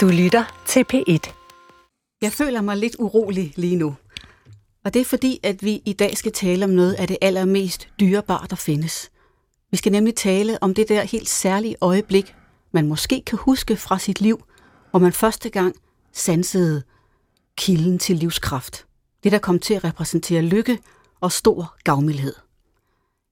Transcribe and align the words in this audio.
Du 0.00 0.08
lytter 0.08 0.62
til 0.66 0.84
P1. 0.92 1.32
Jeg 2.22 2.32
føler 2.32 2.60
mig 2.60 2.76
lidt 2.76 2.96
urolig 2.98 3.52
lige 3.56 3.76
nu. 3.76 3.94
Og 4.84 4.94
det 4.94 5.00
er 5.00 5.04
fordi, 5.04 5.40
at 5.42 5.62
vi 5.62 5.82
i 5.84 5.92
dag 5.92 6.16
skal 6.16 6.32
tale 6.32 6.64
om 6.64 6.70
noget 6.70 6.92
af 6.94 7.08
det 7.08 7.16
allermest 7.20 7.88
dyrebare, 8.00 8.46
der 8.50 8.56
findes. 8.56 9.10
Vi 9.70 9.76
skal 9.76 9.92
nemlig 9.92 10.14
tale 10.14 10.62
om 10.62 10.74
det 10.74 10.88
der 10.88 11.02
helt 11.02 11.28
særlige 11.28 11.76
øjeblik, 11.80 12.34
man 12.72 12.88
måske 12.88 13.22
kan 13.26 13.38
huske 13.38 13.76
fra 13.76 13.98
sit 13.98 14.20
liv, 14.20 14.44
hvor 14.90 15.00
man 15.00 15.12
første 15.12 15.50
gang 15.50 15.74
sansede 16.12 16.82
kilden 17.56 17.98
til 17.98 18.16
livskraft. 18.16 18.86
Det, 19.24 19.32
der 19.32 19.38
kom 19.38 19.58
til 19.58 19.74
at 19.74 19.84
repræsentere 19.84 20.42
lykke 20.42 20.78
og 21.20 21.32
stor 21.32 21.76
gavmildhed. 21.84 22.34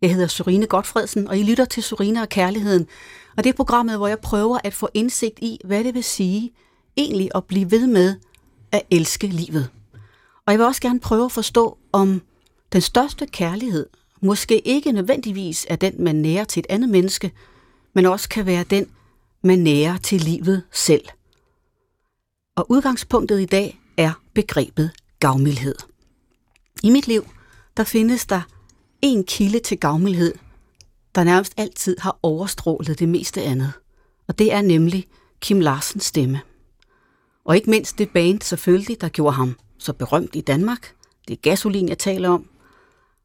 Jeg 0.02 0.10
hedder 0.12 0.26
Sorine 0.26 0.66
Godfredsen, 0.66 1.28
og 1.28 1.38
I 1.38 1.42
lytter 1.42 1.64
til 1.64 1.82
Sorine 1.82 2.22
og 2.22 2.28
Kærligheden. 2.28 2.86
Og 3.36 3.44
det 3.44 3.50
er 3.50 3.56
programmet, 3.56 3.96
hvor 3.96 4.06
jeg 4.06 4.18
prøver 4.18 4.58
at 4.64 4.74
få 4.74 4.88
indsigt 4.94 5.38
i, 5.42 5.58
hvad 5.64 5.84
det 5.84 5.94
vil 5.94 6.04
sige 6.04 6.52
egentlig 6.96 7.30
at 7.34 7.44
blive 7.44 7.70
ved 7.70 7.86
med 7.86 8.16
at 8.72 8.82
elske 8.90 9.26
livet. 9.26 9.70
Og 10.46 10.52
jeg 10.52 10.58
vil 10.58 10.66
også 10.66 10.80
gerne 10.80 11.00
prøve 11.00 11.24
at 11.24 11.32
forstå, 11.32 11.78
om 11.92 12.22
den 12.72 12.80
største 12.80 13.26
kærlighed 13.26 13.86
måske 14.20 14.58
ikke 14.58 14.92
nødvendigvis 14.92 15.66
er 15.70 15.76
den, 15.76 16.04
man 16.04 16.16
nærer 16.16 16.44
til 16.44 16.60
et 16.60 16.66
andet 16.68 16.88
menneske, 16.88 17.32
men 17.94 18.06
også 18.06 18.28
kan 18.28 18.46
være 18.46 18.64
den, 18.64 18.86
man 19.42 19.58
nærer 19.58 19.96
til 19.96 20.20
livet 20.20 20.62
selv. 20.72 21.04
Og 22.56 22.70
udgangspunktet 22.70 23.40
i 23.40 23.44
dag 23.44 23.80
er 23.96 24.12
begrebet 24.34 24.90
gavmildhed. 25.20 25.74
I 26.82 26.90
mit 26.90 27.08
liv, 27.08 27.26
der 27.76 27.84
findes 27.84 28.26
der 28.26 28.40
en 29.02 29.24
kilde 29.24 29.58
til 29.58 29.78
gavmildhed, 29.78 30.34
der 31.14 31.24
nærmest 31.24 31.52
altid 31.56 31.96
har 32.00 32.18
overstrålet 32.22 32.98
det 32.98 33.08
meste 33.08 33.42
andet. 33.42 33.72
Og 34.28 34.38
det 34.38 34.52
er 34.52 34.62
nemlig 34.62 35.06
Kim 35.40 35.60
Larsens 35.60 36.04
stemme. 36.04 36.40
Og 37.44 37.56
ikke 37.56 37.70
mindst 37.70 37.98
det 37.98 38.10
band 38.10 38.42
selvfølgelig, 38.42 39.00
der 39.00 39.08
gjorde 39.08 39.36
ham 39.36 39.56
så 39.78 39.92
berømt 39.92 40.36
i 40.36 40.40
Danmark. 40.40 40.94
Det 41.28 41.34
er 41.34 41.40
gasolin, 41.42 41.88
jeg 41.88 41.98
taler 41.98 42.28
om. 42.28 42.48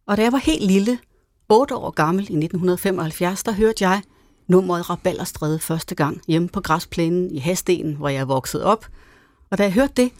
Og 0.07 0.17
da 0.17 0.21
jeg 0.21 0.31
var 0.31 0.37
helt 0.37 0.63
lille, 0.63 0.99
8 1.49 1.75
år 1.75 1.91
gammel 1.91 2.21
i 2.21 2.35
1975, 2.37 3.43
der 3.43 3.51
hørte 3.51 3.87
jeg 3.87 4.01
nummeret 4.47 4.89
Rabalderstræde 4.89 5.59
første 5.59 5.95
gang 5.95 6.21
hjemme 6.27 6.49
på 6.49 6.61
græsplænen 6.61 7.31
i 7.35 7.39
Hastenen, 7.39 7.95
hvor 7.95 8.09
jeg 8.09 8.27
voksede 8.27 8.65
op. 8.65 8.85
Og 9.49 9.57
da 9.57 9.63
jeg 9.63 9.73
hørte 9.73 9.93
det, 9.97 10.11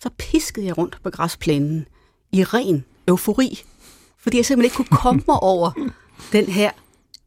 så 0.00 0.10
piskede 0.18 0.66
jeg 0.66 0.78
rundt 0.78 0.98
på 1.02 1.10
græsplænen 1.10 1.86
i 2.32 2.44
ren 2.44 2.84
eufori, 3.08 3.64
fordi 4.28 4.36
jeg 4.36 4.46
simpelthen 4.46 4.64
ikke 4.64 4.76
kunne 4.76 4.98
komme 4.98 5.22
mig 5.26 5.42
over 5.42 5.70
den 6.32 6.46
her 6.46 6.70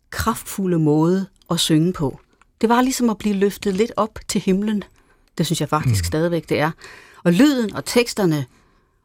kraftfulde 0.09 0.80
måde 0.80 1.27
at 1.52 1.59
synge 1.59 1.94
på. 1.94 2.19
Det 2.61 2.69
var 2.69 2.81
ligesom 2.81 3.09
at 3.09 3.17
blive 3.17 3.35
løftet 3.35 3.73
lidt 3.73 3.91
op 3.97 4.19
til 4.27 4.41
himlen. 4.41 4.83
Det 5.38 5.45
synes 5.45 5.61
jeg 5.61 5.69
faktisk 5.69 6.03
mm. 6.03 6.05
stadigvæk, 6.05 6.49
det 6.49 6.59
er. 6.59 6.72
Og 7.23 7.33
lyden 7.33 7.75
og 7.75 7.85
teksterne 7.85 8.45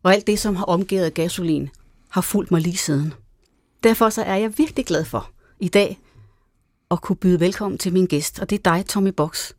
og 0.03 0.15
alt 0.15 0.27
det, 0.27 0.39
som 0.39 0.57
har 0.57 0.65
omgivet 0.65 1.15
gasolin, 1.15 1.71
har 2.09 2.21
fulgt 2.21 2.51
mig 2.51 2.61
lige 2.61 2.77
siden. 2.77 3.15
Derfor 3.83 4.11
så 4.11 4.23
er 4.23 4.37
jeg 4.37 4.59
virkelig 4.59 4.87
glad 4.87 5.05
for 5.05 5.31
i 5.61 5.69
dag 5.69 5.99
at 6.91 7.01
kunne 7.01 7.17
byde 7.17 7.41
velkommen 7.41 7.79
til 7.79 7.93
min 7.93 8.07
gæst, 8.07 8.39
og 8.39 8.51
det 8.51 8.59
er 8.59 8.73
dig, 8.75 8.87
Tommy 8.87 9.11
Box. 9.11 9.53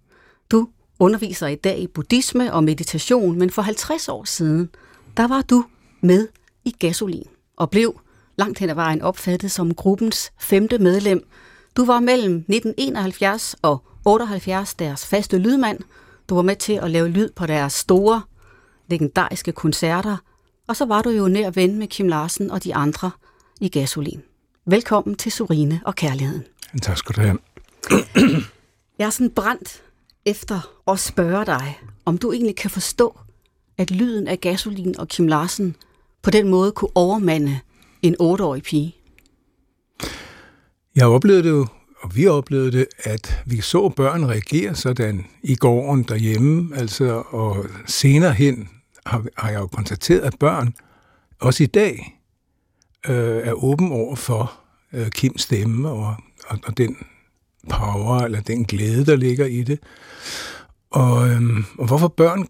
Du 0.52 0.68
underviser 1.00 1.48
i 1.48 1.56
dag 1.56 1.80
i 1.80 1.88
buddhisme 1.88 2.54
og 2.54 2.64
meditation, 2.64 3.40
men 3.40 3.50
for 3.50 3.62
50 3.62 4.10
år 4.10 4.24
siden, 4.24 4.70
der 5.18 5.28
var 5.28 5.42
du 5.42 5.66
med 6.02 6.28
i 6.66 6.76
gasolin 6.80 7.28
og 7.56 7.70
blev 7.70 8.02
langt 8.38 8.60
hen 8.60 8.70
ad 8.70 8.76
vejen 8.76 9.02
opfattet 9.02 9.52
som 9.52 9.74
gruppens 9.74 10.32
femte 10.40 10.78
medlem. 10.78 11.28
Du 11.78 11.86
var 11.86 12.00
mellem 12.00 12.36
1971 12.36 13.56
og 13.62 13.84
78 14.06 14.74
deres 14.74 15.06
faste 15.06 15.38
lydmand. 15.38 15.80
Du 16.30 16.36
var 16.36 16.42
med 16.42 16.56
til 16.56 16.74
at 16.74 16.92
lave 16.92 17.08
lyd 17.08 17.30
på 17.36 17.46
deres 17.46 17.74
store, 17.74 18.22
legendariske 18.88 19.52
koncerter. 19.52 20.18
Og 20.68 20.76
så 20.76 20.86
var 20.86 21.02
du 21.02 21.10
jo 21.10 21.28
nær 21.28 21.50
ven 21.50 21.80
med 21.80 21.88
Kim 21.88 22.08
Larsen 22.08 22.52
og 22.52 22.64
de 22.64 22.76
andre 22.76 23.12
i 23.62 23.70
Gasolin. 23.70 24.22
Velkommen 24.66 25.16
til 25.16 25.32
Surine 25.32 25.82
og 25.86 25.96
Kærligheden. 25.96 26.44
Tak 26.82 26.98
skal 26.98 27.16
du 27.16 27.22
have. 27.22 27.38
Jeg 29.00 29.06
er 29.06 29.10
sådan 29.10 29.30
brændt 29.30 29.82
efter 30.26 30.74
at 30.88 31.00
spørge 31.00 31.46
dig, 31.46 31.80
om 32.06 32.18
du 32.18 32.32
egentlig 32.32 32.56
kan 32.56 32.70
forstå, 32.70 33.20
at 33.78 33.92
lyden 33.92 34.28
af 34.28 34.42
Gasolin 34.42 35.00
og 35.00 35.08
Kim 35.08 35.28
Larsen 35.28 35.76
på 36.22 36.32
den 36.32 36.48
måde 36.48 36.72
kunne 36.72 36.92
overmande 36.96 37.60
en 38.02 38.16
otteårig 38.20 38.64
pige? 38.64 38.96
Jeg 40.96 41.08
oplevede 41.08 41.44
det 41.44 41.50
jo, 41.50 41.68
og 42.02 42.16
vi 42.16 42.28
oplevede 42.28 42.72
det, 42.72 42.88
at 43.00 43.44
vi 43.46 43.62
så 43.62 43.90
børn 43.90 44.26
reagere 44.26 44.76
sådan 44.76 45.26
i 45.44 45.56
gården 45.56 46.04
derhjemme, 46.04 46.76
altså, 46.76 47.24
og 47.30 47.66
senere 47.86 48.34
hen 48.34 48.70
har, 49.06 49.26
har 49.38 49.50
jeg 49.50 49.60
jo 49.60 49.68
konstateret, 49.68 50.20
at 50.20 50.40
børn 50.40 50.74
også 51.40 51.64
i 51.64 51.68
dag 51.68 52.22
øh, 53.10 53.48
er 53.48 53.54
åben 53.54 53.92
over 53.92 54.16
for 54.16 54.54
øh, 54.94 55.10
Kims 55.10 55.42
stemme 55.42 55.90
og, 55.90 56.16
og, 56.48 56.60
og 56.66 56.78
den 56.78 56.98
power 57.70 58.20
eller 58.20 58.42
den 58.42 58.66
glæde, 58.66 59.06
der 59.06 59.16
ligger 59.16 59.46
i 59.46 59.64
det. 59.64 59.80
Og, 60.92 61.30
øhm, 61.30 61.66
og 61.78 61.88
hvorfor 61.88 62.08
børn 62.08 62.48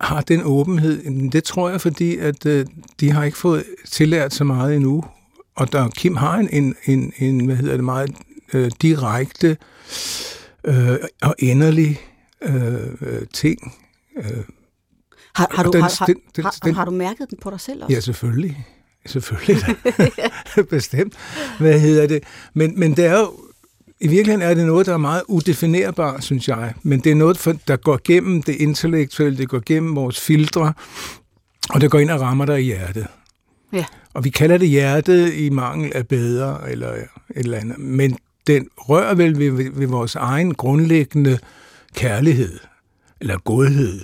har 0.00 0.20
den 0.20 0.42
åbenhed? 0.44 1.30
Det 1.30 1.44
tror 1.44 1.70
jeg, 1.70 1.80
fordi 1.80 2.16
at 2.16 2.46
øh, 2.46 2.66
de 3.00 3.10
har 3.10 3.24
ikke 3.24 3.38
fået 3.38 3.64
tillært 3.90 4.34
så 4.34 4.44
meget 4.44 4.76
endnu. 4.76 5.04
Og 5.56 5.72
der, 5.72 5.88
Kim 5.88 6.16
har 6.16 6.38
en, 6.38 6.48
en, 6.52 6.74
en, 6.84 7.12
en 7.18 7.46
hvad 7.46 7.56
hedder 7.56 7.76
det, 7.76 7.84
meget 7.84 8.10
øh, 8.52 8.70
direkte 8.82 9.56
øh, 10.64 10.96
og 11.22 11.34
enderlig 11.38 12.00
øh, 12.42 13.26
ting. 13.32 13.74
Øh, 14.16 14.24
har, 15.34 15.46
har, 15.50 15.62
du, 15.62 15.70
den, 15.72 15.82
har, 15.82 16.04
den, 16.06 16.16
den, 16.36 16.44
har, 16.44 16.54
den, 16.64 16.74
har 16.74 16.84
du 16.84 16.90
mærket 16.90 17.30
den 17.30 17.38
på 17.42 17.50
dig 17.50 17.60
selv 17.60 17.82
også? 17.82 17.94
Ja, 17.94 18.00
selvfølgelig. 18.00 18.66
Selvfølgelig. 19.06 19.76
Bestemt. 20.70 21.14
Hvad 21.58 21.80
hedder 21.80 22.06
det? 22.06 22.22
Men, 22.54 22.80
men 22.80 22.96
det 22.96 23.06
er 23.06 23.18
jo 23.18 23.32
i 24.00 24.08
virkeligheden 24.08 24.50
er 24.50 24.54
det 24.54 24.66
noget, 24.66 24.86
der 24.86 24.92
er 24.92 24.98
meget 24.98 25.22
udefinerbart, 25.28 26.24
synes 26.24 26.48
jeg. 26.48 26.74
Men 26.82 27.00
det 27.00 27.12
er 27.12 27.16
noget, 27.16 27.58
der 27.68 27.76
går 27.76 28.00
gennem 28.04 28.42
det 28.42 28.54
intellektuelle, 28.54 29.38
det 29.38 29.48
går 29.48 29.62
gennem 29.66 29.96
vores 29.96 30.20
filtre, 30.20 30.72
og 31.70 31.80
det 31.80 31.90
går 31.90 31.98
ind 31.98 32.10
og 32.10 32.20
rammer 32.20 32.44
dig 32.44 32.60
i 32.60 32.64
hjertet. 32.64 33.06
Ja. 33.72 33.84
Og 34.14 34.24
vi 34.24 34.30
kalder 34.30 34.58
det 34.58 34.68
hjertet 34.68 35.34
i 35.34 35.50
mangel 35.50 35.92
af 35.94 36.08
bedre, 36.08 36.70
eller 36.70 36.92
et 36.92 37.06
eller 37.30 37.58
andet. 37.58 37.78
Men 37.78 38.18
den 38.46 38.68
rører 38.76 39.14
vel 39.14 39.38
ved, 39.38 39.50
ved, 39.72 39.86
vores 39.86 40.14
egen 40.14 40.54
grundlæggende 40.54 41.38
kærlighed, 41.94 42.58
eller 43.20 43.38
godhed 43.38 44.00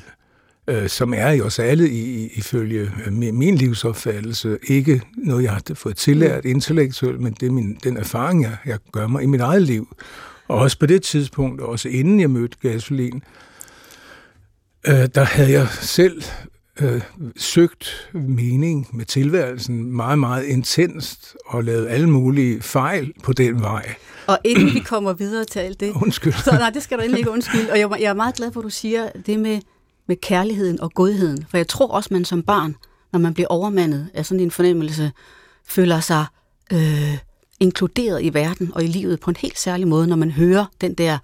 øh, 0.69 0.88
som 0.88 1.15
er 1.15 1.31
i 1.31 1.41
os 1.41 1.59
alle 1.59 1.91
i, 1.91 2.27
ifølge 2.34 2.91
øh, 3.06 3.12
min 3.12 3.54
livsopfattelse. 3.54 4.59
Ikke 4.69 5.03
noget, 5.16 5.43
jeg 5.43 5.53
har 5.53 5.62
fået 5.75 5.97
tillært 5.97 6.44
mm. 6.44 6.50
intellektuelt, 6.50 7.21
men 7.21 7.37
det 7.41 7.47
er 7.47 7.50
min, 7.50 7.78
den 7.84 7.97
erfaring, 7.97 8.43
jeg, 8.43 8.56
jeg 8.66 8.78
gør 8.93 9.06
mig 9.06 9.22
i 9.22 9.27
mit 9.27 9.41
eget 9.41 9.62
liv. 9.62 9.97
Og 10.49 10.59
også 10.59 10.78
på 10.78 10.87
det 10.87 11.03
tidspunkt, 11.03 11.60
også 11.60 11.88
inden 11.88 12.21
jeg 12.21 12.31
mødte 12.31 12.56
gasolin, 12.62 13.22
øh, 14.87 15.09
der 15.15 15.25
havde 15.25 15.53
jeg 15.53 15.69
selv 15.69 16.22
øh, 16.81 17.00
søgt 17.37 18.10
mening 18.12 18.88
med 18.93 19.04
tilværelsen 19.04 19.93
meget, 19.93 20.19
meget 20.19 20.44
intenst 20.44 21.37
og 21.47 21.65
lavet 21.65 21.88
alle 21.88 22.10
mulige 22.10 22.62
fejl 22.62 23.12
på 23.22 23.33
den 23.33 23.60
vej. 23.60 23.94
Og 24.27 24.38
inden 24.44 24.75
vi 24.75 24.81
kommer 24.81 25.12
videre 25.12 25.44
til 25.44 25.59
alt 25.59 25.81
det... 25.81 25.93
Undskyld. 26.03 26.33
Så 26.33 26.50
nej, 26.50 26.71
det 26.71 26.83
skal 26.83 26.98
du 26.98 27.03
endelig 27.03 27.19
ikke 27.19 27.31
undskylde. 27.31 27.72
Og 27.72 27.78
jeg, 27.78 27.91
jeg 28.00 28.10
er 28.10 28.15
meget 28.15 28.34
glad 28.34 28.53
for, 28.53 28.60
at 28.60 28.65
du 28.65 28.71
siger 28.71 29.10
det 29.27 29.38
med 29.38 29.60
med 30.08 30.16
kærligheden 30.16 30.80
og 30.80 30.92
godheden. 30.94 31.46
For 31.50 31.56
jeg 31.56 31.68
tror 31.68 31.86
også, 31.88 32.08
man 32.12 32.24
som 32.24 32.42
barn, 32.42 32.76
når 33.12 33.18
man 33.18 33.34
bliver 33.34 33.48
overmandet 33.48 34.08
af 34.14 34.26
sådan 34.26 34.40
en 34.40 34.50
fornemmelse, 34.50 35.12
føler 35.68 36.00
sig 36.00 36.24
øh, 36.72 37.18
inkluderet 37.60 38.22
i 38.22 38.34
verden 38.34 38.70
og 38.74 38.84
i 38.84 38.86
livet 38.86 39.20
på 39.20 39.30
en 39.30 39.36
helt 39.36 39.58
særlig 39.58 39.88
måde, 39.88 40.06
når 40.06 40.16
man 40.16 40.30
hører 40.30 40.64
den 40.80 40.94
der 40.94 41.18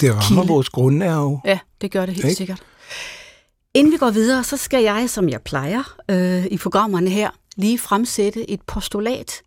Det 0.00 0.10
rammer 0.10 0.42
kilde. 0.42 0.48
vores 0.48 0.68
grundnerve. 0.68 1.40
Ja, 1.44 1.58
det 1.80 1.90
gør 1.90 2.06
det 2.06 2.14
helt 2.14 2.30
Ik? 2.30 2.36
sikkert. 2.36 2.62
Inden 3.74 3.92
vi 3.92 3.96
går 3.96 4.10
videre, 4.10 4.44
så 4.44 4.56
skal 4.56 4.82
jeg, 4.82 5.10
som 5.10 5.28
jeg 5.28 5.40
plejer 5.42 5.94
øh, 6.10 6.46
i 6.46 6.56
programmerne 6.58 7.10
her, 7.10 7.30
lige 7.56 7.78
fremsætte 7.78 8.50
et 8.50 8.60
postulat, 8.62 9.42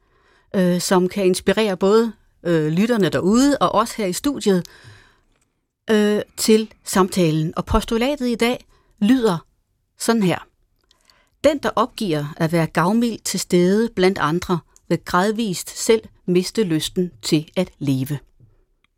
øh, 0.56 0.82
som 0.82 1.10
kan 1.10 1.26
inspirere 1.26 1.78
både 1.78 2.12
øh, 2.44 2.68
lytterne 2.72 3.10
derude 3.10 3.58
og 3.58 3.76
os 3.76 3.92
her 3.92 4.06
i 4.06 4.14
studiet, 4.14 4.66
øh, 5.92 6.22
til 6.38 6.72
samtalen. 6.84 7.54
Og 7.58 7.66
postulatet 7.66 8.28
i 8.28 8.36
dag 8.36 8.66
lyder 9.02 9.46
sådan 10.00 10.24
her. 10.24 10.48
Den, 11.44 11.58
der 11.58 11.70
opgiver 11.76 12.34
at 12.38 12.52
være 12.52 12.68
gavmild 12.68 13.20
til 13.20 13.40
stede 13.40 13.90
blandt 13.96 14.18
andre, 14.18 14.60
vil 14.90 15.00
gradvist 15.06 15.86
selv 15.86 16.02
miste 16.28 16.64
lysten 16.64 17.12
til 17.22 17.50
at 17.56 17.70
leve. 17.80 18.20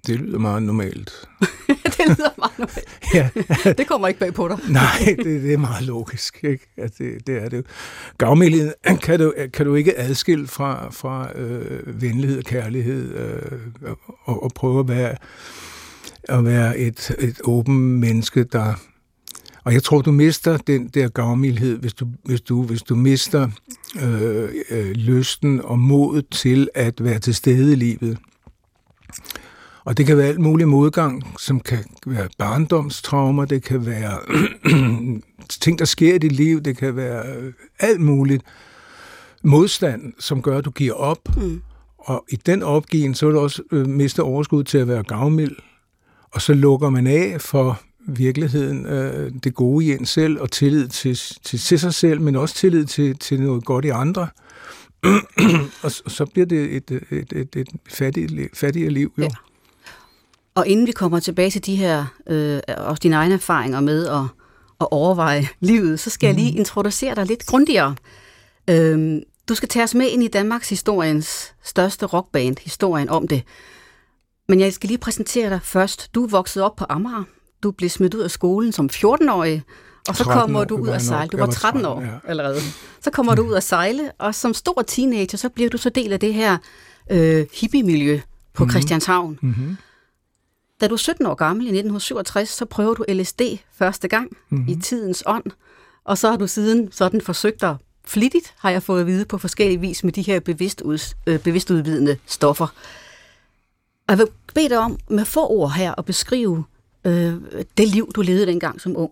Det 0.07 0.19
lyder 0.19 0.39
meget 0.39 0.63
normalt. 0.63 1.11
det 1.97 2.07
lyder 2.07 2.29
meget 2.37 2.59
normalt. 2.59 2.89
ja. 3.15 3.29
det 3.73 3.87
kommer 3.87 4.07
ikke 4.07 4.19
bag 4.19 4.33
på 4.33 4.47
dig. 4.47 4.59
Nej, 4.69 5.15
det, 5.17 5.25
det 5.25 5.53
er 5.53 5.57
meget 5.57 5.85
logisk. 5.85 6.43
Ikke? 6.43 6.67
At 6.77 6.97
det, 6.97 7.27
det 7.27 7.43
er 7.43 7.49
det 7.49 7.57
jo. 7.57 7.63
Gavmildhed 8.17 8.73
kan 9.03 9.19
du, 9.19 9.33
kan 9.53 9.65
du 9.65 9.75
ikke 9.75 9.99
adskille 9.99 10.47
fra, 10.47 10.89
fra 10.91 11.37
øh, 11.37 12.01
venlighed 12.01 12.37
og 12.37 12.43
kærlighed 12.43 13.15
øh, 13.15 13.59
og, 14.23 14.43
og 14.43 14.51
prøve 14.55 14.79
at 14.79 14.87
være 14.87 15.15
at 16.29 16.45
være 16.45 16.77
et, 16.77 17.15
et 17.19 17.41
åben 17.44 18.00
menneske, 18.00 18.44
der 18.44 18.74
Og 19.63 19.74
jeg 19.74 19.83
tror, 19.83 20.01
du 20.01 20.12
mister 20.12 20.57
den 20.57 20.88
der 20.88 21.09
gavmildhed, 21.09 21.77
hvis 21.77 21.94
du, 21.94 22.07
hvis 22.25 22.41
du, 22.41 22.63
hvis 22.63 22.81
du 22.81 22.95
mister 22.95 23.50
øh, 24.03 24.50
øh, 24.69 24.91
lysten 24.91 25.62
og 25.63 25.79
modet 25.79 26.27
til 26.31 26.69
at 26.75 27.03
være 27.03 27.19
til 27.19 27.35
stede 27.35 27.71
i 27.71 27.75
livet. 27.75 28.18
Og 29.85 29.97
det 29.97 30.06
kan 30.06 30.18
være 30.18 30.27
alt 30.27 30.39
muligt 30.39 30.69
modgang, 30.69 31.24
som 31.39 31.59
kan 31.59 31.85
være 32.06 32.27
barndomstraumer, 32.38 33.45
det 33.45 33.63
kan 33.63 33.85
være 33.85 34.19
ting, 35.62 35.80
der 35.80 35.85
sker 35.85 36.15
i 36.15 36.18
dit 36.18 36.31
liv, 36.31 36.62
det 36.62 36.77
kan 36.77 36.95
være 36.95 37.35
øh, 37.35 37.53
alt 37.80 38.01
muligt 38.01 38.44
modstand, 39.44 40.13
som 40.19 40.41
gør, 40.41 40.57
at 40.57 40.65
du 40.65 40.71
giver 40.71 40.94
op. 40.94 41.38
Mm. 41.38 41.62
Og 41.97 42.25
i 42.30 42.35
den 42.35 42.63
opgiven, 42.63 43.15
så 43.15 43.27
er 43.27 43.31
du 43.31 43.39
også 43.39 43.63
øh, 43.71 43.88
mister 43.88 44.23
overskud 44.23 44.63
til 44.63 44.77
at 44.77 44.88
være 44.88 45.03
gavmild. 45.03 45.56
Og 46.31 46.41
så 46.41 46.53
lukker 46.53 46.89
man 46.89 47.07
af 47.07 47.41
for 47.41 47.81
virkeligheden, 48.07 48.85
øh, 48.85 49.31
det 49.44 49.53
gode 49.53 49.85
i 49.85 49.91
en 49.91 50.06
selv, 50.06 50.41
og 50.41 50.51
tillid 50.51 50.88
til, 50.88 51.15
til, 51.44 51.59
til 51.59 51.79
sig 51.79 51.94
selv, 51.94 52.21
men 52.21 52.35
også 52.35 52.56
tillid 52.56 52.85
til, 52.85 53.18
til 53.18 53.41
noget 53.41 53.65
godt 53.65 53.85
i 53.85 53.89
andre. 53.89 54.27
og 55.83 55.91
så 55.91 56.25
bliver 56.33 56.45
det 56.45 56.75
et, 56.75 56.91
et, 57.12 57.33
et, 57.33 57.56
et 57.56 57.68
fattigt, 57.89 58.57
fattigere 58.57 58.89
liv, 58.89 59.12
jo. 59.18 59.24
Ja. 59.24 59.29
Og 60.56 60.68
inden 60.68 60.88
vi 60.88 60.91
kommer 60.91 61.19
tilbage 61.19 61.51
til 61.51 61.65
de 61.65 61.75
her, 61.75 62.06
øh, 62.27 62.59
også 62.77 63.00
dine 63.03 63.15
egne 63.15 63.33
erfaringer 63.33 63.80
med 63.80 64.07
at, 64.07 64.23
at 64.81 64.88
overveje 64.91 65.47
livet, 65.59 66.00
så 66.00 66.09
skal 66.09 66.27
mm. 66.27 66.27
jeg 66.27 66.35
lige 66.35 66.51
mhm. 66.51 66.59
introducere 66.59 67.15
dig 67.15 67.25
lidt 67.25 67.45
grundigere. 67.45 67.95
Øh, 68.69 69.21
du 69.50 69.56
skal 69.56 69.69
tage 69.69 69.83
os 69.83 69.95
med 69.95 70.07
ind 70.07 70.23
i 70.23 70.27
Danmarks 70.27 70.69
historiens 70.69 71.53
største 71.63 72.06
rockband, 72.06 72.56
historien 72.63 73.09
om 73.09 73.27
det. 73.27 73.44
Men 74.47 74.59
jeg 74.59 74.73
skal 74.73 74.88
lige 74.88 74.97
præsentere 74.97 75.49
dig 75.49 75.59
først. 75.63 76.15
Du 76.15 76.27
vokset 76.27 76.63
op 76.63 76.75
på 76.75 76.85
Amager. 76.89 77.23
Du 77.63 77.71
blev 77.71 77.89
smidt 77.89 78.13
ud 78.13 78.21
af 78.21 78.31
skolen 78.31 78.71
som 78.71 78.89
14-årig, 78.94 79.63
og 80.07 80.15
så 80.15 80.23
kommer 80.23 80.63
du 80.63 80.77
ud 80.77 80.88
at 80.89 81.01
sejle. 81.01 81.29
Du 81.29 81.38
var 81.38 81.45
13 81.45 81.85
år 81.85 82.03
allerede. 82.27 82.59
Så 83.01 83.11
kommer 83.11 83.35
du 83.35 83.41
ud 83.41 83.53
at 83.53 83.63
sejle, 83.63 84.11
og 84.17 84.35
som 84.35 84.53
stor 84.53 84.81
teenager, 84.81 85.38
så 85.38 85.49
bliver 85.49 85.69
du 85.69 85.77
så 85.77 85.89
del 85.89 86.13
af 86.13 86.19
det 86.19 86.33
her 86.33 86.57
øh, 87.11 87.45
hippie-miljø 87.53 88.19
på 88.53 88.63
mm-hmm. 88.63 88.71
Christianshavn. 88.71 89.39
Mm-hmm. 89.41 89.77
Da 90.81 90.88
du 90.88 90.94
er 90.94 90.97
17 90.97 91.25
år 91.25 91.35
gammel 91.35 91.65
i 91.65 91.69
1967, 91.69 92.49
så 92.49 92.65
prøver 92.65 92.94
du 92.94 93.05
LSD 93.09 93.41
første 93.73 94.07
gang 94.07 94.38
mm-hmm. 94.49 94.67
i 94.67 94.75
tidens 94.75 95.23
ånd, 95.25 95.45
og 96.05 96.17
så 96.17 96.29
har 96.29 96.38
du 96.38 96.47
siden 96.47 96.91
sådan 96.91 97.21
forsøgt 97.21 97.61
dig 97.61 97.75
flittigt, 98.05 98.53
har 98.57 98.69
jeg 98.69 98.83
fået 98.83 99.01
at 99.01 99.07
vide 99.07 99.25
på 99.25 99.38
forskellige 99.38 99.79
vis 99.79 100.03
med 100.03 100.13
de 100.13 100.21
her 100.21 100.39
bevidst 100.39 100.81
ud, 100.81 101.13
øh, 101.27 101.39
bevidstudvidende 101.39 102.17
stoffer. 102.25 102.67
Og 104.07 104.12
jeg 104.12 104.18
vil 104.18 104.27
bede 104.56 104.69
dig 104.69 104.77
om 104.77 105.00
med 105.09 105.25
få 105.25 105.48
ord 105.48 105.71
her 105.71 105.95
at 105.98 106.06
beskrive 106.06 106.65
øh, 107.06 107.33
det 107.77 107.88
liv, 107.88 108.12
du 108.15 108.21
levede 108.21 108.45
dengang 108.45 108.81
som 108.81 108.98
ung. 108.98 109.12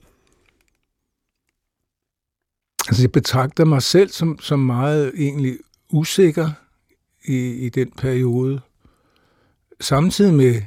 Altså, 2.88 3.04
jeg 3.04 3.12
betragter 3.12 3.66
mig 3.66 3.82
selv 3.82 4.10
som, 4.10 4.40
som 4.40 4.60
meget 4.60 5.14
egentlig 5.18 5.58
usikker 5.90 6.52
i, 7.26 7.38
i 7.50 7.70
den 7.70 7.92
periode. 7.92 8.62
Samtidig 9.82 10.34
med, 10.34 10.62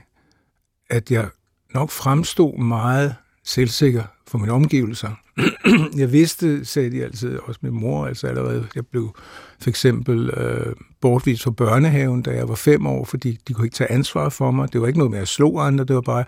at 0.91 1.11
jeg 1.11 1.29
nok 1.75 1.91
fremstod 1.91 2.59
meget 2.59 3.15
selvsikker 3.45 4.05
for 4.27 4.39
mine 4.39 4.53
omgivelser. 4.53 5.15
jeg 6.03 6.13
vidste, 6.13 6.65
sagde 6.65 6.91
de 6.91 7.05
altid, 7.05 7.39
også 7.39 7.61
min 7.63 7.81
mor, 7.81 8.07
altså 8.07 8.27
allerede, 8.27 8.67
jeg 8.75 8.87
blev 8.87 9.17
for 9.61 9.71
eksempel 9.71 10.31
øh, 10.31 10.73
bortvist 11.01 11.43
fra 11.43 11.51
børnehaven, 11.51 12.23
da 12.23 12.31
jeg 12.31 12.49
var 12.49 12.55
fem 12.55 12.87
år, 12.87 13.05
fordi 13.05 13.39
de 13.49 13.55
kunne 13.55 13.67
ikke 13.67 13.77
tage 13.77 13.93
ansvar 13.93 14.29
for 14.29 14.51
mig. 14.51 14.73
Det 14.73 14.81
var 14.81 14.87
ikke 14.87 14.99
noget 14.99 15.11
med 15.11 15.21
at 15.21 15.29
slå 15.29 15.59
andre, 15.59 15.85
det 15.85 15.95
var 15.95 16.01
bare, 16.01 16.25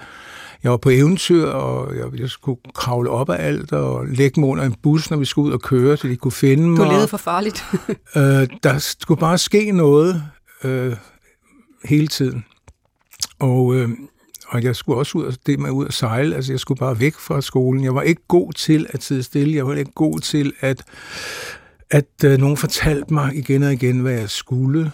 jeg 0.62 0.70
var 0.70 0.76
på 0.76 0.90
eventyr, 0.90 1.46
og 1.46 1.96
jeg, 1.96 2.20
jeg 2.20 2.30
skulle 2.30 2.60
kravle 2.74 3.10
op 3.10 3.30
af 3.30 3.46
alt, 3.46 3.72
og 3.72 4.06
lægge 4.06 4.40
mig 4.40 4.48
under 4.48 4.64
en 4.64 4.74
bus, 4.82 5.10
når 5.10 5.16
vi 5.16 5.24
skulle 5.24 5.48
ud 5.48 5.52
og 5.52 5.60
køre, 5.60 5.96
så 5.96 6.08
de 6.08 6.16
kunne 6.16 6.32
finde 6.32 6.68
mig. 6.68 6.86
Du 6.86 6.90
levede 6.90 7.08
for 7.08 7.16
farligt. 7.16 7.64
øh, 8.16 8.48
der 8.62 8.78
skulle 8.78 9.20
bare 9.20 9.38
ske 9.38 9.72
noget 9.72 10.22
øh, 10.64 10.96
hele 11.84 12.06
tiden. 12.06 12.44
Og 13.38 13.74
øh, 13.74 13.88
og 14.50 14.62
jeg 14.62 14.76
skulle 14.76 14.98
også 14.98 15.18
ud 15.18 15.24
og 15.24 15.34
det 15.46 15.58
med 15.58 15.70
ud 15.70 15.86
og 15.86 15.92
sejle. 15.92 16.36
Altså, 16.36 16.52
jeg 16.52 16.60
skulle 16.60 16.78
bare 16.78 17.00
væk 17.00 17.14
fra 17.14 17.40
skolen. 17.40 17.84
Jeg 17.84 17.94
var 17.94 18.02
ikke 18.02 18.22
god 18.28 18.52
til 18.52 18.86
at 18.88 19.02
sidde 19.02 19.22
stille. 19.22 19.54
Jeg 19.54 19.66
var 19.66 19.74
ikke 19.74 19.92
god 19.92 20.20
til 20.20 20.52
at, 20.60 20.82
at 21.90 22.06
uh, 22.24 22.30
nogen 22.30 22.56
fortalte 22.56 23.14
mig 23.14 23.36
igen 23.36 23.62
og 23.62 23.72
igen, 23.72 24.00
hvad 24.00 24.12
jeg 24.12 24.30
skulle. 24.30 24.92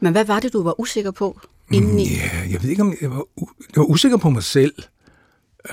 Men 0.00 0.12
hvad 0.12 0.24
var 0.24 0.40
det, 0.40 0.52
du 0.52 0.62
var 0.62 0.80
usikker 0.80 1.10
på 1.10 1.40
indeni? 1.72 2.04
Mm, 2.04 2.10
ja, 2.10 2.52
jeg 2.52 2.62
ved 2.62 2.70
ikke, 2.70 2.82
om 2.82 2.94
jeg 3.00 3.10
var, 3.10 3.24
jeg 3.38 3.76
var 3.76 3.84
usikker 3.84 4.18
på 4.18 4.30
mig 4.30 4.42
selv. 4.42 4.74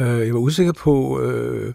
Uh, 0.02 0.08
jeg 0.08 0.34
var 0.34 0.40
usikker 0.40 0.74
på... 0.74 1.22
Uh, 1.22 1.74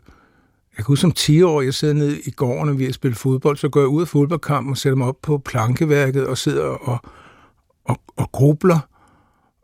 jeg 0.77 0.85
kan 0.85 0.93
huske 0.93 1.01
som 1.01 1.13
10 1.13 1.43
år, 1.43 1.63
jeg 1.63 1.75
sidder 1.75 1.95
nede 1.95 2.21
i 2.21 2.31
gården, 2.31 2.69
og 2.69 2.79
vi 2.79 2.85
har 2.85 2.93
spillet 2.93 3.19
fodbold, 3.19 3.57
så 3.57 3.69
går 3.69 3.81
jeg 3.81 3.89
ud 3.89 4.03
af 4.03 4.09
fodboldkampen 4.09 4.71
og 4.71 4.77
sætter 4.77 4.97
mig 4.97 5.07
op 5.07 5.23
på 5.23 5.39
plankeværket 5.39 6.27
og 6.27 6.39
sidder 6.39 6.65
og, 6.65 6.99
og, 7.85 8.01
og 8.17 8.33
grubler 8.33 8.79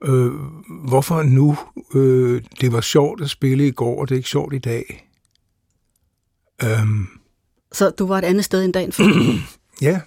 øh, 0.04 0.32
hvorfor 0.88 1.22
nu 1.22 1.56
øh, 1.94 2.42
det 2.60 2.72
var 2.72 2.80
sjovt 2.80 3.20
at 3.22 3.30
spille 3.30 3.68
i 3.68 3.70
går, 3.70 4.00
og 4.00 4.08
det 4.08 4.14
er 4.14 4.16
ikke 4.16 4.28
sjovt 4.28 4.54
i 4.54 4.58
dag. 4.58 5.08
Um, 6.64 7.08
så 7.72 7.90
du 7.90 8.06
var 8.06 8.18
et 8.18 8.24
andet 8.24 8.44
sted 8.44 8.64
en 8.64 8.72
dag 8.72 8.94
før? 8.94 9.04
ja, 9.88 10.00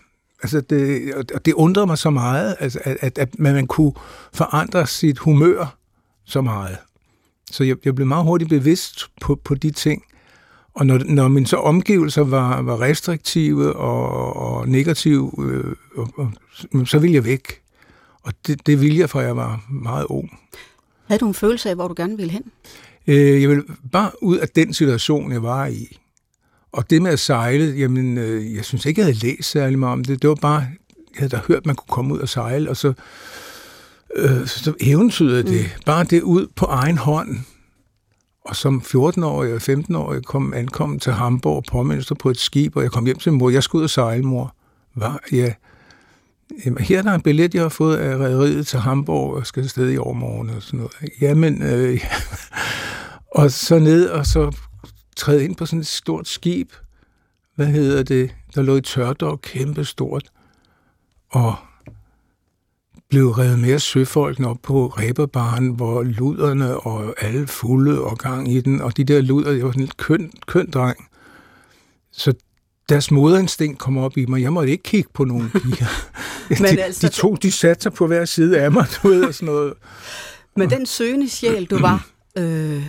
altså 0.44 0.62
det, 0.62 1.14
og 1.34 1.46
det 1.46 1.54
undrede 1.54 1.88
mig 1.88 1.98
så 1.98 2.10
meget, 2.10 2.56
altså, 2.60 2.80
at, 2.84 2.98
at, 3.02 3.18
at 3.18 3.40
man 3.40 3.68
kunne 3.68 3.94
forandre 4.34 4.88
sit 4.88 5.20
humør 5.20 5.78
så 6.26 6.42
meget. 6.42 6.78
Så 7.52 7.64
jeg, 7.64 7.78
jeg 7.86 7.96
blev 7.96 8.08
meget 8.08 8.26
hurtigt 8.26 8.50
bevidst 8.50 9.12
på, 9.22 9.36
på 9.44 9.56
de 9.56 9.72
ting. 9.72 10.04
Og 10.74 10.86
når, 10.86 10.98
når 10.98 11.28
mine 11.28 11.48
så 11.48 11.58
omgivelser 11.58 12.24
var, 12.24 12.62
var 12.62 12.82
restriktive 12.82 13.76
og, 13.76 14.36
og 14.36 14.70
negative, 14.70 15.32
øh, 15.40 15.76
og, 15.96 16.14
og, 16.18 16.32
så 16.88 17.00
ville 17.00 17.16
jeg 17.16 17.26
væk. 17.26 17.62
Og 18.28 18.34
det, 18.48 18.66
det 18.66 18.82
ville 18.82 19.00
jeg, 19.00 19.10
for 19.10 19.22
jeg 19.22 19.36
var 19.36 19.66
meget 19.70 20.06
ung. 20.10 20.40
Havde 21.08 21.20
du 21.20 21.28
en 21.28 21.34
følelse 21.34 21.70
af, 21.70 21.76
hvor 21.76 21.88
du 21.88 21.94
gerne 21.98 22.18
ville 22.18 22.32
hen? 22.32 22.44
Øh, 23.08 23.42
jeg 23.42 23.50
ville 23.50 23.64
bare 23.92 24.12
ud 24.24 24.38
af 24.38 24.50
den 24.50 24.74
situation, 24.74 25.32
jeg 25.32 25.44
var 25.44 25.66
i. 25.66 25.98
Og 26.72 26.90
det 26.90 27.02
med 27.02 27.12
at 27.12 27.20
sejle, 27.20 27.66
jamen, 27.78 28.18
øh, 28.18 28.56
jeg 28.56 28.66
synes 28.66 28.86
ikke, 28.86 29.02
jeg 29.02 29.06
havde 29.06 29.20
læst 29.20 29.52
særlig 29.52 29.80
meget 29.80 29.94
om 29.94 30.04
det. 30.04 30.22
Det 30.22 30.30
var 30.30 30.36
bare, 30.36 30.60
jeg 30.60 31.18
havde 31.18 31.30
da 31.30 31.42
hørt, 31.48 31.58
at 31.58 31.66
man 31.66 31.76
kunne 31.76 31.90
komme 31.90 32.14
ud 32.14 32.20
og 32.20 32.30
sejle, 32.30 32.70
og 32.70 32.78
så, 32.78 32.94
øh, 34.16 34.48
så 34.48 34.74
eventyrede 34.82 35.44
det. 35.44 35.62
Mm. 35.62 35.84
Bare 35.86 36.04
det 36.04 36.22
ud 36.22 36.48
på 36.56 36.66
egen 36.66 36.98
hånd. 36.98 37.38
Og 38.46 38.56
som 38.56 38.82
14-årig 38.86 39.54
og 39.54 39.62
15-årig 39.62 40.24
kom 40.24 40.54
ankom 40.54 41.00
til 41.00 41.14
Hamburg 41.14 41.64
og 42.10 42.18
på 42.18 42.30
et 42.30 42.40
skib, 42.40 42.76
og 42.76 42.84
jeg 42.84 42.92
kom 42.92 43.06
hjem 43.06 43.20
til 43.20 43.34
mor. 43.34 43.50
Jeg 43.50 43.64
skulle 43.64 43.80
ud 43.80 43.84
og 43.84 43.90
sejle, 43.90 44.24
mor. 44.24 44.56
Var, 44.96 45.20
ja, 45.32 45.54
her 46.80 46.98
er 46.98 47.02
der 47.02 47.14
en 47.14 47.22
billet, 47.22 47.56
jeg 47.56 47.62
har 47.62 47.70
fået 47.70 47.98
af 47.98 48.18
rædderiet 48.18 48.68
til 48.68 48.80
Hamburg, 48.80 49.34
og 49.34 49.46
skal 49.46 49.64
afsted 49.64 49.92
i 49.92 49.98
overmorgen 49.98 50.50
og 50.50 50.64
sådan 50.64 50.78
noget. 50.78 51.12
Jamen, 51.22 51.62
øh, 51.62 51.94
ja. 51.94 52.10
og 53.42 53.52
så 53.52 53.80
ned 53.80 54.10
og 54.10 54.26
så 54.26 54.58
træde 55.16 55.44
ind 55.44 55.56
på 55.56 55.66
sådan 55.66 55.80
et 55.80 55.88
stort 55.88 56.28
skib. 56.28 56.72
Hvad 57.56 57.68
hedder 57.68 58.04
det? 58.04 58.36
Der 58.56 58.62
lå 58.62 58.76
i 58.76 58.82
tørdok, 58.82 59.40
kæmpe 59.44 59.86
stort. 59.86 60.30
Og 61.30 61.56
blev 63.10 63.30
revet 63.30 63.60
med 63.60 63.80
søfolkene 63.80 64.48
op 64.48 64.58
på 64.64 64.88
ræberbaren, 64.88 65.70
hvor 65.70 66.04
luderne 66.04 66.80
og 66.80 67.24
alle 67.24 67.48
fulde 67.48 68.02
og 68.02 68.18
gang 68.18 68.52
i 68.52 68.62
den, 68.62 68.82
og 68.82 68.98
de 68.98 69.04
der 69.04 69.22
luder, 69.22 69.52
jeg 69.52 69.66
var 69.66 69.72
sådan 69.72 69.84
en 69.84 69.92
køn, 69.98 70.32
køn 70.48 70.70
dreng. 70.70 71.08
Så 72.12 72.34
deres 72.90 73.12
moderinstinkt 73.12 73.80
kom 73.80 73.98
op 73.98 74.18
i 74.18 74.26
mig. 74.26 74.42
Jeg 74.42 74.54
måtte 74.54 74.72
ikke 74.72 74.84
kigge 74.84 75.10
på 75.14 75.24
nogen 75.24 75.50
piger. 75.50 75.88
Men 76.64 76.78
de, 76.78 76.84
altså, 76.84 77.08
de 77.08 77.14
to, 77.14 77.36
de 77.36 77.52
satte 77.52 77.84
sig 77.84 77.94
på 77.94 78.08
hver 78.08 78.26
side 78.26 78.60
af 78.60 78.72
mig, 78.72 78.86
du 79.04 79.08
ved, 79.08 79.24
og 79.24 79.34
sådan 79.34 79.46
noget. 79.46 79.74
Men 80.56 80.70
den 80.70 80.86
søgende 80.86 81.30
sjæl, 81.30 81.66
du 81.66 81.80
var, 81.80 82.08
øh, 82.38 82.84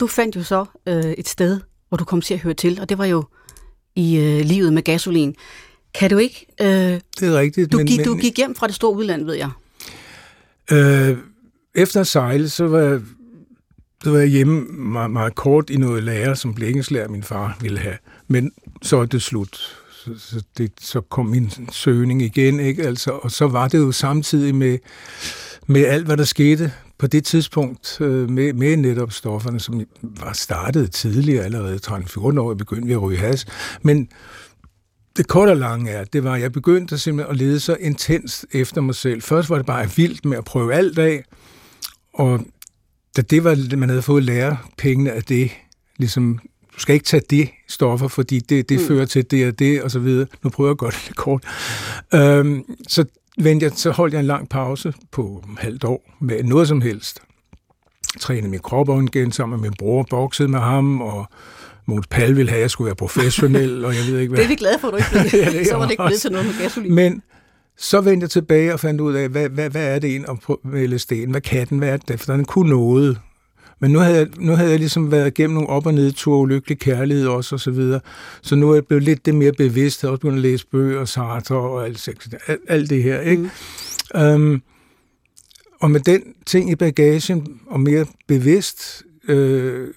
du 0.00 0.06
fandt 0.06 0.36
jo 0.36 0.42
så 0.42 0.64
øh, 0.86 1.04
et 1.04 1.28
sted, 1.28 1.60
hvor 1.88 1.96
du 1.96 2.04
kom 2.04 2.20
til 2.20 2.34
at 2.34 2.40
høre 2.40 2.54
til, 2.54 2.80
og 2.80 2.88
det 2.88 2.98
var 2.98 3.04
jo 3.04 3.24
i 3.94 4.18
øh, 4.18 4.40
livet 4.40 4.72
med 4.72 4.82
gasolin. 4.82 5.34
Kan 5.94 6.10
du 6.10 6.18
ikke... 6.18 6.46
Øh, 6.60 6.66
det 6.68 7.22
er 7.22 7.38
rigtigt. 7.38 7.72
Du, 7.72 7.76
men, 7.76 7.86
gik, 7.86 7.98
men, 7.98 8.06
du 8.06 8.16
gik 8.16 8.36
hjem 8.36 8.54
fra 8.54 8.66
det 8.66 8.74
store 8.74 8.96
udland, 8.96 9.24
ved 9.24 9.34
jeg. 9.34 9.50
Øh, 10.72 11.18
efter 11.74 12.00
at 12.00 12.06
sejle, 12.06 12.48
så 12.48 12.68
var 12.68 12.78
jeg, 12.78 13.00
så 14.04 14.10
var 14.10 14.18
jeg 14.18 14.28
hjemme 14.28 14.60
meget, 14.68 15.10
meget 15.10 15.34
kort 15.34 15.70
i 15.70 15.76
noget 15.76 16.02
lærer, 16.02 16.34
som 16.34 16.54
blikkenslager 16.54 17.08
min 17.08 17.22
far 17.22 17.58
ville 17.60 17.78
have. 17.78 17.96
Men 18.28 18.52
så 18.82 18.96
er 18.96 19.04
det 19.04 19.22
slut. 19.22 19.76
Så, 20.04 20.10
så, 20.18 20.42
det, 20.58 20.72
så 20.80 21.00
kom 21.00 21.26
min 21.26 21.50
søgning 21.72 22.22
igen, 22.22 22.60
ikke? 22.60 22.82
Altså, 22.82 23.10
og 23.10 23.30
så 23.30 23.48
var 23.48 23.68
det 23.68 23.78
jo 23.78 23.92
samtidig 23.92 24.54
med, 24.54 24.78
med 25.66 25.84
alt, 25.84 26.06
hvad 26.06 26.16
der 26.16 26.24
skete 26.24 26.72
på 26.98 27.06
det 27.06 27.24
tidspunkt 27.24 28.00
øh, 28.00 28.30
med, 28.30 28.52
med 28.52 28.76
netop 28.76 29.12
stofferne, 29.12 29.60
som 29.60 29.86
var 30.02 30.32
startet 30.32 30.92
tidligere, 30.92 31.44
allerede 31.44 31.80
13-14 31.86 32.40
år, 32.40 32.54
begyndte 32.54 32.86
vi 32.86 32.92
at 32.92 33.02
ryge 33.02 33.18
has. 33.18 33.46
Men 33.82 34.08
det 35.16 35.28
korte 35.28 35.50
og 35.50 35.56
lange 35.56 35.90
er, 35.90 36.04
det 36.04 36.24
var, 36.24 36.34
at 36.34 36.40
jeg 36.40 36.52
begyndte 36.52 36.98
simpelthen 36.98 37.30
at 37.30 37.38
lede 37.38 37.60
så 37.60 37.76
intens 37.80 38.46
efter 38.52 38.80
mig 38.80 38.94
selv. 38.94 39.22
Først 39.22 39.50
var 39.50 39.56
det 39.56 39.66
bare 39.66 39.90
vildt 39.96 40.24
med 40.24 40.38
at 40.38 40.44
prøve 40.44 40.74
alt 40.74 40.98
af, 40.98 41.24
og 42.14 42.40
da 43.16 43.22
det 43.22 43.44
var, 43.44 43.76
man 43.76 43.88
havde 43.88 44.02
fået 44.02 44.22
lære 44.22 44.56
pengene 44.78 45.12
af 45.12 45.22
det, 45.22 45.50
ligesom 45.96 46.38
du 46.80 46.82
skal 46.82 46.94
ikke 46.94 47.06
tage 47.06 47.22
det 47.30 47.48
stoffer, 47.68 48.08
fordi 48.08 48.38
det, 48.38 48.68
det 48.68 48.80
mm. 48.80 48.86
fører 48.86 49.04
til 49.04 49.30
det 49.30 49.48
og 49.48 49.58
det, 49.58 49.82
og 49.82 49.90
så 49.90 49.98
videre. 49.98 50.26
Nu 50.42 50.50
prøver 50.50 50.70
jeg 50.70 50.76
godt 50.76 51.04
lidt 51.06 51.16
kort. 51.16 51.44
Øhm, 52.14 52.64
så, 52.88 53.04
vendte 53.38 53.64
jeg, 53.64 53.72
så 53.76 53.90
holdt 53.90 54.14
jeg 54.14 54.20
en 54.20 54.26
lang 54.26 54.48
pause 54.48 54.92
på 55.12 55.44
halvt 55.58 55.84
år 55.84 56.10
med 56.20 56.42
noget 56.42 56.68
som 56.68 56.80
helst. 56.80 57.22
Trænede 58.20 58.48
min 58.48 58.60
krop 58.60 58.88
igen 59.02 59.32
sammen 59.32 59.60
med 59.60 59.68
min 59.68 59.76
bror, 59.78 60.06
boxede 60.10 60.48
med 60.48 60.58
ham, 60.58 61.00
og 61.00 61.26
Måns 61.86 62.06
Pal 62.06 62.36
ville 62.36 62.50
have, 62.50 62.58
at 62.58 62.62
jeg 62.62 62.70
skulle 62.70 62.86
være 62.86 62.96
professionel, 62.96 63.84
og 63.84 63.94
jeg 63.94 64.02
ved 64.06 64.18
ikke 64.18 64.30
hvad. 64.34 64.38
Det 64.38 64.44
er 64.44 64.48
vi 64.48 64.54
glade 64.54 64.78
for, 64.80 64.88
at 64.88 64.92
du 64.92 64.96
ikke 64.96 65.30
blev. 65.30 65.42
ja, 65.54 65.64
så 65.64 65.76
var 65.76 65.82
det 65.82 65.90
ikke 65.90 66.02
blevet 66.06 66.20
til 66.20 66.32
noget 66.32 66.46
med 66.46 66.54
gasolin. 66.58 66.94
Men 66.94 67.22
så 67.76 68.00
vendte 68.00 68.24
jeg 68.24 68.30
tilbage 68.30 68.72
og 68.72 68.80
fandt 68.80 69.00
ud 69.00 69.14
af, 69.14 69.28
hvad, 69.28 69.48
hvad, 69.48 69.70
hvad 69.70 69.94
er 69.94 69.98
det 69.98 70.16
en 70.16 70.26
med 70.64 70.88
LSD'en? 70.88 71.30
Hvad 71.30 71.40
kan 71.40 71.68
den? 71.68 71.78
Hvad 71.78 71.88
er 71.88 71.96
det? 71.96 72.20
For 72.20 72.32
den 72.32 72.44
kunne 72.44 72.70
noget. 72.70 73.18
Men 73.80 73.90
nu 73.90 73.98
havde, 73.98 74.16
jeg, 74.16 74.26
nu 74.38 74.52
havde 74.52 74.70
jeg 74.70 74.78
ligesom 74.78 75.10
været 75.10 75.26
igennem 75.26 75.54
nogle 75.54 75.68
op- 75.68 75.86
og 75.86 75.94
nedture, 75.94 76.38
ulykkelig 76.38 76.78
kærlighed 76.78 77.26
også, 77.26 77.54
og 77.54 77.60
så 77.60 77.70
videre. 77.70 78.00
Så 78.42 78.56
nu 78.56 78.70
er 78.70 78.74
jeg 78.74 78.86
blevet 78.86 79.04
lidt 79.04 79.26
det 79.26 79.34
mere 79.34 79.52
bevidst. 79.52 80.02
Jeg 80.02 80.08
har 80.08 80.12
også 80.12 80.20
begyndt 80.20 80.36
at 80.36 80.42
læse 80.42 80.66
bøger, 80.66 81.04
Sartre 81.04 81.56
og 81.56 81.84
alt, 81.84 82.08
alt, 82.46 82.60
alt 82.68 82.90
det 82.90 83.02
her. 83.02 83.20
Ikke? 83.20 83.50
Mm. 84.14 84.20
Um, 84.20 84.62
og 85.80 85.90
med 85.90 86.00
den 86.00 86.22
ting 86.46 86.70
i 86.70 86.74
bagagen, 86.74 87.60
og 87.66 87.80
mere 87.80 88.06
bevidst, 88.26 89.02
øh, 89.28 89.88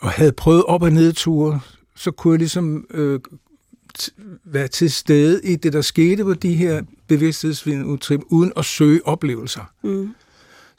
og 0.00 0.10
havde 0.10 0.32
prøvet 0.32 0.64
op- 0.64 0.82
og 0.82 0.92
nedture, 0.92 1.60
så 1.96 2.10
kunne 2.10 2.32
jeg 2.32 2.38
ligesom 2.38 2.86
øh, 2.90 3.20
være 4.44 4.68
til 4.68 4.90
stede 4.90 5.40
i 5.44 5.56
det, 5.56 5.72
der 5.72 5.80
skete 5.80 6.24
på 6.24 6.34
de 6.34 6.54
her 6.54 6.82
bevidsthedsudtrin, 7.08 8.22
uden 8.28 8.52
at 8.56 8.64
søge 8.64 9.06
oplevelser. 9.06 9.72
Mm. 9.82 10.14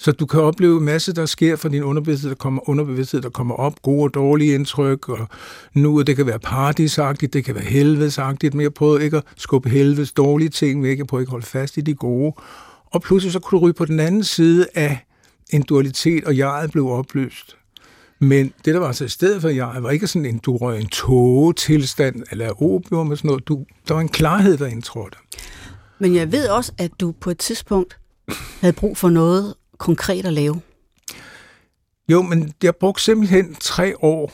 Så 0.01 0.11
du 0.11 0.25
kan 0.25 0.41
opleve 0.41 0.77
en 0.77 0.85
masse, 0.85 1.13
der 1.13 1.25
sker 1.25 1.55
fra 1.55 1.69
din 1.69 1.83
underbevidsthed, 1.83 2.29
der 2.29 2.35
kommer, 2.35 2.69
underbevidsthed, 2.69 3.21
der 3.21 3.29
kommer 3.29 3.55
op, 3.55 3.81
gode 3.81 4.03
og 4.03 4.13
dårlige 4.13 4.55
indtryk, 4.55 5.09
og 5.09 5.27
nu 5.73 6.01
det 6.01 6.15
kan 6.15 6.25
være 6.25 6.39
paradisagtigt, 6.39 7.33
det 7.33 7.45
kan 7.45 7.55
være 7.55 7.63
helvedesagtigt, 7.63 8.53
men 8.53 8.63
jeg 8.63 8.73
prøver 8.73 8.99
ikke 8.99 9.17
at 9.17 9.23
skubbe 9.37 9.69
helvedes 9.69 10.11
dårlige 10.11 10.49
ting 10.49 10.83
væk, 10.83 10.97
jeg 10.97 11.07
prøver 11.07 11.21
ikke 11.21 11.29
at 11.29 11.31
holde 11.31 11.45
fast 11.45 11.77
i 11.77 11.81
de 11.81 11.93
gode. 11.93 12.33
Og 12.85 13.01
pludselig 13.01 13.33
så 13.33 13.39
kunne 13.39 13.59
du 13.59 13.65
ryge 13.65 13.73
på 13.73 13.85
den 13.85 13.99
anden 13.99 14.23
side 14.23 14.67
af 14.75 15.05
en 15.49 15.61
dualitet, 15.61 16.23
og 16.23 16.37
jeg 16.37 16.69
blev 16.71 16.87
opløst. 16.87 17.57
Men 18.19 18.53
det, 18.65 18.73
der 18.73 18.79
var 18.79 18.91
så 18.91 19.05
i 19.05 19.09
stedet 19.09 19.41
for 19.41 19.49
jeg, 19.49 19.77
var 19.79 19.89
ikke 19.89 20.07
sådan 20.07 20.25
en, 20.25 20.37
du 20.37 20.57
røg 20.57 20.79
en 20.79 20.87
tågetilstand, 20.87 22.23
eller 22.31 22.61
opium 22.61 23.09
og 23.09 23.17
sådan 23.17 23.27
noget. 23.27 23.47
Du, 23.47 23.65
der 23.87 23.93
var 23.93 24.01
en 24.01 24.09
klarhed, 24.09 24.57
der 24.57 24.67
indtrådte. 24.67 25.17
Men 25.99 26.15
jeg 26.15 26.31
ved 26.31 26.47
også, 26.47 26.71
at 26.77 26.91
du 26.99 27.11
på 27.11 27.29
et 27.29 27.37
tidspunkt 27.37 27.97
havde 28.61 28.73
brug 28.73 28.97
for 28.97 29.09
noget 29.09 29.53
konkret 29.81 30.25
at 30.25 30.33
lave. 30.33 30.61
Jo, 32.09 32.21
men 32.21 32.53
jeg 32.63 32.75
brugte 32.75 33.03
simpelthen 33.03 33.55
tre 33.55 34.03
år 34.03 34.31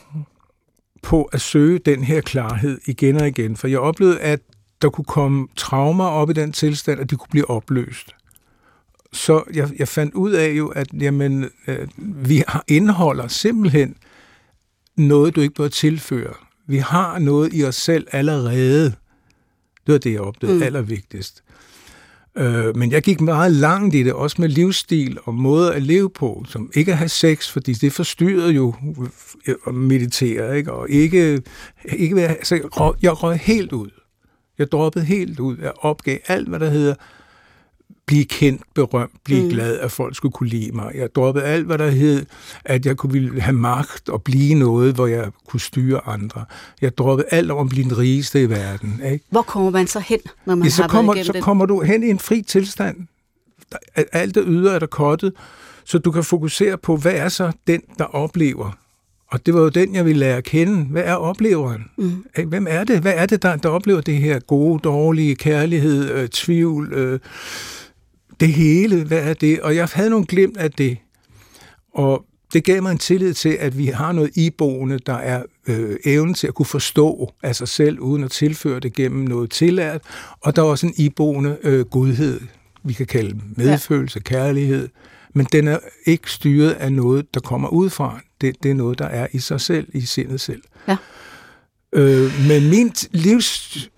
på 1.02 1.22
at 1.22 1.40
søge 1.40 1.78
den 1.78 2.04
her 2.04 2.20
klarhed 2.20 2.78
igen 2.86 3.16
og 3.16 3.28
igen, 3.28 3.56
for 3.56 3.68
jeg 3.68 3.78
oplevede, 3.78 4.20
at 4.20 4.40
der 4.82 4.90
kunne 4.90 5.04
komme 5.04 5.48
traumer 5.56 6.04
op 6.04 6.30
i 6.30 6.32
den 6.32 6.52
tilstand, 6.52 7.00
at 7.00 7.10
de 7.10 7.16
kunne 7.16 7.30
blive 7.30 7.50
opløst. 7.50 8.10
Så 9.12 9.42
jeg, 9.54 9.70
jeg 9.78 9.88
fandt 9.88 10.14
ud 10.14 10.32
af 10.32 10.50
jo, 10.50 10.68
at 10.68 10.88
jamen, 11.00 11.50
øh, 11.66 11.88
vi 11.98 12.42
indeholder 12.68 13.28
simpelthen 13.28 13.96
noget, 14.96 15.36
du 15.36 15.40
ikke 15.40 15.54
bør 15.54 15.68
tilføre. 15.68 16.34
Vi 16.66 16.76
har 16.76 17.18
noget 17.18 17.54
i 17.54 17.64
os 17.64 17.76
selv 17.76 18.06
allerede. 18.12 18.84
Det 19.86 19.92
var 19.92 19.98
det, 19.98 20.12
jeg 20.12 20.20
opdagede 20.20 20.56
mm. 20.56 20.62
allervigtigst. 20.62 21.42
Øh, 22.38 22.76
men 22.76 22.92
jeg 22.92 23.02
gik 23.02 23.20
meget 23.20 23.52
langt 23.52 23.94
i 23.94 24.02
det, 24.02 24.12
også 24.12 24.36
med 24.38 24.48
livsstil 24.48 25.18
og 25.24 25.34
måde 25.34 25.74
at 25.74 25.82
leve 25.82 26.10
på, 26.10 26.44
som 26.48 26.70
ikke 26.74 26.92
at 26.92 26.98
have 26.98 27.08
sex, 27.08 27.50
fordi 27.50 27.72
det 27.72 27.92
forstyrrede 27.92 28.52
jo 28.52 28.74
øh, 29.46 29.54
at 29.66 29.74
meditere, 29.74 30.58
ikke? 30.58 30.72
og 30.72 30.90
ikke, 30.90 31.42
ikke 31.84 32.16
være, 32.16 32.28
altså, 32.28 32.54
jeg, 32.54 32.80
røg, 32.80 32.94
jeg 33.02 33.22
røg 33.22 33.36
helt 33.36 33.72
ud. 33.72 33.90
Jeg 34.58 34.72
droppede 34.72 35.04
helt 35.04 35.40
ud. 35.40 35.56
Jeg 35.62 35.72
opgav 35.80 36.18
alt, 36.26 36.48
hvad 36.48 36.60
der 36.60 36.70
hedder 36.70 36.94
blive 38.08 38.24
kendt, 38.24 38.62
berømt, 38.74 39.12
blive 39.24 39.42
mm. 39.42 39.48
glad, 39.48 39.78
at 39.78 39.90
folk 39.90 40.16
skulle 40.16 40.32
kunne 40.32 40.48
lide 40.48 40.72
mig. 40.72 40.92
Jeg 40.94 41.08
droppede 41.14 41.44
alt, 41.44 41.66
hvad 41.66 41.78
der 41.78 41.90
hed, 41.90 42.26
at 42.64 42.86
jeg 42.86 42.96
kunne 42.96 43.12
ville 43.12 43.40
have 43.40 43.56
magt 43.56 44.08
og 44.08 44.22
blive 44.22 44.54
noget, 44.54 44.94
hvor 44.94 45.06
jeg 45.06 45.30
kunne 45.48 45.60
styre 45.60 46.00
andre. 46.06 46.44
Jeg 46.80 46.98
droppede 46.98 47.28
alt 47.30 47.50
om 47.50 47.58
at 47.58 47.68
blive 47.68 47.84
den 47.84 47.98
rigeste 47.98 48.42
i 48.42 48.50
verden. 48.50 49.00
Ikke? 49.12 49.24
Hvor 49.30 49.42
kommer 49.42 49.70
man 49.70 49.86
så 49.86 50.00
hen, 50.00 50.18
når 50.46 50.54
man 50.54 50.64
ja, 50.64 50.70
så 50.70 50.82
har 50.82 50.88
kommer, 50.88 51.14
været 51.14 51.26
Så 51.26 51.32
det? 51.32 51.42
kommer 51.42 51.66
du 51.66 51.80
hen 51.80 52.02
i 52.02 52.08
en 52.10 52.18
fri 52.18 52.42
tilstand. 52.42 52.96
Alt 54.12 54.34
det 54.34 54.44
ydre 54.46 54.74
er 54.74 54.78
der 54.78 54.86
kottet, 54.86 55.32
så 55.84 55.98
du 55.98 56.10
kan 56.10 56.24
fokusere 56.24 56.78
på, 56.78 56.96
hvad 56.96 57.12
er 57.12 57.28
så 57.28 57.52
den, 57.66 57.80
der 57.98 58.04
oplever. 58.04 58.78
Og 59.30 59.46
det 59.46 59.54
var 59.54 59.60
jo 59.60 59.68
den, 59.68 59.94
jeg 59.94 60.04
ville 60.04 60.20
lære 60.20 60.36
at 60.36 60.44
kende. 60.44 60.84
Hvad 60.84 61.02
er 61.02 61.14
opleveren? 61.14 61.84
Mm. 61.98 62.24
Hvem 62.46 62.66
er 62.70 62.84
det? 62.84 63.00
Hvad 63.00 63.12
er 63.16 63.26
det, 63.26 63.42
der, 63.42 63.56
der 63.56 63.68
oplever 63.68 64.00
det 64.00 64.16
her 64.16 64.38
gode, 64.38 64.78
dårlige, 64.78 65.36
kærlighed, 65.36 66.10
øh, 66.10 66.28
tvivl, 66.28 66.92
øh, 66.92 67.20
det 68.40 68.48
hele, 68.48 69.04
hvad 69.04 69.22
er 69.22 69.34
det? 69.34 69.60
Og 69.60 69.76
jeg 69.76 69.88
havde 69.92 70.10
nogle 70.10 70.26
glimt 70.26 70.56
af 70.56 70.72
det. 70.72 70.98
Og 71.94 72.24
det 72.52 72.64
gav 72.64 72.82
mig 72.82 72.92
en 72.92 72.98
tillid 72.98 73.34
til, 73.34 73.48
at 73.60 73.78
vi 73.78 73.86
har 73.86 74.12
noget 74.12 74.36
iboende, 74.36 74.98
der 74.98 75.14
er 75.14 75.42
øh, 75.66 75.96
evnen 76.04 76.34
til 76.34 76.46
at 76.46 76.54
kunne 76.54 76.66
forstå 76.66 77.32
af 77.42 77.56
sig 77.56 77.68
selv, 77.68 78.00
uden 78.00 78.24
at 78.24 78.30
tilføre 78.30 78.80
det 78.80 78.92
gennem 78.92 79.24
noget 79.24 79.50
tillært. 79.50 80.02
Og 80.40 80.56
der 80.56 80.62
er 80.62 80.66
også 80.66 80.86
en 80.86 80.94
iboende 80.96 81.58
øh, 81.62 81.86
godhed, 81.86 82.40
vi 82.84 82.92
kan 82.92 83.06
kalde 83.06 83.40
medfølelse, 83.56 84.18
ja. 84.18 84.30
kærlighed. 84.30 84.88
Men 85.34 85.46
den 85.52 85.68
er 85.68 85.78
ikke 86.06 86.30
styret 86.30 86.70
af 86.70 86.92
noget, 86.92 87.34
der 87.34 87.40
kommer 87.40 87.68
udefra. 87.68 88.20
Det, 88.40 88.62
det 88.62 88.70
er 88.70 88.74
noget, 88.74 88.98
der 88.98 89.06
er 89.06 89.26
i 89.32 89.38
sig 89.38 89.60
selv, 89.60 89.88
i 89.94 90.00
sindet 90.00 90.40
selv. 90.40 90.62
Ja. 90.88 90.96
Øh, 91.92 92.32
men 92.48 92.70
min 92.70 92.92
livs 93.10 93.90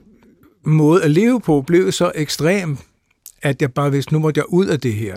måde 0.64 1.02
at 1.02 1.10
leve 1.10 1.40
på 1.40 1.62
blev 1.62 1.92
så 1.92 2.12
ekstrem, 2.14 2.78
at 3.42 3.62
jeg 3.62 3.72
bare 3.72 3.92
vidste, 3.92 4.12
nu 4.12 4.18
måtte 4.18 4.38
jeg 4.38 4.44
ud 4.48 4.66
af 4.66 4.80
det 4.80 4.92
her. 4.92 5.16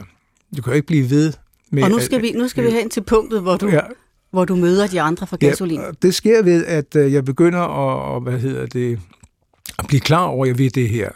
Du 0.57 0.61
kan 0.61 0.71
jo 0.71 0.75
ikke 0.75 0.87
blive 0.87 1.09
ved 1.09 1.33
med... 1.71 1.83
Og 1.83 1.89
nu 1.89 1.99
skal, 1.99 2.15
at, 2.15 2.21
vi, 2.21 2.31
nu 2.31 2.47
skal 2.47 2.63
vi 2.63 2.69
hen 2.69 2.89
til 2.89 3.01
punktet, 3.01 3.41
hvor 3.41 3.57
du, 3.57 3.67
ja, 3.67 3.79
hvor 4.31 4.45
du 4.45 4.55
møder 4.55 4.87
de 4.87 5.01
andre 5.01 5.27
fra 5.27 5.37
gasolin. 5.37 5.79
Ja, 5.79 5.91
det 6.01 6.15
sker 6.15 6.43
ved, 6.43 6.65
at 6.65 6.95
øh, 6.95 7.13
jeg 7.13 7.25
begynder 7.25 7.59
at, 8.15 8.23
hvad 8.23 8.39
hedder 8.39 8.65
det, 8.65 8.99
at 9.79 9.87
blive 9.87 9.99
klar 9.99 10.25
over, 10.25 10.45
at 10.45 10.49
jeg 10.49 10.57
ved 10.57 10.69
det 10.69 10.89
her. 10.89 11.09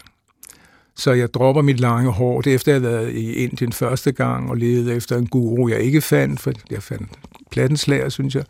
Så 0.96 1.12
jeg 1.12 1.34
dropper 1.34 1.62
mit 1.62 1.80
lange 1.80 2.12
hår. 2.12 2.42
Det 2.42 2.54
efter, 2.54 2.72
jeg 2.72 2.82
har 2.82 2.90
været 2.90 3.12
i 3.12 3.34
Indien 3.34 3.74
første 3.74 4.12
gang 4.12 4.50
og 4.50 4.58
levede 4.58 4.96
efter 4.96 5.18
en 5.18 5.28
guru, 5.28 5.70
jeg 5.70 5.80
ikke 5.80 6.02
fandt, 6.02 6.40
for 6.40 6.52
jeg 6.72 6.84
fandt 6.84 7.10
plattenslager, 7.52 8.10
synes 8.10 8.36
jeg. 8.36 8.44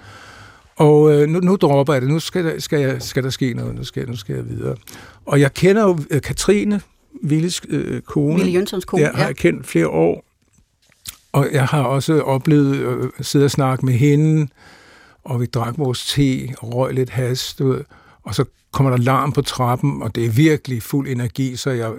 Og 0.76 1.14
øh, 1.14 1.30
nu, 1.30 1.40
nu 1.40 1.56
dropper 1.56 1.94
jeg 1.94 2.02
det. 2.02 2.10
Nu 2.10 2.20
skal 2.20 2.46
der, 2.46 2.60
skal, 2.60 2.80
jeg, 2.80 3.02
skal 3.02 3.24
der 3.24 3.30
ske 3.30 3.54
noget. 3.54 3.76
Nu 3.76 3.84
skal, 3.84 4.10
nu 4.10 4.16
skal 4.16 4.36
jeg 4.36 4.50
videre. 4.50 4.76
Og 5.26 5.40
jeg 5.40 5.54
kender 5.54 5.84
jo 5.84 6.00
øh, 6.10 6.22
Katrine, 6.22 6.82
Willes 7.24 7.62
øh, 7.70 8.02
kone. 8.02 8.36
Ville 8.36 8.52
Jønssons 8.52 8.86
kone, 8.86 9.04
Jeg 9.04 9.12
har 9.16 9.26
ja. 9.26 9.34
kendt 9.34 9.68
flere 9.68 9.88
år, 9.88 10.26
og 11.32 11.48
jeg 11.52 11.66
har 11.66 11.84
også 11.84 12.22
oplevet 12.22 12.76
at 12.76 12.98
øh, 12.98 13.10
sidde 13.22 13.46
og 13.46 13.52
snakke 13.52 13.86
med 13.86 13.94
hende, 13.94 14.48
og 15.24 15.42
vi 15.42 15.46
drak 15.46 15.78
vores 15.78 16.08
te 16.08 16.48
og 16.58 16.74
røg 16.74 16.94
lidt 16.94 17.10
has, 17.10 17.54
du 17.54 17.68
ved, 17.68 17.84
og 18.24 18.36
så 18.36 18.46
kommer 18.72 18.90
der 18.90 18.98
larm 18.98 19.32
på 19.32 19.42
trappen, 19.42 20.02
og 20.02 20.16
det 20.16 20.26
er 20.26 20.30
virkelig 20.30 20.84
fuld 20.84 21.08
energi, 21.08 21.56
så 21.56 21.70
jeg 21.70 21.92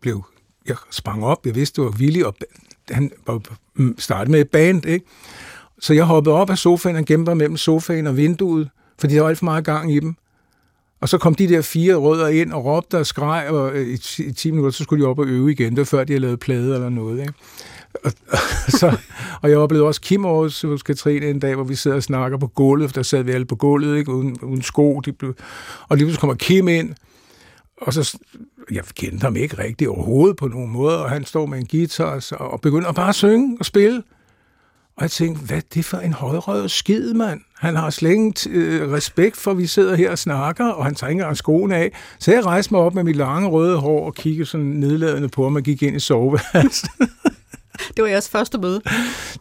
blev, 0.00 0.24
jeg 0.66 0.76
sprang 0.90 1.24
op, 1.24 1.46
jeg 1.46 1.54
vidste, 1.54 1.82
det 1.82 1.84
var 1.84 1.96
Willy, 1.98 2.22
og 2.22 2.36
han 2.90 3.10
var 3.26 3.40
startet 3.98 4.30
med 4.30 4.40
et 4.40 4.50
band, 4.50 4.86
ikke? 4.86 5.06
Så 5.80 5.94
jeg 5.94 6.04
hoppede 6.04 6.34
op 6.34 6.50
af 6.50 6.58
sofaen 6.58 6.96
og 6.96 7.04
gemte 7.04 7.30
mig 7.30 7.36
mellem 7.36 7.56
sofaen 7.56 8.06
og 8.06 8.16
vinduet, 8.16 8.68
fordi 8.98 9.14
der 9.14 9.20
var 9.20 9.28
alt 9.28 9.38
for 9.38 9.44
meget 9.44 9.64
gang 9.64 9.94
i 9.94 10.00
dem. 10.00 10.16
Og 11.00 11.08
så 11.08 11.18
kom 11.18 11.34
de 11.34 11.48
der 11.48 11.62
fire 11.62 11.94
rødder 11.94 12.28
ind 12.28 12.52
og 12.52 12.64
råbte 12.64 12.98
og 12.98 13.06
skreg, 13.06 13.48
og 13.48 13.72
øh, 13.72 13.98
i, 14.18 14.32
10 14.32 14.50
minutter, 14.50 14.70
så 14.70 14.82
skulle 14.82 15.04
de 15.04 15.08
op 15.08 15.18
og 15.18 15.26
øve 15.26 15.52
igen. 15.52 15.70
Det 15.70 15.78
var 15.78 15.84
før, 15.84 16.04
de 16.04 16.12
havde 16.12 16.20
lavet 16.20 16.40
plade 16.40 16.74
eller 16.74 16.88
noget. 16.88 17.20
Ikke? 17.20 17.32
Og, 18.04 18.12
og, 18.28 18.38
så, 18.68 18.96
og 19.42 19.50
jeg 19.50 19.58
oplevede 19.58 19.86
også 19.86 20.00
Kim 20.00 20.24
hos, 20.24 20.62
hos 20.62 20.82
Katrine 20.82 21.26
en 21.26 21.38
dag, 21.38 21.54
hvor 21.54 21.64
vi 21.64 21.74
sidder 21.74 21.96
og 21.96 22.02
snakker 22.02 22.38
på 22.38 22.46
gulvet, 22.46 22.90
for 22.90 22.94
der 22.94 23.02
sad 23.02 23.22
vi 23.22 23.32
alle 23.32 23.46
på 23.46 23.56
gulvet, 23.56 23.98
ikke? 23.98 24.12
Uden, 24.12 24.40
uden 24.42 24.62
sko. 24.62 25.00
De 25.00 25.12
blev, 25.12 25.34
og 25.88 25.96
lige 25.96 26.04
pludselig 26.06 26.20
kommer 26.20 26.34
Kim 26.36 26.68
ind, 26.68 26.94
og 27.80 27.92
så, 27.92 28.18
jeg 28.70 28.84
kendte 28.94 29.24
ham 29.24 29.36
ikke 29.36 29.58
rigtig 29.58 29.88
overhovedet 29.88 30.36
på 30.36 30.48
nogen 30.48 30.70
måde, 30.70 31.04
og 31.04 31.10
han 31.10 31.24
står 31.24 31.46
med 31.46 31.58
en 31.58 31.66
guitar 31.66 32.34
og, 32.38 32.50
og 32.50 32.60
begynder 32.60 32.92
bare 32.92 33.08
at 33.08 33.14
synge 33.14 33.56
og 33.60 33.64
spille. 33.64 34.02
Og 34.96 35.02
jeg 35.02 35.10
tænkte, 35.10 35.44
hvad 35.44 35.56
er 35.56 35.60
det 35.74 35.84
for 35.84 35.96
en 35.96 36.12
højrøvet 36.12 36.70
skid, 36.70 37.14
mand? 37.14 37.40
Han 37.60 37.76
har 37.76 37.90
slet 37.90 38.10
ingen 38.10 38.34
øh, 38.50 38.92
respekt 38.92 39.36
for, 39.36 39.50
at 39.50 39.58
vi 39.58 39.66
sidder 39.66 39.94
her 39.94 40.10
og 40.10 40.18
snakker, 40.18 40.66
og 40.66 40.84
han 40.84 40.94
tager 40.94 41.08
ikke 41.08 41.20
engang 41.20 41.36
skoene 41.36 41.76
af. 41.76 41.92
Så 42.18 42.32
jeg 42.32 42.44
rejste 42.46 42.74
mig 42.74 42.80
op 42.80 42.94
med 42.94 43.04
mit 43.04 43.16
lange 43.16 43.48
røde 43.48 43.76
hår 43.76 44.06
og 44.06 44.14
kiggede 44.14 44.46
sådan 44.46 44.66
nedladende 44.66 45.28
på 45.28 45.42
ham 45.42 45.56
og 45.56 45.62
gik 45.62 45.82
ind 45.82 45.96
i 45.96 46.00
soveværelset. 46.00 46.90
Det 47.96 48.02
var 48.02 48.08
jeres 48.08 48.28
første 48.28 48.58
møde? 48.58 48.80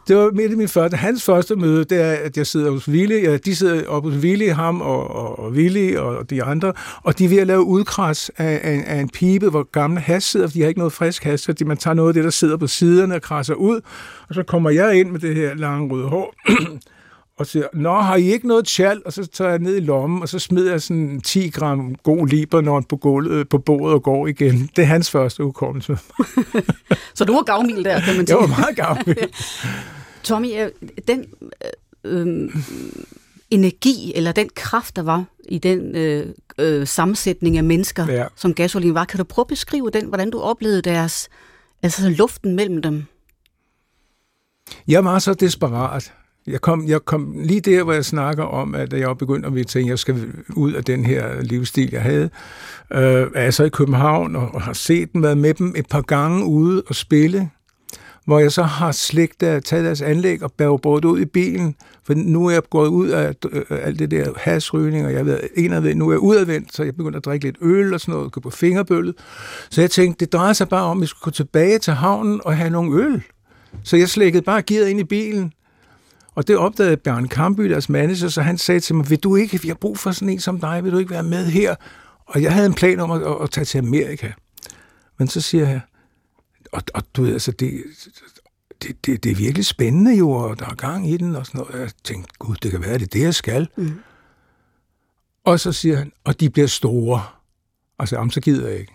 Det 0.07 0.15
var 0.15 0.31
midt 0.31 0.51
i 0.51 0.55
min 0.55 0.67
første. 0.67 0.97
Hans 0.97 1.23
første 1.23 1.55
møde, 1.55 1.83
det 1.83 2.01
er, 2.01 2.11
at 2.11 2.37
jeg 2.37 2.47
sidder 2.47 2.71
hos 2.71 2.89
Willy. 2.89 3.23
Ja, 3.23 3.37
de 3.37 3.55
sidder 3.55 3.87
oppe 3.87 4.11
hos 4.11 4.23
Willy, 4.23 4.51
ham 4.51 4.81
og, 4.81 5.15
og, 5.15 5.39
og 5.39 5.51
Willy 5.51 5.95
og 5.95 6.29
de 6.29 6.43
andre, 6.43 6.73
og 7.03 7.19
de 7.19 7.25
er 7.25 7.29
ved 7.29 7.37
at 7.37 7.47
lave 7.47 7.63
udkras 7.63 8.31
af, 8.37 8.59
af, 8.63 8.83
af 8.87 8.99
en 8.99 9.09
pibe, 9.09 9.49
hvor 9.49 9.63
gamle 9.71 9.99
has 9.99 10.23
sidder, 10.23 10.47
for 10.47 10.53
de 10.53 10.61
har 10.61 10.67
ikke 10.67 10.79
noget 10.79 10.93
frisk 10.93 11.23
has, 11.23 11.41
så 11.41 11.53
de, 11.53 11.65
man 11.65 11.77
tager 11.77 11.93
noget 11.93 12.09
af 12.09 12.13
det, 12.13 12.23
der 12.23 12.29
sidder 12.29 12.57
på 12.57 12.67
siderne 12.67 13.15
og 13.15 13.21
krasser 13.21 13.53
ud, 13.53 13.81
og 14.29 14.35
så 14.35 14.43
kommer 14.43 14.69
jeg 14.69 14.99
ind 14.99 15.11
med 15.11 15.19
det 15.19 15.35
her 15.35 15.55
lange 15.55 15.93
røde 15.93 16.07
hår, 16.07 16.35
og 17.39 17.47
siger, 17.47 17.67
Nå, 17.73 17.95
har 17.95 18.15
I 18.15 18.31
ikke 18.31 18.47
noget 18.47 18.65
tjal? 18.65 19.01
Og 19.05 19.13
så 19.13 19.25
tager 19.25 19.49
jeg 19.49 19.59
ned 19.59 19.75
i 19.75 19.79
lommen, 19.79 20.21
og 20.21 20.29
så 20.29 20.39
smider 20.39 20.71
jeg 20.71 20.81
sådan 20.81 21.21
10 21.21 21.49
gram 21.49 21.95
god 21.95 22.27
Libanon 22.27 22.83
på, 22.83 22.97
gulvet, 22.97 23.49
på 23.49 23.57
bordet 23.57 23.93
og 23.93 24.03
går 24.03 24.27
igen. 24.27 24.69
Det 24.75 24.81
er 24.81 24.85
hans 24.85 25.11
første 25.11 25.43
udkommelse. 25.43 25.97
så 27.17 27.25
du 27.25 27.33
var 27.33 27.43
gavmild 27.43 27.83
der, 27.83 27.99
kan 27.99 28.17
man 28.17 28.27
sige. 28.27 28.39
Jeg 28.39 28.49
var 28.49 28.57
meget 28.57 28.75
gavmild. 28.75 29.29
Tommy, 30.23 30.47
øh, 30.61 30.69
den 31.07 31.25
øh, 32.05 32.21
øh, 32.21 32.49
energi, 33.49 34.13
eller 34.15 34.31
den 34.31 34.49
kraft, 34.55 34.95
der 34.95 35.03
var 35.03 35.25
i 35.49 35.57
den 35.57 35.95
øh, 35.95 36.33
øh, 36.57 36.87
sammensætning 36.87 37.57
af 37.57 37.63
mennesker, 37.63 38.05
ja. 38.11 38.25
som 38.35 38.53
gasolin 38.53 38.93
var, 38.93 39.05
kan 39.05 39.17
du 39.17 39.23
prøve 39.23 39.43
at 39.43 39.47
beskrive 39.47 39.89
den, 39.89 40.05
hvordan 40.05 40.29
du 40.29 40.39
oplevede 40.39 40.81
deres, 40.81 41.29
altså 41.83 42.09
luften 42.09 42.55
mellem 42.55 42.81
dem? 42.81 43.05
Jeg 44.87 45.05
var 45.05 45.19
så 45.19 45.33
desperat. 45.33 46.13
Jeg 46.47 46.61
kom, 46.61 46.87
jeg 46.87 47.05
kom 47.05 47.35
lige 47.39 47.61
der, 47.61 47.83
hvor 47.83 47.93
jeg 47.93 48.05
snakker 48.05 48.43
om, 48.43 48.75
at 48.75 48.93
jeg 48.93 49.17
begyndte 49.17 49.59
at 49.59 49.67
tænke, 49.67 49.87
at 49.87 49.89
jeg 49.89 49.99
skal 49.99 50.33
ud 50.55 50.73
af 50.73 50.83
den 50.83 51.05
her 51.05 51.41
livsstil, 51.41 51.89
jeg 51.91 52.01
havde. 52.01 52.29
Øh, 52.93 53.27
er 53.35 53.43
jeg 53.43 53.53
så 53.53 53.63
i 53.63 53.69
København 53.69 54.35
og, 54.35 54.49
og 54.53 54.61
har 54.61 54.73
set 54.73 55.13
dem, 55.13 55.23
været 55.23 55.37
med 55.37 55.53
dem 55.53 55.73
et 55.77 55.85
par 55.89 56.01
gange 56.01 56.45
ude 56.45 56.83
og 56.87 56.95
spille, 56.95 57.49
hvor 58.25 58.39
jeg 58.39 58.51
så 58.51 58.63
har 58.63 58.91
slægt 58.91 59.41
der, 59.41 59.59
taget 59.59 59.85
deres 59.85 60.01
anlæg 60.01 60.43
og 60.43 60.51
bæret 60.51 60.81
både 60.81 61.07
ud 61.07 61.19
i 61.19 61.25
bilen, 61.25 61.75
for 62.03 62.13
nu 62.13 62.47
er 62.47 62.51
jeg 62.51 62.61
gået 62.69 62.87
ud 62.87 63.07
af 63.07 63.35
øh, 63.51 63.63
alt 63.69 63.99
det 63.99 64.11
der 64.11 64.33
hasrygning, 64.37 65.05
og 65.05 65.13
jeg 65.13 65.25
ved, 65.25 65.39
en 65.57 65.73
af 65.73 65.97
nu 65.97 66.07
er 66.07 66.11
jeg 66.11 66.19
udadvendt, 66.19 66.75
så 66.75 66.83
jeg 66.83 66.95
begynder 66.95 67.17
at 67.17 67.25
drikke 67.25 67.45
lidt 67.45 67.57
øl 67.61 67.93
og 67.93 67.99
sådan 67.99 68.13
noget, 68.15 68.31
gå 68.31 68.39
på 68.39 68.49
fingerbøllet. 68.49 69.15
Så 69.69 69.81
jeg 69.81 69.91
tænkte, 69.91 70.25
det 70.25 70.33
drejer 70.33 70.53
sig 70.53 70.69
bare 70.69 70.83
om, 70.83 70.97
at 70.97 71.01
vi 71.01 71.07
skulle 71.07 71.23
gå 71.23 71.31
tilbage 71.31 71.79
til 71.79 71.93
havnen 71.93 72.41
og 72.45 72.57
have 72.57 72.69
nogle 72.69 73.03
øl. 73.03 73.23
Så 73.83 73.97
jeg 73.97 74.09
slækkede 74.09 74.43
bare 74.43 74.61
gearet 74.61 74.87
ind 74.87 74.99
i 74.99 75.03
bilen, 75.03 75.53
og 76.39 76.47
det 76.47 76.57
opdagede 76.57 76.97
Bjørn 76.97 77.27
Kamby, 77.27 77.69
deres 77.69 77.89
manager, 77.89 78.29
så 78.29 78.41
han 78.41 78.57
sagde 78.57 78.79
til 78.79 78.95
mig, 78.95 79.09
vil 79.09 79.19
du 79.19 79.35
ikke, 79.35 79.61
vi 79.61 79.67
har 79.67 79.75
brug 79.75 79.97
for 79.97 80.11
sådan 80.11 80.29
en 80.29 80.39
som 80.39 80.59
dig, 80.59 80.83
vil 80.83 80.91
du 80.91 80.97
ikke 80.97 81.11
være 81.11 81.23
med 81.23 81.45
her? 81.45 81.75
Og 82.25 82.41
jeg 82.41 82.53
havde 82.53 82.65
en 82.65 82.73
plan 82.73 82.99
om 82.99 83.11
at, 83.11 83.21
at, 83.21 83.35
at 83.41 83.51
tage 83.51 83.65
til 83.65 83.77
Amerika. 83.77 84.31
Men 85.17 85.27
så 85.27 85.41
siger 85.41 85.69
jeg, 85.69 85.81
og, 86.71 86.83
og 86.93 87.03
du 87.15 87.23
ved, 87.23 87.33
altså, 87.33 87.51
det, 87.51 87.83
det, 88.81 89.05
det, 89.05 89.23
det 89.23 89.31
er 89.31 89.35
virkelig 89.35 89.65
spændende 89.65 90.17
jo, 90.17 90.31
og 90.31 90.59
der 90.59 90.65
er 90.65 90.75
gang 90.75 91.09
i 91.09 91.17
den, 91.17 91.35
og 91.35 91.45
sådan 91.45 91.61
noget. 91.61 91.81
Jeg 91.81 91.91
tænkte, 92.03 92.33
gud, 92.39 92.55
det 92.55 92.71
kan 92.71 92.81
være, 92.81 92.93
det 92.93 93.03
er 93.03 93.07
det, 93.07 93.21
jeg 93.21 93.35
skal. 93.35 93.67
Mm. 93.75 93.99
Og 95.43 95.59
så 95.59 95.71
siger 95.71 95.97
han, 95.97 96.11
og 96.23 96.39
de 96.39 96.49
bliver 96.49 96.67
store. 96.67 97.23
Og 97.97 98.07
så, 98.07 98.15
jamen, 98.15 98.31
så 98.31 98.41
gider 98.41 98.67
jeg 98.69 98.79
ikke. 98.79 98.93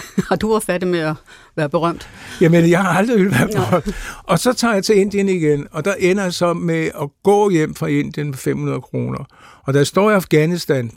Og 0.30 0.40
du 0.40 0.60
færdig 0.60 0.88
med 0.88 0.98
at 0.98 1.14
være 1.56 1.68
berømt? 1.68 2.08
Jamen, 2.40 2.70
jeg 2.70 2.82
har 2.82 2.88
aldrig 2.88 3.18
vil 3.18 3.30
være 3.30 3.48
berømt. 3.48 3.96
Og 4.24 4.38
så 4.38 4.52
tager 4.52 4.74
jeg 4.74 4.84
til 4.84 4.96
Indien 4.96 5.28
igen, 5.28 5.66
og 5.70 5.84
der 5.84 5.94
ender 5.94 6.22
jeg 6.22 6.32
så 6.32 6.52
med 6.52 6.90
at 7.02 7.08
gå 7.22 7.50
hjem 7.50 7.74
fra 7.74 7.86
Indien 7.86 8.26
med 8.26 8.34
500 8.34 8.80
kroner. 8.80 9.24
Og 9.62 9.74
da 9.74 9.78
jeg 9.78 9.86
står 9.86 10.10
i 10.10 10.14
Afghanistan, 10.14 10.90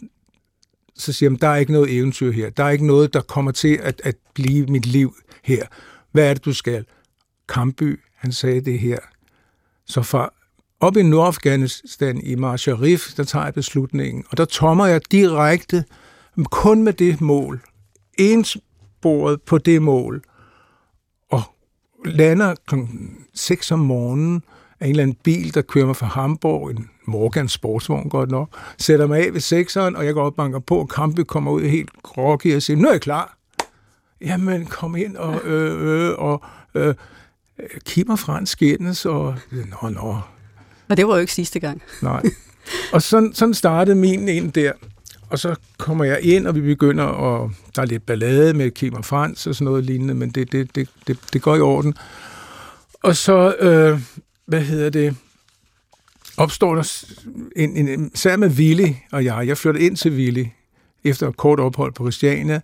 så 0.96 1.13
siger 1.13 1.29
jeg, 1.32 1.41
der 1.41 1.48
er 1.48 1.56
ikke 1.56 1.72
noget 1.72 1.98
eventyr 1.98 2.32
her. 2.32 2.50
Der 2.50 2.63
er 2.63 2.70
ikke 2.70 2.88
noget, 2.88 3.13
der 3.13 3.22
kommer 3.22 3.51
til 3.51 3.79
at, 3.84 4.01
at 4.03 4.15
blive 4.34 4.65
mit 4.65 4.86
liv 4.86 5.15
her. 5.44 5.65
Hvad 6.12 6.29
er 6.29 6.34
det, 6.34 6.46
du 6.46 6.53
skal? 6.53 6.86
Kamby, 7.50 8.00
han 8.15 8.32
sagde 8.32 8.62
det 8.62 8.79
her. 8.79 9.00
Så 9.86 10.01
fra 10.01 10.29
op 10.79 10.98
i 10.98 11.03
Nordafghanistan 11.03 12.22
i 12.24 12.36
Mar 12.36 12.58
Sharif, 12.58 13.13
der 13.18 13.24
tager 13.24 13.46
jeg 13.46 13.53
beslutningen, 13.53 14.24
og 14.29 14.38
der 14.38 14.46
tommer 14.46 14.86
jeg 14.86 15.01
direkte, 15.12 15.84
kun 16.46 16.84
med 16.84 16.94
det 16.94 17.22
mål, 17.22 17.62
ensporet 19.00 19.41
på 19.41 19.58
det 19.58 19.82
mål, 19.82 20.22
og 21.32 21.41
lander 22.06 22.56
kl. 22.68 22.75
6 23.34 23.72
om 23.72 23.79
morgenen 23.79 24.44
af 24.79 24.86
en 24.86 24.89
eller 24.89 25.03
anden 25.03 25.18
bil, 25.24 25.53
der 25.53 25.62
kører 25.62 25.86
mig 25.86 25.96
fra 25.96 26.06
Hamburg, 26.06 26.72
en 26.72 26.89
Morgan 27.06 27.50
sportsvogn 27.50 28.10
godt 28.10 28.32
nok, 28.32 28.50
sætter 28.77 29.08
mig 29.08 29.25
af 29.25 29.34
ved 29.34 29.41
sekseren, 29.41 29.96
og 29.96 30.06
jeg 30.06 30.13
går 30.13 30.22
op 30.22 30.32
og 30.32 30.36
banker 30.36 30.60
på, 30.60 30.79
og 30.79 30.89
Kampe 30.89 31.24
kommer 31.24 31.51
ud 31.51 31.62
helt 31.62 31.90
groggy 32.03 32.55
og 32.55 32.62
siger, 32.62 32.77
nu 32.77 32.88
er 32.88 32.92
jeg 32.92 33.01
klar. 33.01 33.38
Jamen, 34.22 34.66
kom 34.66 34.96
ind 34.96 35.16
og, 35.18 35.42
øh, 35.46 36.09
øh, 36.09 36.16
og 36.18 36.44
øh, 36.75 36.96
Kim 37.85 38.09
og 38.09 38.20
Frans 38.20 38.50
skændes, 38.50 39.05
og 39.05 39.35
nå, 39.51 39.90
nå. 39.90 40.18
Og 40.90 40.98
det 40.98 41.07
var 41.07 41.14
jo 41.14 41.20
ikke 41.20 41.33
sidste 41.33 41.59
gang. 41.59 41.81
Nej. 42.01 42.24
Og 42.94 43.01
sådan, 43.01 43.33
sådan 43.33 43.53
startede 43.53 43.96
min 43.96 44.27
ind 44.27 44.51
der. 44.51 44.72
Og 45.29 45.39
så 45.39 45.55
kommer 45.77 46.05
jeg 46.05 46.22
ind, 46.22 46.48
og 46.48 46.55
vi 46.55 46.61
begynder, 46.61 47.03
og 47.03 47.51
der 47.75 47.81
er 47.81 47.85
lidt 47.85 48.05
ballade 48.05 48.53
med 48.53 48.72
Kim 48.72 48.94
og 48.94 49.05
Frans 49.05 49.48
og 49.48 49.55
sådan 49.55 49.65
noget 49.65 49.83
lignende, 49.83 50.13
men 50.13 50.29
det, 50.29 50.51
det, 50.51 50.75
det, 50.75 50.89
det, 51.07 51.18
det 51.33 51.42
går 51.42 51.55
i 51.55 51.59
orden. 51.59 51.94
Og 53.03 53.15
så, 53.15 53.55
øh, 53.59 54.01
hvad 54.46 54.61
hedder 54.61 54.89
det, 54.89 55.15
opstår 56.37 56.75
der 56.75 57.03
en, 57.55 57.77
en, 57.77 57.87
en 57.87 58.11
sammen 58.15 58.50
med 58.50 58.57
Willy 58.57 58.94
og 59.11 59.25
jeg. 59.25 59.48
Jeg 59.48 59.57
flytter 59.57 59.81
ind 59.81 59.98
til 59.98 60.11
Willy 60.11 60.46
efter 61.03 61.27
et 61.27 61.37
kort 61.37 61.59
ophold 61.59 61.94
på 61.94 62.03
Christiania, 62.03 62.61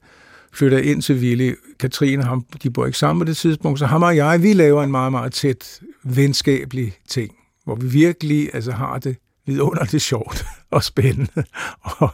flytter 0.53 0.77
ind 0.77 1.01
til 1.01 1.15
Willy. 1.15 1.55
Katrine, 1.79 2.23
ham, 2.23 2.45
de 2.63 2.69
bor 2.69 2.85
ikke 2.85 2.97
sammen 2.97 3.19
på 3.19 3.25
det 3.25 3.37
tidspunkt, 3.37 3.79
så 3.79 3.85
ham 3.85 4.03
og 4.03 4.15
jeg, 4.15 4.43
vi 4.43 4.53
laver 4.53 4.83
en 4.83 4.91
meget, 4.91 5.11
meget 5.11 5.33
tæt 5.33 5.81
venskabelig 6.03 6.93
ting, 7.07 7.35
hvor 7.63 7.75
vi 7.75 7.87
virkelig 7.87 8.49
altså, 8.53 8.71
har 8.71 8.97
det 8.97 9.17
vidunderligt 9.45 10.03
sjovt 10.03 10.45
og 10.71 10.83
spændende. 10.83 11.43
Og, 11.81 12.09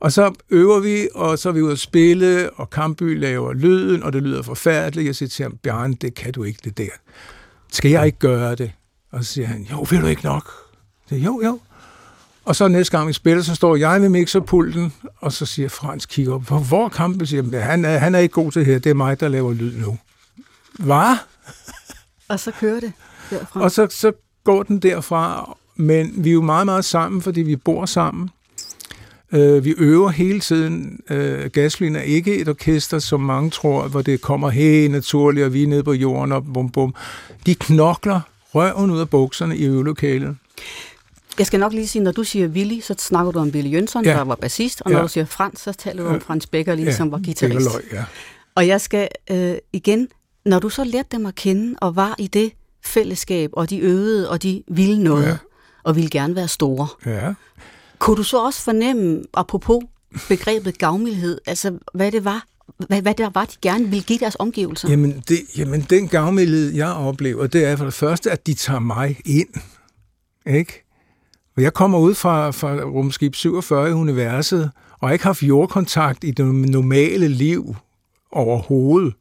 og 0.00 0.12
så 0.12 0.34
øver 0.50 0.80
vi, 0.80 1.08
og 1.14 1.38
så 1.38 1.48
er 1.48 1.52
vi 1.52 1.62
ude 1.62 1.72
at 1.72 1.78
spille, 1.78 2.50
og 2.50 2.70
Kampby 2.70 3.20
laver 3.20 3.52
lyden, 3.52 4.02
og 4.02 4.12
det 4.12 4.22
lyder 4.22 4.42
forfærdeligt. 4.42 5.06
Jeg 5.06 5.16
siger 5.16 5.28
til 5.28 5.42
ham, 5.42 5.56
Bjørn, 5.56 5.92
det 5.92 6.14
kan 6.14 6.32
du 6.32 6.44
ikke, 6.44 6.60
det 6.64 6.78
der. 6.78 6.90
Skal 7.72 7.90
jeg 7.90 8.06
ikke 8.06 8.18
gøre 8.18 8.54
det? 8.54 8.72
Og 9.12 9.24
så 9.24 9.32
siger 9.32 9.46
han, 9.46 9.62
jo, 9.70 9.86
vil 9.90 10.00
du 10.00 10.06
ikke 10.06 10.24
nok? 10.24 10.50
Så, 11.08 11.14
jo, 11.14 11.40
jo. 11.44 11.60
Og 12.44 12.56
så 12.56 12.68
næste 12.68 12.96
gang 12.96 13.08
vi 13.08 13.12
spiller, 13.12 13.42
så 13.42 13.54
står 13.54 13.76
jeg 13.76 14.02
ved 14.02 14.08
mixerpulten, 14.08 14.92
og 15.16 15.32
så 15.32 15.46
siger 15.46 15.68
Frans, 15.68 16.06
kigger 16.06 16.34
op, 16.34 16.42
hvor 16.68 16.84
er 16.84 16.88
kampen? 16.88 17.26
Siger, 17.26 17.60
han, 17.60 17.84
er, 17.84 17.98
han 17.98 18.14
er 18.14 18.18
ikke 18.18 18.32
god 18.32 18.52
til 18.52 18.60
det 18.60 18.66
her, 18.66 18.78
det 18.78 18.90
er 18.90 18.94
mig, 18.94 19.20
der 19.20 19.28
laver 19.28 19.52
lyd 19.52 19.76
nu. 19.76 19.98
Hvad? 20.78 21.16
Og 22.28 22.40
så 22.40 22.52
kører 22.60 22.80
det 22.80 22.92
derfra. 23.30 23.60
Og 23.60 23.70
så, 23.70 23.86
så 23.90 24.12
går 24.44 24.62
den 24.62 24.78
derfra, 24.78 25.56
men 25.76 26.12
vi 26.16 26.28
er 26.28 26.34
jo 26.34 26.42
meget, 26.42 26.66
meget 26.66 26.84
sammen, 26.84 27.22
fordi 27.22 27.42
vi 27.42 27.56
bor 27.56 27.86
sammen. 27.86 28.30
Øh, 29.32 29.64
vi 29.64 29.74
øver 29.78 30.08
hele 30.08 30.40
tiden. 30.40 31.00
Øh, 31.10 31.50
Gaslin 31.50 31.96
er 31.96 32.00
ikke 32.00 32.38
et 32.38 32.48
orkester, 32.48 32.98
som 32.98 33.20
mange 33.20 33.50
tror, 33.50 33.88
hvor 33.88 34.02
det 34.02 34.20
kommer 34.20 34.50
helt 34.50 34.92
naturligt, 34.92 35.46
og 35.46 35.54
vi 35.54 35.62
er 35.62 35.66
nede 35.66 35.82
på 35.82 35.92
jorden 35.92 36.32
og 36.32 36.44
bum 36.54 36.70
bum. 36.70 36.94
De 37.46 37.54
knokler 37.54 38.20
røven 38.54 38.90
ud 38.90 39.00
af 39.00 39.10
bukserne 39.10 39.56
i 39.56 39.64
øvelokalet. 39.64 40.36
Jeg 41.38 41.46
skal 41.46 41.60
nok 41.60 41.72
lige 41.72 41.88
sige, 41.88 42.02
når 42.02 42.12
du 42.12 42.24
siger 42.24 42.48
Willy, 42.48 42.80
så 42.80 42.94
snakker 42.98 43.32
du 43.32 43.38
om 43.38 43.50
Billy 43.50 43.72
Jønsson, 43.72 44.04
ja. 44.04 44.10
der 44.10 44.22
var 44.22 44.34
bassist, 44.34 44.82
og 44.84 44.90
når 44.90 44.98
ja. 44.98 45.02
du 45.02 45.08
siger 45.08 45.24
Frans, 45.24 45.60
så 45.60 45.72
taler 45.72 46.02
du 46.02 46.08
om 46.08 46.20
Frans 46.20 46.46
Becker, 46.46 46.74
lige, 46.74 46.86
ja. 46.86 46.96
som 46.96 47.12
var 47.12 47.20
guitarist. 47.24 47.68
ja. 47.92 48.04
Og 48.54 48.66
jeg 48.66 48.80
skal 48.80 49.08
øh, 49.30 49.54
igen, 49.72 50.08
når 50.44 50.58
du 50.58 50.68
så 50.68 50.84
lærte 50.84 51.08
dem 51.12 51.26
at 51.26 51.34
kende, 51.34 51.74
og 51.80 51.96
var 51.96 52.14
i 52.18 52.26
det 52.26 52.52
fællesskab, 52.84 53.50
og 53.52 53.70
de 53.70 53.78
øvede, 53.78 54.30
og 54.30 54.42
de 54.42 54.62
ville 54.68 55.02
noget, 55.02 55.26
ja. 55.26 55.36
Og 55.82 55.96
ville 55.96 56.10
gerne 56.10 56.36
være 56.36 56.48
store. 56.48 56.88
Ja. 57.06 57.34
Kunne 57.98 58.16
du 58.16 58.22
så 58.22 58.44
også 58.44 58.62
fornemme, 58.62 59.22
apropos 59.34 59.84
begrebet 60.28 60.78
gavmildhed, 60.78 61.38
altså 61.46 61.78
hvad 61.94 62.12
det 62.12 62.24
var, 62.24 62.44
hvad, 62.88 63.02
hvad 63.02 63.14
der 63.14 63.30
var, 63.34 63.44
de 63.44 63.56
gerne 63.62 63.84
ville 63.84 64.02
give 64.02 64.18
deres 64.18 64.36
omgivelser? 64.38 64.90
Jamen, 64.90 65.22
det, 65.28 65.40
jamen 65.56 65.86
den 65.90 66.08
gavmildhed, 66.08 66.72
jeg 66.74 66.88
oplever, 66.88 67.46
det 67.46 67.64
er 67.64 67.76
for 67.76 67.84
det 67.84 67.94
første, 67.94 68.30
at 68.30 68.46
de 68.46 68.54
tager 68.54 68.80
mig 68.80 69.16
ind. 69.24 69.48
Ikke? 70.46 70.84
Og 71.56 71.62
jeg 71.62 71.74
kommer 71.74 71.98
ud 71.98 72.14
fra, 72.14 72.50
fra 72.50 72.74
rumskib 72.74 73.34
47 73.34 73.90
i 73.90 73.92
universet, 73.92 74.70
og 75.00 75.08
har 75.08 75.12
ikke 75.12 75.24
haft 75.24 75.42
jordkontakt 75.42 76.24
i 76.24 76.30
det 76.30 76.54
normale 76.54 77.28
liv 77.28 77.76
overhovedet. 78.32 79.14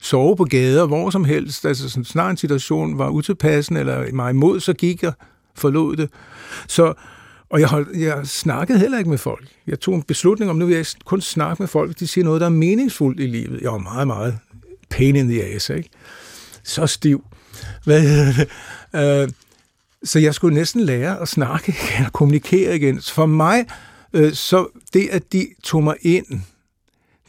Sove 0.00 0.36
på 0.36 0.44
gader, 0.44 0.86
hvor 0.86 1.10
som 1.10 1.24
helst. 1.24 1.66
Altså 1.66 1.88
sådan, 1.88 2.04
snart 2.04 2.30
en 2.30 2.36
situation 2.36 2.98
var 2.98 3.08
utilpassende, 3.08 3.80
eller 3.80 4.12
mig 4.12 4.30
imod, 4.30 4.60
så 4.60 4.72
gik 4.72 5.02
jeg, 5.02 5.12
forlod 5.56 5.96
det. 5.96 6.10
Så, 6.68 6.94
og 7.50 7.60
jeg, 7.60 7.68
hold, 7.68 7.96
jeg 7.96 8.26
snakkede 8.26 8.78
heller 8.78 8.98
ikke 8.98 9.10
med 9.10 9.18
folk. 9.18 9.48
Jeg 9.66 9.80
tog 9.80 9.94
en 9.94 10.02
beslutning 10.02 10.50
om, 10.50 10.56
nu 10.56 10.66
vil 10.66 10.76
jeg 10.76 10.86
kun 11.04 11.20
snakke 11.20 11.62
med 11.62 11.68
folk, 11.68 11.98
de 11.98 12.06
siger 12.06 12.24
noget, 12.24 12.40
der 12.40 12.46
er 12.46 12.50
meningsfuldt 12.50 13.20
i 13.20 13.26
livet. 13.26 13.60
Jeg 13.60 13.72
var 13.72 13.78
meget, 13.78 14.06
meget 14.06 14.38
pain 14.90 15.16
in 15.16 15.28
the 15.28 15.44
ass, 15.44 15.70
ikke? 15.70 15.90
Så 16.62 16.86
stiv. 16.86 17.24
Hvad 17.84 18.00
hedder 18.00 18.32
det? 18.32 18.48
Øh, 19.22 19.28
så 20.04 20.18
jeg 20.18 20.34
skulle 20.34 20.54
næsten 20.54 20.80
lære 20.80 21.20
at 21.20 21.28
snakke 21.28 21.68
igen 21.68 22.06
og 22.06 22.12
kommunikere 22.12 22.76
igen. 22.76 23.00
Så 23.00 23.14
for 23.14 23.26
mig, 23.26 23.66
øh, 24.12 24.32
så 24.32 24.66
det, 24.92 25.08
at 25.08 25.32
de 25.32 25.46
tog 25.62 25.84
mig 25.84 25.96
ind, 26.00 26.26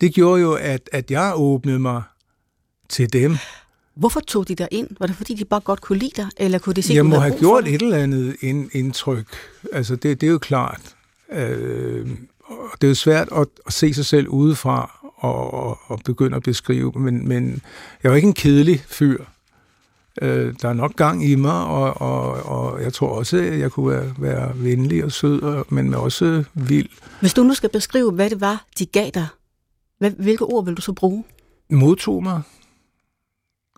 det 0.02 0.14
gjorde 0.14 0.42
jo, 0.42 0.54
at, 0.54 0.90
at 0.92 1.12
jeg 1.12 1.34
åbnede 1.36 1.80
mig 1.80 2.02
til 2.90 3.14
dem. 3.14 3.38
Hvorfor 3.98 4.20
tog 4.20 4.48
de 4.48 4.56
dig 4.56 4.68
ind? 4.72 4.88
Var 5.00 5.08
det 5.08 5.16
fordi, 5.16 5.34
de 5.34 5.46
bare 5.46 5.60
godt 5.60 5.82
kunne 5.82 5.98
lide 5.98 6.12
dig, 6.16 6.30
eller 6.38 6.60
kunne 6.60 6.74
de 6.74 6.82
se, 6.82 6.94
Jeg 6.94 7.06
må 7.06 7.16
have 7.16 7.38
gjort 7.40 7.68
et 7.68 7.82
eller 7.82 7.98
andet 7.98 8.36
indtryk. 8.72 9.28
Altså, 9.74 9.96
det, 9.96 10.22
det 10.22 10.28
er 10.28 10.32
jo 10.32 10.38
klart. 10.38 10.82
Øh, 11.32 12.08
det 12.82 12.84
er 12.84 12.88
jo 12.88 12.96
svært 12.96 13.30
at, 13.32 13.48
at 13.66 13.74
se 13.74 13.94
sig 13.94 14.06
selv 14.06 14.28
udefra 14.28 15.12
og, 15.18 15.54
og, 15.54 15.78
og 15.88 16.00
begynde 16.06 16.36
at 16.36 16.44
beskrive, 16.44 16.92
men, 16.96 17.28
men 17.28 17.62
jeg 18.04 18.12
var 18.12 18.16
ikke 18.16 18.28
en 18.28 18.34
kedelig 18.34 18.84
fyr. 18.88 19.24
Øh, 20.22 20.54
der 20.62 20.70
er 20.70 20.74
nok 20.74 20.96
gang 20.96 21.26
i 21.26 21.36
mig, 21.36 21.66
og, 21.66 22.02
og, 22.02 22.32
og 22.32 22.84
jeg 22.84 22.94
tror 22.94 23.08
også, 23.08 23.38
at 23.38 23.60
jeg 23.60 23.72
kunne 23.72 23.92
være, 23.92 24.14
være 24.18 24.52
venlig 24.56 25.04
og 25.04 25.12
sød, 25.12 25.42
og, 25.42 25.66
men 25.70 25.94
også 25.94 26.44
vild. 26.54 26.90
Hvis 27.20 27.34
du 27.34 27.44
nu 27.44 27.54
skal 27.54 27.70
beskrive, 27.70 28.12
hvad 28.12 28.30
det 28.30 28.42
var, 28.42 28.66
de 28.80 28.86
gav 28.86 29.10
dig, 29.14 29.28
hvad, 30.00 30.12
hvilke 30.12 30.46
ord 30.46 30.66
vil 30.66 30.74
du 30.74 30.82
så 30.82 30.94
bruge? 30.94 31.24
Modtog 31.70 32.24
mig. 32.24 32.42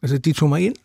Altså, 0.04 0.18
de 0.18 0.34
tog 0.34 0.50
mig 0.50 0.62
ind 0.62 0.76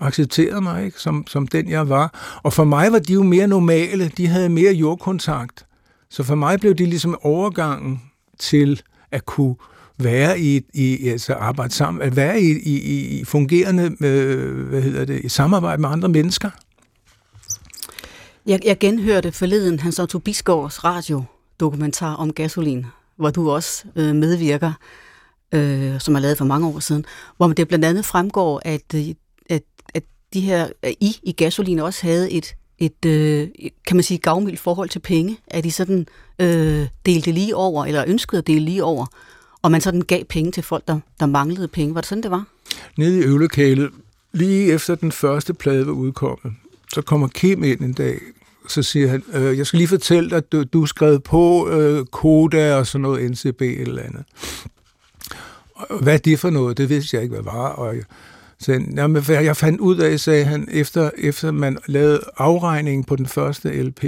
accepterede 0.00 0.60
mig 0.60 0.84
ikke, 0.84 1.00
som, 1.00 1.26
som 1.26 1.46
den 1.46 1.70
jeg 1.70 1.88
var. 1.88 2.38
Og 2.42 2.52
for 2.52 2.64
mig 2.64 2.92
var 2.92 2.98
de 2.98 3.12
jo 3.12 3.22
mere 3.22 3.46
normale, 3.46 4.08
de 4.16 4.26
havde 4.26 4.48
mere 4.48 4.72
jordkontakt. 4.72 5.66
Så 6.10 6.22
for 6.22 6.34
mig 6.34 6.60
blev 6.60 6.74
det 6.74 6.88
ligesom 6.88 7.18
overgangen 7.22 8.02
til 8.38 8.82
at 9.10 9.26
kunne 9.26 9.54
være 9.98 10.40
i, 10.40 10.60
i 10.74 11.08
altså 11.08 11.34
arbejde 11.34 11.74
sammen, 11.74 12.02
at 12.02 12.16
være 12.16 12.40
i, 12.40 12.50
i, 12.50 13.18
i 13.18 13.24
fungerende 13.24 13.96
øh, 14.00 14.68
hvad 14.68 14.82
hedder 14.82 15.04
det, 15.04 15.24
i 15.24 15.28
samarbejde 15.28 15.80
med 15.80 15.88
andre 15.88 16.08
mennesker. 16.08 16.50
Jeg, 18.46 18.60
jeg 18.64 18.78
genhørte 18.78 19.32
forleden 19.32 19.80
Hans 19.80 19.98
Otto 19.98 20.18
Bisgaards 20.18 20.84
radiodokumentar 20.84 22.14
om 22.14 22.32
gasolin, 22.32 22.86
hvor 23.16 23.30
du 23.30 23.50
også 23.50 23.84
øh, 23.96 24.14
medvirker, 24.14 24.72
øh, 25.52 26.00
som 26.00 26.14
er 26.14 26.20
lavet 26.20 26.38
for 26.38 26.44
mange 26.44 26.66
år 26.66 26.78
siden, 26.78 27.04
hvor 27.36 27.48
det 27.48 27.68
blandt 27.68 27.84
andet 27.84 28.04
fremgår, 28.04 28.62
at, 28.64 28.94
øh, 28.94 29.08
at, 29.50 29.62
at 29.94 30.02
de 30.32 30.40
her, 30.40 30.68
at 30.82 30.94
I 31.00 31.16
i 31.22 31.32
gasolin 31.32 31.78
også 31.78 32.02
havde 32.02 32.30
et, 32.30 32.54
et 32.78 33.04
øh, 33.06 33.48
kan 33.86 33.96
man 33.96 34.02
sige, 34.02 34.18
gavmildt 34.18 34.60
forhold 34.60 34.88
til 34.88 34.98
penge, 34.98 35.38
at 35.46 35.66
I 35.66 35.70
sådan 35.70 36.06
øh, 36.38 36.86
delte 37.06 37.32
lige 37.32 37.56
over, 37.56 37.84
eller 37.84 38.04
ønskede 38.06 38.38
at 38.38 38.46
dele 38.46 38.64
lige 38.64 38.84
over, 38.84 39.06
og 39.62 39.70
man 39.70 39.80
sådan 39.80 40.00
gav 40.00 40.24
penge 40.24 40.52
til 40.52 40.62
folk, 40.62 40.88
der, 40.88 41.00
der 41.20 41.26
manglede 41.26 41.68
penge. 41.68 41.94
Var 41.94 42.00
det 42.00 42.08
sådan, 42.08 42.22
det 42.22 42.30
var? 42.30 42.44
Nede 42.96 43.18
i 43.18 43.22
øvlekælet, 43.22 43.90
lige 44.32 44.72
efter 44.72 44.94
den 44.94 45.12
første 45.12 45.54
plade 45.54 45.86
var 45.86 45.92
udkommet, 45.92 46.52
så 46.94 47.02
kommer 47.02 47.28
Kim 47.28 47.64
ind 47.64 47.80
en 47.80 47.92
dag, 47.92 48.18
så 48.68 48.82
siger 48.82 49.08
han, 49.08 49.22
øh, 49.32 49.58
jeg 49.58 49.66
skal 49.66 49.76
lige 49.76 49.88
fortælle 49.88 50.30
dig, 50.30 50.36
at 50.36 50.52
du, 50.52 50.64
du 50.64 50.86
skrev 50.86 51.20
på 51.20 51.68
øh, 51.68 52.06
Koda 52.06 52.76
og 52.76 52.86
sådan 52.86 53.02
noget 53.02 53.30
NCB 53.30 53.62
eller 53.62 54.02
andet. 54.02 54.24
Hvad 56.00 56.18
det 56.18 56.38
for 56.38 56.50
noget? 56.50 56.78
Det 56.78 56.88
vidste 56.88 57.16
jeg 57.16 57.22
ikke, 57.22 57.34
hvad 57.34 57.44
var. 57.44 57.68
Og 57.68 57.96
jeg, 57.96 58.04
så, 58.58 58.72
jamen, 58.96 59.24
jeg 59.28 59.56
fandt 59.56 59.80
ud 59.80 59.96
af, 59.98 60.20
sagde 60.20 60.44
han, 60.44 60.68
efter, 60.70 61.10
efter 61.18 61.50
man 61.50 61.78
lavede 61.86 62.20
afregningen 62.36 63.04
på 63.04 63.16
den 63.16 63.26
første 63.26 63.82
LP, 63.82 64.04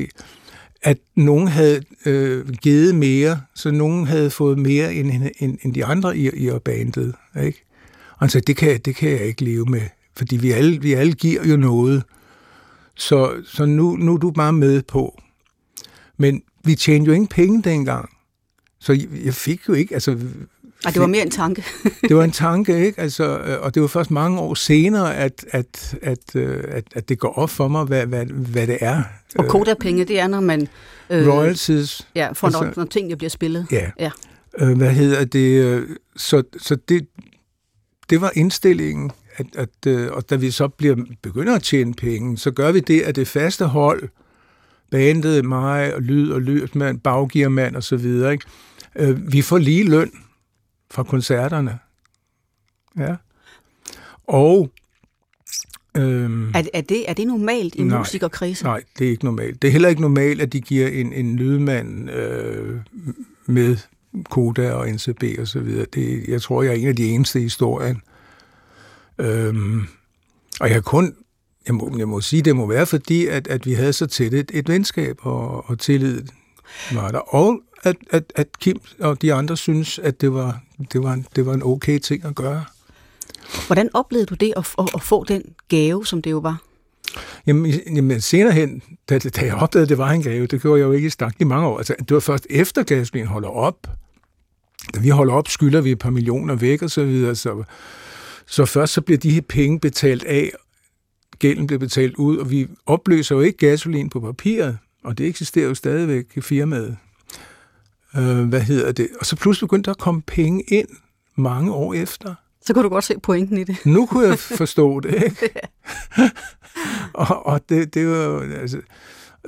at 0.83 0.98
nogen 1.16 1.48
havde 1.48 1.83
øh, 2.06 2.48
givet 2.48 2.94
mere, 2.94 3.40
så 3.54 3.70
nogen 3.70 4.06
havde 4.06 4.30
fået 4.30 4.59
mere 4.59 4.94
end, 4.94 5.30
end, 5.38 5.59
end 5.62 5.74
de 5.74 5.85
andre 5.85 6.16
i, 6.16 6.28
i 6.28 6.50
bandet. 6.64 7.14
Ikke? 7.42 7.64
Og 8.11 8.18
han 8.18 8.28
sagde, 8.28 8.44
det 8.46 8.56
kan, 8.56 8.80
det 8.85 8.96
kan 8.96 9.11
jeg 9.11 9.20
ikke 9.20 9.44
leve 9.44 9.66
med, 9.66 9.83
fordi 10.16 10.37
vi 10.37 10.50
alle, 10.50 10.80
vi 10.80 10.92
alle 10.92 11.12
giver 11.12 11.48
jo 11.48 11.56
noget. 11.56 12.02
Så, 12.96 13.33
så 13.44 13.66
nu, 13.66 13.96
nu 13.96 14.14
er 14.14 14.18
du 14.18 14.30
bare 14.30 14.52
med 14.52 14.83
på. 14.83 15.20
Men 16.16 16.42
vi 16.64 16.74
tjente 16.74 17.06
jo 17.09 17.12
ingen 17.12 17.28
penge 17.28 17.62
dengang. 17.62 18.11
Så 18.78 19.06
jeg 19.24 19.35
fik 19.35 19.68
jo 19.68 19.72
ikke, 19.72 19.94
altså 19.94 20.18
og 20.87 20.95
det 20.95 21.01
var 21.01 21.07
mere 21.07 21.23
en 21.23 21.31
tanke. 21.31 21.64
det 22.09 22.16
var 22.16 22.25
en 22.25 22.31
tanke, 22.31 22.87
ikke? 22.87 23.01
Altså, 23.01 23.38
øh, 23.38 23.61
og 23.61 23.75
det 23.75 23.83
var 23.83 23.88
først 23.88 24.11
mange 24.11 24.40
år 24.40 24.55
senere, 24.55 25.16
at, 25.16 25.45
at, 25.51 25.95
at, 26.03 26.37
øh, 26.37 26.64
at, 26.69 26.85
at 26.95 27.09
det 27.09 27.19
går 27.19 27.38
op 27.38 27.51
for 27.51 27.69
mig, 27.69 27.85
hvad, 27.85 28.07
hvad, 28.07 28.27
hvad 28.27 28.66
det 28.66 28.79
er. 28.81 29.03
Og 29.38 29.49
kodapenge, 29.49 30.05
det 30.05 30.21
er, 30.21 30.27
når 30.27 30.40
man... 30.40 30.69
Øh, 31.11 31.29
Royalties. 31.29 32.09
Ja, 32.14 32.33
for 32.33 32.47
altså, 32.47 32.64
når, 32.64 32.73
når 32.77 32.85
tingene 32.85 33.16
bliver 33.16 33.31
spillet. 33.31 33.66
Ja. 33.73 33.90
ja. 33.99 34.11
Øh, 34.59 34.77
hvad 34.77 34.90
hedder 34.90 35.25
det? 35.25 35.85
Så, 36.16 36.43
så 36.59 36.77
det, 36.88 37.07
det 38.11 38.21
var 38.21 38.33
indstillingen, 38.35 39.11
at, 39.37 39.47
at, 39.57 40.11
og 40.11 40.31
da 40.31 40.37
vi 40.37 40.51
så 40.51 40.69
bliver, 40.69 40.97
begynder 41.23 41.55
at 41.55 41.62
tjene 41.62 41.95
penge, 41.95 42.38
så 42.38 42.51
gør 42.51 42.73
vi 42.73 42.81
det, 42.81 43.01
at 43.01 43.16
det 43.16 43.29
faste 43.29 43.64
hold, 43.64 44.09
bandet, 44.90 45.45
mig 45.45 45.95
og 45.95 46.03
lyd 46.03 46.31
og 46.31 46.40
lydmand, 46.40 47.01
baggearmand 47.01 47.77
og 47.77 47.83
så 47.83 47.97
videre, 47.97 48.33
ikke? 48.33 48.45
vi 49.16 49.43
får 49.43 49.59
lige 49.59 49.85
løn 49.85 50.11
fra 50.90 51.03
koncerterne. 51.03 51.79
Ja. 52.98 53.16
Og 54.26 54.70
Øhm, 55.96 56.50
er, 56.55 56.62
er, 56.74 56.81
det, 56.81 57.11
er 57.11 57.14
det 57.14 57.26
normalt 57.26 57.74
i 57.74 57.83
nej, 57.83 57.98
musikerkredse? 57.98 58.64
Nej, 58.64 58.83
det 58.98 59.07
er 59.07 59.11
ikke 59.11 59.24
normalt. 59.24 59.62
Det 59.62 59.68
er 59.68 59.72
heller 59.72 59.88
ikke 59.88 60.00
normalt, 60.00 60.40
at 60.40 60.53
de 60.53 60.61
giver 60.61 60.88
en, 60.88 61.12
en 61.12 61.37
lydmand 61.37 62.11
øh, 62.11 62.76
med 63.46 63.76
Koda 64.31 64.72
og 64.72 64.88
NCB 64.88 65.24
og 65.38 65.48
så 65.48 65.61
videre. 65.61 65.87
Det, 65.94 66.29
jeg 66.29 66.42
tror, 66.42 66.62
jeg 66.62 66.70
er 66.70 66.76
en 66.76 66.88
af 66.88 66.96
de 66.96 67.09
eneste 67.09 67.38
i 67.38 67.42
historien. 67.42 68.03
Øhm, 69.18 69.87
og 70.61 70.70
jeg 70.70 70.85
kun, 70.85 71.14
jeg 71.66 71.74
må, 71.74 71.94
jeg 71.98 72.09
må 72.09 72.20
sige, 72.20 72.42
det 72.42 72.57
må 72.57 72.66
være 72.66 72.87
fordi, 72.87 73.26
at, 73.26 73.48
at 73.48 73.66
vi 73.66 73.72
havde 73.72 73.92
så 73.92 74.07
tæt 74.07 74.35
et, 74.35 74.50
et 74.55 74.68
venskab 74.68 75.16
og, 75.20 75.70
og 75.70 75.79
tillid 75.79 76.22
var 76.92 77.11
der. 77.11 77.35
Og 77.35 77.61
at, 77.85 77.97
at, 78.11 78.33
at 78.37 78.59
Kim 78.61 78.81
og 79.01 79.23
de 79.23 79.35
andre 79.35 79.57
synes, 79.57 79.99
at 79.99 80.21
det 80.21 80.33
var, 80.33 80.61
det, 80.93 81.03
var, 81.03 81.23
det 81.37 81.47
var 81.47 81.55
en 81.55 81.62
okay 81.62 81.99
ting 81.99 82.25
at 82.25 82.35
gøre. 82.35 82.64
Hvordan 83.66 83.90
oplevede 83.95 84.27
du 84.27 84.35
det 84.35 84.53
at, 84.57 84.75
at, 84.79 84.90
at 84.95 85.03
få 85.03 85.25
den 85.25 85.43
gave, 85.69 86.07
som 86.07 86.23
det 86.23 86.31
jo 86.31 86.38
var? 86.38 86.62
Jamen, 87.47 87.71
jamen 87.71 88.21
senere 88.21 88.53
hen, 88.53 88.83
da, 89.09 89.19
da 89.19 89.45
jeg 89.45 89.55
opdagede, 89.55 89.83
at 89.83 89.88
det 89.88 89.99
var 89.99 90.11
en 90.11 90.23
gave, 90.23 90.47
det 90.47 90.62
gjorde 90.62 90.81
jeg 90.81 90.87
jo 90.87 90.93
ikke 90.93 91.07
i 91.07 91.11
stak 91.11 91.35
i 91.40 91.45
mange 91.45 91.66
år. 91.66 91.79
Altså, 91.79 91.95
det 91.99 92.11
var 92.11 92.21
først 92.21 92.47
efter 92.51 92.83
gasplen 92.83 93.27
holder 93.27 93.49
op. 93.49 93.87
Da 94.95 95.01
vi 95.01 95.09
holder 95.09 95.35
op, 95.35 95.49
skylder 95.49 95.81
vi 95.81 95.90
et 95.90 95.99
par 95.99 96.11
millioner 96.11 96.55
væk 96.55 96.83
og 96.83 96.90
så 96.90 97.05
videre. 97.05 97.35
Så, 97.35 97.64
så 98.47 98.64
først 98.64 98.93
så 98.93 99.01
bliver 99.01 99.19
de 99.19 99.31
her 99.31 99.40
penge 99.40 99.81
betalt 99.81 100.25
af, 100.25 100.53
gælden 101.38 101.66
bliver 101.66 101.79
betalt 101.79 102.16
ud, 102.16 102.37
og 102.37 102.51
vi 102.51 102.69
opløser 102.87 103.35
jo 103.35 103.40
ikke 103.40 103.59
gasolin 103.59 104.11
på 104.11 104.21
papiret, 104.21 104.79
og 105.05 105.19
det 105.19 105.27
eksisterer 105.27 105.69
jo 105.69 105.75
stadigvæk 105.75 106.27
i 106.37 106.40
firmaet. 106.40 106.97
Øh, 108.16 108.49
hvad 108.49 108.61
hedder 108.61 108.92
det? 108.92 109.09
Og 109.20 109.27
så 109.27 109.37
pludselig 109.37 109.68
begyndte 109.68 109.87
der 109.87 109.94
at 109.94 109.99
komme 109.99 110.23
penge 110.23 110.62
ind 110.68 110.88
mange 111.37 111.73
år 111.73 111.94
efter. 111.94 112.35
Så 112.64 112.75
kunne 112.75 112.85
du 112.85 112.88
godt 112.88 113.05
se 113.05 113.18
pointen 113.23 113.59
i 113.59 113.64
det. 113.64 113.77
Nu 113.85 114.07
kunne 114.07 114.29
jeg 114.29 114.38
forstå 114.62 115.01
det, 115.01 115.14
ikke? 115.14 115.51
og, 117.12 117.46
og 117.46 117.61
det, 117.68 117.94
det 117.94 118.09
var 118.09 118.40
altså, 118.61 118.81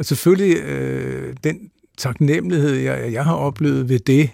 selvfølgelig 0.03 0.57
øh, 0.57 1.37
den 1.44 1.70
taknemmelighed, 1.98 2.75
jeg, 2.75 3.12
jeg 3.12 3.25
har 3.25 3.35
oplevet 3.35 3.88
ved 3.88 3.98
det, 3.98 4.31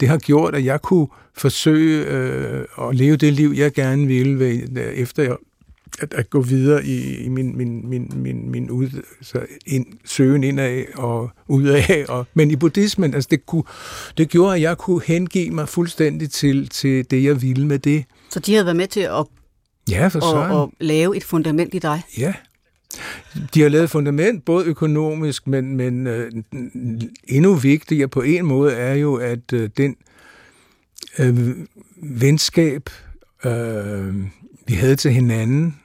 det 0.00 0.08
har 0.08 0.18
gjort, 0.18 0.54
at 0.54 0.64
jeg 0.64 0.82
kunne 0.82 1.06
forsøge 1.34 2.06
øh, 2.06 2.64
at 2.88 2.94
leve 2.94 3.16
det 3.16 3.32
liv, 3.32 3.52
jeg 3.56 3.72
gerne 3.72 4.06
ville, 4.06 4.38
ved, 4.38 4.68
efter 4.94 5.22
jeg 5.22 5.36
at, 6.00 6.14
at 6.14 6.30
gå 6.30 6.40
videre 6.40 6.84
i, 6.84 7.16
i 7.16 7.28
min, 7.28 7.56
min, 7.56 7.88
min, 7.88 8.12
min, 8.16 8.50
min 8.50 8.70
ud, 8.70 9.02
så 9.22 9.46
ind, 9.66 9.86
søgen 10.04 10.44
indad 10.44 10.84
og 10.94 11.30
udad. 11.48 12.08
Og, 12.08 12.26
men 12.34 12.50
i 12.50 12.56
buddhismen, 12.56 13.14
altså 13.14 13.28
det, 13.30 13.46
kunne, 13.46 13.64
det 14.18 14.28
gjorde, 14.28 14.54
at 14.54 14.62
jeg 14.62 14.78
kunne 14.78 15.02
hengive 15.04 15.50
mig 15.50 15.68
fuldstændig 15.68 16.30
til, 16.30 16.68
til 16.68 17.10
det, 17.10 17.24
jeg 17.24 17.42
ville 17.42 17.66
med 17.66 17.78
det. 17.78 18.04
Så 18.30 18.40
de 18.40 18.52
havde 18.52 18.64
været 18.64 18.76
med 18.76 18.86
til 18.86 19.00
at, 19.00 19.26
ja, 19.90 20.08
for 20.08 20.34
at, 20.34 20.62
at 20.62 20.86
lave 20.86 21.16
et 21.16 21.24
fundament 21.24 21.74
i 21.74 21.78
dig? 21.78 22.02
Ja, 22.18 22.34
de 23.54 23.62
har 23.62 23.68
lavet 23.68 23.90
fundament, 23.90 24.44
både 24.44 24.66
økonomisk, 24.66 25.46
men, 25.46 25.76
men 25.76 26.06
øh, 26.06 26.32
endnu 27.28 27.54
vigtigere 27.54 28.08
på 28.08 28.22
en 28.22 28.46
måde 28.46 28.72
er 28.72 28.94
jo, 28.94 29.14
at 29.14 29.52
øh, 29.52 29.70
den 29.76 29.96
øh, 31.18 31.56
venskab, 32.02 32.90
øh, 33.44 34.14
vi 34.66 34.74
havde 34.74 34.96
til 34.96 35.10
hinanden, 35.10 35.76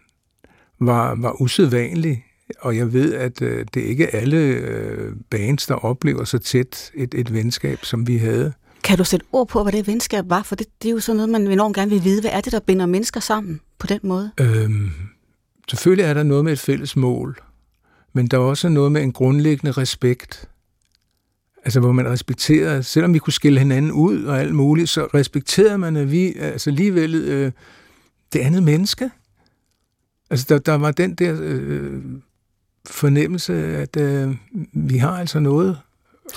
var, 0.79 1.15
var 1.15 1.41
usædvanlig, 1.41 2.25
og 2.59 2.77
jeg 2.77 2.93
ved, 2.93 3.13
at 3.13 3.41
øh, 3.41 3.65
det 3.73 3.83
er 3.83 3.87
ikke 3.87 4.15
alle 4.15 4.37
øh, 4.37 5.13
bands, 5.29 5.67
der 5.67 5.75
oplever 5.75 6.23
så 6.23 6.37
tæt 6.37 6.91
et, 6.93 7.13
et 7.13 7.33
venskab, 7.33 7.85
som 7.85 8.07
vi 8.07 8.17
havde. 8.17 8.53
Kan 8.83 8.97
du 8.97 9.03
sætte 9.03 9.25
ord 9.31 9.47
på, 9.47 9.63
hvad 9.63 9.71
det 9.71 9.87
venskab 9.87 10.29
var? 10.29 10.43
For 10.43 10.55
det, 10.55 10.67
det 10.81 10.89
er 10.89 10.93
jo 10.93 10.99
sådan 10.99 11.15
noget, 11.15 11.29
man 11.29 11.47
enormt 11.47 11.75
gerne 11.75 11.91
vil 11.91 12.03
vide. 12.03 12.21
Hvad 12.21 12.31
er 12.31 12.41
det, 12.41 12.53
der 12.53 12.59
binder 12.59 12.85
mennesker 12.85 13.19
sammen 13.19 13.59
på 13.79 13.87
den 13.87 13.99
måde? 14.03 14.31
Øhm, 14.39 14.91
selvfølgelig 15.69 16.03
er 16.03 16.13
der 16.13 16.23
noget 16.23 16.43
med 16.43 16.53
et 16.53 16.59
fælles 16.59 16.95
mål, 16.95 17.39
men 18.13 18.27
der 18.27 18.37
er 18.37 18.41
også 18.41 18.69
noget 18.69 18.91
med 18.91 19.01
en 19.01 19.11
grundlæggende 19.11 19.71
respekt. 19.71 20.49
Altså, 21.65 21.79
hvor 21.79 21.91
man 21.91 22.07
respekterer, 22.07 22.81
selvom 22.81 23.13
vi 23.13 23.19
kunne 23.19 23.33
skille 23.33 23.59
hinanden 23.59 23.91
ud 23.91 24.23
og 24.23 24.39
alt 24.39 24.55
muligt, 24.55 24.89
så 24.89 25.05
respekterede 25.05 25.77
man, 25.77 25.95
at 25.95 26.11
vi 26.11 26.33
altså 26.33 26.69
alligevel 26.69 27.15
øh, 27.15 27.51
det 28.33 28.39
andet 28.39 28.63
menneske. 28.63 29.09
Altså, 30.29 30.45
der, 30.49 30.57
der 30.57 30.73
var 30.73 30.91
den 30.91 31.15
der 31.15 31.37
øh, 31.39 32.03
fornemmelse, 32.85 33.53
at 33.77 33.97
øh, 33.97 34.35
vi 34.73 34.97
har 34.97 35.17
altså 35.17 35.39
noget 35.39 35.77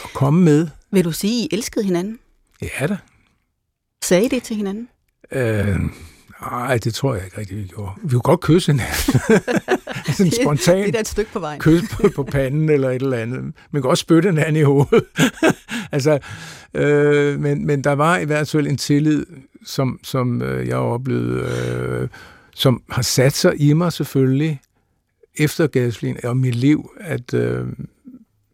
at 0.04 0.10
komme 0.14 0.42
med. 0.44 0.68
Vil 0.90 1.04
du 1.04 1.12
sige, 1.12 1.44
I 1.44 1.48
elskede 1.52 1.84
hinanden? 1.84 2.18
Ja 2.62 2.86
da. 2.86 2.96
Sagde 4.02 4.24
I 4.24 4.28
det 4.28 4.42
til 4.42 4.56
hinanden? 4.56 4.88
Øh, 5.32 5.76
nej, 6.40 6.78
det 6.78 6.94
tror 6.94 7.14
jeg 7.14 7.24
ikke 7.24 7.38
rigtig, 7.38 7.56
vi 7.56 7.66
gjorde. 7.66 7.92
Vi 8.02 8.10
kunne 8.10 8.20
godt 8.20 8.40
kysse 8.40 8.72
hinanden. 8.72 8.94
Sådan 10.16 10.32
spontan. 10.42 10.86
Det 10.86 10.96
er 10.96 11.00
et 11.00 11.08
stykke 11.08 11.32
på 11.32 11.38
vejen. 11.38 11.60
Kys 11.60 11.82
på, 11.90 12.08
på 12.16 12.22
panden 12.22 12.68
eller 12.68 12.90
et 12.90 13.02
eller 13.02 13.16
andet. 13.16 13.54
Man 13.70 13.82
kan 13.82 13.90
også 13.90 14.02
spytte 14.02 14.30
hinanden 14.30 14.56
i 14.56 14.62
hovedet. 14.62 15.04
altså, 15.92 16.18
øh, 16.74 17.40
men, 17.40 17.66
men 17.66 17.84
der 17.84 17.92
var 17.92 18.18
i 18.18 18.24
hvert 18.24 18.48
fald 18.48 18.66
en 18.66 18.76
tillid, 18.76 19.26
som, 19.64 20.00
som 20.02 20.42
øh, 20.42 20.68
jeg 20.68 20.76
oplevede... 20.76 21.40
Øh, 21.40 22.08
som 22.60 22.82
har 22.90 23.02
sat 23.02 23.32
sig 23.32 23.60
i 23.60 23.72
mig 23.72 23.92
selvfølgelig, 23.92 24.60
efter 25.36 25.66
gasolin 25.66 26.16
og 26.24 26.36
mit 26.36 26.54
liv, 26.54 26.90
at 27.00 27.34
øh, 27.34 27.66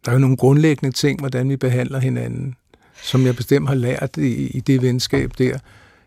der 0.05 0.13
er 0.13 0.19
nogle 0.19 0.37
grundlæggende 0.37 0.97
ting, 0.97 1.19
hvordan 1.19 1.49
vi 1.49 1.57
behandler 1.57 1.99
hinanden, 1.99 2.55
som 3.03 3.27
jeg 3.27 3.37
bestemt 3.37 3.69
har 3.69 3.75
lært 3.75 4.17
i, 4.17 4.47
i 4.47 4.61
det 4.61 4.83
venskab 4.83 5.33
der. 5.39 5.59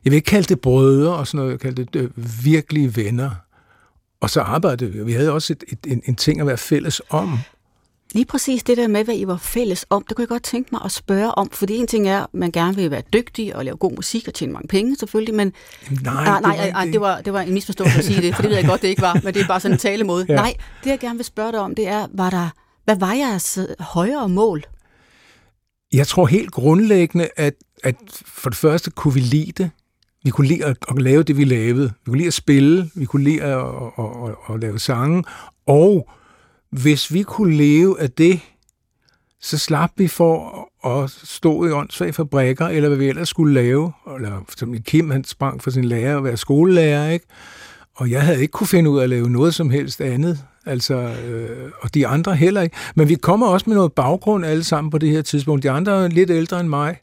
Jeg 0.05 0.11
vil 0.11 0.13
ikke 0.13 0.25
kalde 0.25 0.47
det 0.47 0.61
brødre 0.61 1.15
og 1.15 1.27
sådan 1.27 1.37
noget, 1.37 1.51
jeg 1.51 1.59
kalder 1.59 1.83
det 1.83 2.01
øh, 2.01 2.09
virkelige 2.43 2.95
venner. 2.95 3.31
Og 4.21 4.29
så 4.29 4.41
arbejdede 4.41 4.91
vi. 4.91 5.03
Vi 5.03 5.13
havde 5.13 5.31
også 5.31 5.53
et, 5.53 5.63
et, 5.67 5.91
en, 5.91 6.01
en 6.05 6.15
ting 6.15 6.41
at 6.41 6.47
være 6.47 6.57
fælles 6.57 7.01
om. 7.09 7.39
Lige 8.13 8.25
præcis 8.25 8.63
det 8.63 8.77
der 8.77 8.87
med, 8.87 9.03
hvad 9.03 9.15
I 9.15 9.27
var 9.27 9.37
fælles 9.37 9.85
om, 9.89 10.05
det 10.07 10.15
kunne 10.15 10.23
jeg 10.23 10.29
godt 10.29 10.43
tænke 10.43 10.69
mig 10.71 10.81
at 10.85 10.91
spørge 10.91 11.31
om, 11.31 11.49
fordi 11.49 11.75
en 11.75 11.87
ting 11.87 12.09
er, 12.09 12.23
at 12.23 12.27
man 12.33 12.51
gerne 12.51 12.75
vil 12.75 12.91
være 12.91 13.01
dygtig 13.13 13.55
og 13.55 13.65
lave 13.65 13.77
god 13.77 13.91
musik 13.91 14.27
og 14.27 14.33
tjene 14.33 14.53
mange 14.53 14.67
penge 14.67 14.95
selvfølgelig, 14.95 15.35
men 15.35 15.53
Nej, 16.03 16.13
ah, 16.13 16.41
nej, 16.41 16.41
nej, 16.41 16.71
nej 16.71 16.85
det, 16.85 17.01
var, 17.01 17.21
det 17.21 17.33
var 17.33 17.41
en 17.41 17.53
misforståelse 17.53 17.97
at 17.97 18.05
sige 18.05 18.21
det, 18.21 18.35
for 18.35 18.41
det 18.41 18.49
ved 18.49 18.57
jeg 18.57 18.67
godt, 18.67 18.81
det 18.81 18.87
ikke 18.87 19.01
var, 19.01 19.19
men 19.23 19.33
det 19.33 19.41
er 19.41 19.47
bare 19.47 19.59
sådan 19.59 19.75
en 19.75 19.79
talemåde. 19.79 20.25
Ja. 20.29 20.35
Nej, 20.35 20.53
det 20.83 20.89
jeg 20.89 20.99
gerne 20.99 21.15
vil 21.15 21.25
spørge 21.25 21.51
dig 21.51 21.59
om, 21.59 21.75
det 21.75 21.87
er, 21.87 22.07
var 22.13 22.29
der, 22.29 22.49
hvad 22.85 22.95
var 22.95 23.13
jeres 23.13 23.57
øh, 23.57 23.65
højere 23.79 24.29
mål? 24.29 24.63
Jeg 25.93 26.07
tror 26.07 26.25
helt 26.25 26.51
grundlæggende, 26.51 27.29
at, 27.37 27.53
at 27.83 27.95
for 28.25 28.49
det 28.49 28.57
første 28.57 28.91
kunne 28.91 29.13
vi 29.13 29.19
lide 29.19 29.51
det. 29.63 29.71
Vi 30.23 30.29
kunne 30.29 30.47
lide 30.47 30.65
at, 30.65 30.77
at 30.89 31.01
lave 31.01 31.23
det, 31.23 31.37
vi 31.37 31.43
lavede. 31.43 31.93
Vi 32.05 32.09
kunne 32.09 32.17
lide 32.17 32.27
at 32.27 32.33
spille, 32.33 32.91
vi 32.95 33.05
kunne 33.05 33.23
lide 33.23 33.41
at, 33.41 33.57
at, 33.57 33.65
at, 33.97 34.05
at, 34.49 34.55
at 34.55 34.61
lave 34.61 34.79
sange, 34.79 35.23
og 35.67 36.09
hvis 36.71 37.13
vi 37.13 37.23
kunne 37.23 37.55
leve 37.55 38.01
af 38.01 38.11
det, 38.11 38.39
så 39.41 39.57
slap 39.57 39.91
vi 39.97 40.07
for 40.07 40.69
at 40.85 41.09
stå 41.09 41.65
i 41.65 41.71
åndssvage 41.71 42.13
fabrikker, 42.13 42.67
eller 42.67 42.89
hvad 42.89 42.97
vi 42.97 43.07
ellers 43.07 43.29
skulle 43.29 43.53
lave. 43.53 43.91
Eller 44.15 44.41
eksempel 44.41 44.83
Kim, 44.83 45.09
han 45.09 45.23
sprang 45.23 45.63
for 45.63 45.71
sin 45.71 45.83
lærer 45.83 46.17
at 46.17 46.23
være 46.23 46.37
skolelærer, 46.37 47.09
ikke? 47.09 47.25
Og 47.95 48.11
jeg 48.11 48.21
havde 48.21 48.41
ikke 48.41 48.51
kunne 48.51 48.67
finde 48.67 48.89
ud 48.89 48.99
af 48.99 49.03
at 49.03 49.09
lave 49.09 49.29
noget 49.29 49.55
som 49.55 49.69
helst 49.69 50.01
andet. 50.01 50.39
Altså, 50.65 50.95
øh, 50.95 51.71
og 51.81 51.93
de 51.93 52.07
andre 52.07 52.35
heller 52.35 52.61
ikke. 52.61 52.75
Men 52.95 53.09
vi 53.09 53.15
kommer 53.15 53.47
også 53.47 53.63
med 53.69 53.75
noget 53.75 53.93
baggrund 53.93 54.45
alle 54.45 54.63
sammen 54.63 54.91
på 54.91 54.97
det 54.97 55.09
her 55.09 55.21
tidspunkt. 55.21 55.63
De 55.63 55.71
andre 55.71 56.03
er 56.03 56.07
lidt 56.07 56.29
ældre 56.29 56.59
end 56.59 56.69
mig. 56.69 56.97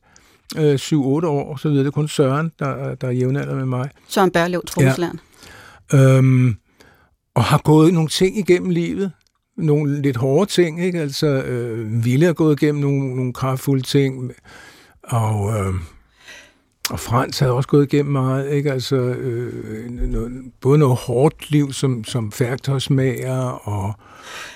Øh, 0.57 0.74
7-8 0.74 0.96
år, 0.96 1.57
så 1.57 1.68
videre. 1.68 1.85
Det 1.85 1.90
er 1.90 1.92
kun 1.92 2.09
Søren, 2.09 2.52
der, 2.59 2.94
der 2.94 3.09
er 3.09 3.12
jævnalder 3.12 3.55
med 3.55 3.66
mig. 3.66 3.90
Søren 4.09 4.31
Berlev, 4.31 4.64
tromslæren. 4.66 5.20
Ja. 5.92 5.98
Øhm, 5.98 6.57
og 7.35 7.44
har 7.44 7.59
gået 7.59 7.94
nogle 7.94 8.09
ting 8.09 8.38
igennem 8.38 8.70
livet, 8.70 9.12
nogle 9.56 10.02
lidt 10.02 10.16
hårde 10.16 10.50
ting, 10.50 10.84
ikke? 10.84 11.00
Altså, 11.00 11.26
øh, 11.26 12.04
Ville 12.04 12.26
er 12.26 12.32
gået 12.32 12.62
igennem 12.62 12.80
nogle, 12.80 13.16
nogle 13.16 13.32
kraftfulde 13.32 13.82
ting, 13.82 14.32
og, 15.02 15.58
øh, 15.58 15.74
og 16.90 17.00
Frans 17.00 17.38
havde 17.38 17.52
også 17.52 17.68
gået 17.68 17.92
igennem 17.92 18.12
meget, 18.12 18.52
ikke? 18.52 18.72
Altså, 18.72 18.96
øh, 18.96 19.90
noget, 19.90 20.52
både 20.60 20.78
noget 20.78 20.96
hårdt 20.96 21.50
liv 21.50 21.72
som, 21.72 22.04
som 22.04 22.32
færgtøjsmager, 22.32 23.68
og 23.68 23.94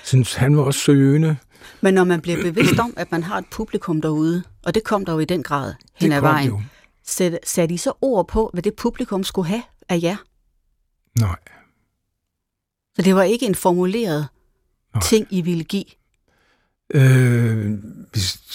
synes, 0.03 0.33
han 0.33 0.57
var 0.57 0.63
også 0.63 0.79
søgende. 0.79 1.37
Men 1.81 1.93
når 1.93 2.03
man 2.03 2.21
bliver 2.21 2.41
bevidst 2.41 2.79
om, 2.79 2.93
at 2.97 3.11
man 3.11 3.23
har 3.23 3.37
et 3.37 3.45
publikum 3.51 4.01
derude, 4.01 4.43
og 4.65 4.75
det 4.75 4.83
kom 4.83 5.05
der 5.05 5.13
jo 5.13 5.19
i 5.19 5.25
den 5.25 5.43
grad 5.43 5.73
hen 5.95 6.11
ad 6.11 6.21
vejen, 6.21 6.47
jo. 6.47 6.61
satte 7.43 7.73
I 7.73 7.77
så 7.77 7.93
ord 8.01 8.27
på, 8.27 8.49
hvad 8.53 8.63
det 8.63 8.75
publikum 8.75 9.23
skulle 9.23 9.47
have 9.47 9.63
af 9.89 9.99
jer? 10.03 10.15
Nej. 11.19 11.35
Så 12.95 13.01
det 13.01 13.15
var 13.15 13.23
ikke 13.23 13.45
en 13.45 13.55
formuleret 13.55 14.27
Nej. 14.93 15.01
ting, 15.01 15.27
I 15.29 15.41
ville 15.41 15.63
give? 15.63 15.85
Øh, 16.93 17.71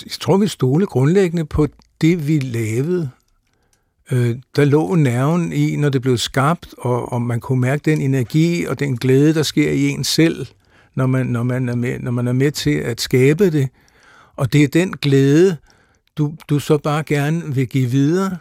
jeg 0.05 0.13
tror, 0.21 0.37
vi 0.37 0.49
stole 0.49 0.87
grundlæggende 0.87 1.45
på 1.45 1.67
det, 2.01 2.29
vi 2.29 2.39
lavede. 2.39 3.11
Øh, 4.11 4.37
der 4.57 4.65
lå 4.65 4.95
nerven 4.95 5.53
i, 5.53 5.77
når 5.77 5.89
det 5.89 6.03
blev 6.03 6.19
skabt, 6.19 6.75
og, 6.79 7.13
og 7.13 7.23
man 7.23 7.41
kunne 7.41 7.61
mærke 7.61 7.91
den 7.91 8.01
energi 8.01 8.65
og 8.65 8.79
den 8.79 8.97
glæde, 8.97 9.35
der 9.35 9.43
sker 9.43 9.71
i 9.71 9.89
en 9.89 10.05
selv, 10.05 10.47
når 10.95 11.07
man, 11.07 11.27
når 11.27 11.43
man, 11.43 11.69
er, 11.69 11.75
med, 11.75 11.99
når 11.99 12.11
man 12.11 12.29
er 12.29 12.33
med 12.33 12.51
til 12.53 12.75
at 12.75 13.01
skabe 13.01 13.51
det. 13.51 13.69
Og 14.37 14.53
det 14.53 14.63
er 14.63 14.69
den 14.69 14.97
glæde, 14.97 15.57
du, 16.19 16.35
du 16.49 16.59
så 16.59 16.79
bare 16.79 17.03
gerne 17.03 17.55
vil 17.55 17.69
give 17.69 17.91
videre. 17.91 18.37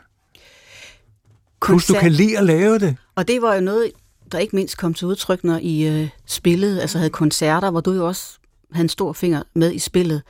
Plus 1.61 1.85
du 1.85 1.93
kan 1.93 2.11
lide 2.11 2.37
at 2.37 2.45
lave 2.45 2.79
det. 2.79 2.97
Og 3.15 3.27
det 3.27 3.41
var 3.41 3.55
jo 3.55 3.61
noget, 3.61 3.91
der 4.31 4.39
ikke 4.39 4.55
mindst 4.55 4.77
kom 4.77 4.93
til 4.93 5.07
udtryk, 5.07 5.43
når 5.43 5.59
I 5.61 5.87
øh, 5.87 6.09
spillede, 6.25 6.81
altså 6.81 6.97
havde 6.97 7.09
koncerter, 7.09 7.71
hvor 7.71 7.81
du 7.81 7.91
jo 7.91 8.07
også 8.07 8.39
havde 8.71 8.85
en 8.85 8.89
stor 8.89 9.13
finger 9.13 9.43
med 9.53 9.73
i 9.73 9.79
spillet. 9.79 10.21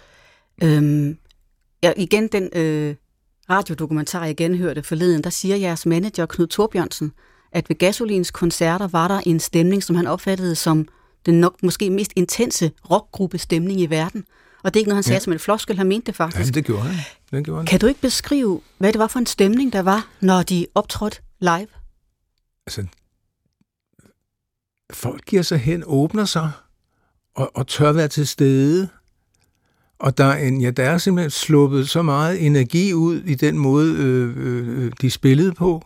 Øhm, 0.63 1.17
ja, 1.83 1.93
igen 1.97 2.27
den 2.27 2.49
øh, 2.53 2.95
radiodokumentar, 3.49 4.25
jeg 4.25 4.37
genhørte 4.37 4.83
forleden, 4.83 5.23
der 5.23 5.29
siger 5.29 5.55
jeres 5.55 5.85
manager 5.85 6.25
Knud 6.25 6.47
Torbjørnsen, 6.47 7.11
at 7.51 7.69
ved 7.69 7.75
Gasolins 7.75 8.31
koncerter 8.31 8.87
var 8.87 9.07
der 9.07 9.21
en 9.25 9.39
stemning, 9.39 9.83
som 9.83 9.95
han 9.95 10.07
opfattede 10.07 10.55
som 10.55 10.87
den 11.25 11.39
nok 11.39 11.63
måske 11.63 11.89
mest 11.89 12.11
intense 12.15 12.71
rockgruppe 12.91 13.37
stemning 13.37 13.81
i 13.81 13.85
verden. 13.85 14.25
Og 14.63 14.73
det 14.73 14.79
er 14.79 14.81
ikke 14.81 14.89
noget, 14.89 14.97
han 14.97 15.03
sagde 15.03 15.15
ja. 15.15 15.19
som 15.19 15.33
en 15.33 15.39
floskel, 15.39 15.77
han 15.77 15.87
mente 15.87 16.05
det 16.05 16.15
faktisk. 16.15 16.45
Ja, 16.45 16.51
det 16.51 16.65
gjorde 16.65 16.81
han. 16.81 17.05
Det 17.31 17.45
gjorde 17.45 17.59
han. 17.59 17.65
Kan 17.65 17.79
du 17.79 17.87
ikke 17.87 18.01
beskrive, 18.01 18.61
hvad 18.77 18.93
det 18.93 18.99
var 18.99 19.07
for 19.07 19.19
en 19.19 19.25
stemning, 19.25 19.73
der 19.73 19.81
var, 19.81 20.07
når 20.19 20.43
de 20.43 20.67
optrådte 20.75 21.17
live? 21.39 21.67
Altså, 22.67 22.85
folk 24.93 25.25
giver 25.25 25.41
sig 25.41 25.59
hen, 25.59 25.83
åbner 25.85 26.25
sig 26.25 26.51
og, 27.35 27.51
og 27.53 27.67
tør 27.67 27.91
være 27.91 28.07
til 28.07 28.27
stede. 28.27 28.87
Og 29.99 30.17
der 30.17 30.25
er, 30.25 30.47
en, 30.47 30.61
ja, 30.61 30.71
der 30.71 30.83
er 30.83 30.97
simpelthen 30.97 31.31
sluppet 31.31 31.89
så 31.89 32.01
meget 32.01 32.45
energi 32.45 32.93
ud 32.93 33.21
i 33.21 33.35
den 33.35 33.57
måde, 33.57 33.95
øh, 33.95 34.37
øh, 34.37 34.91
de 35.01 35.09
spillede 35.09 35.53
på, 35.53 35.85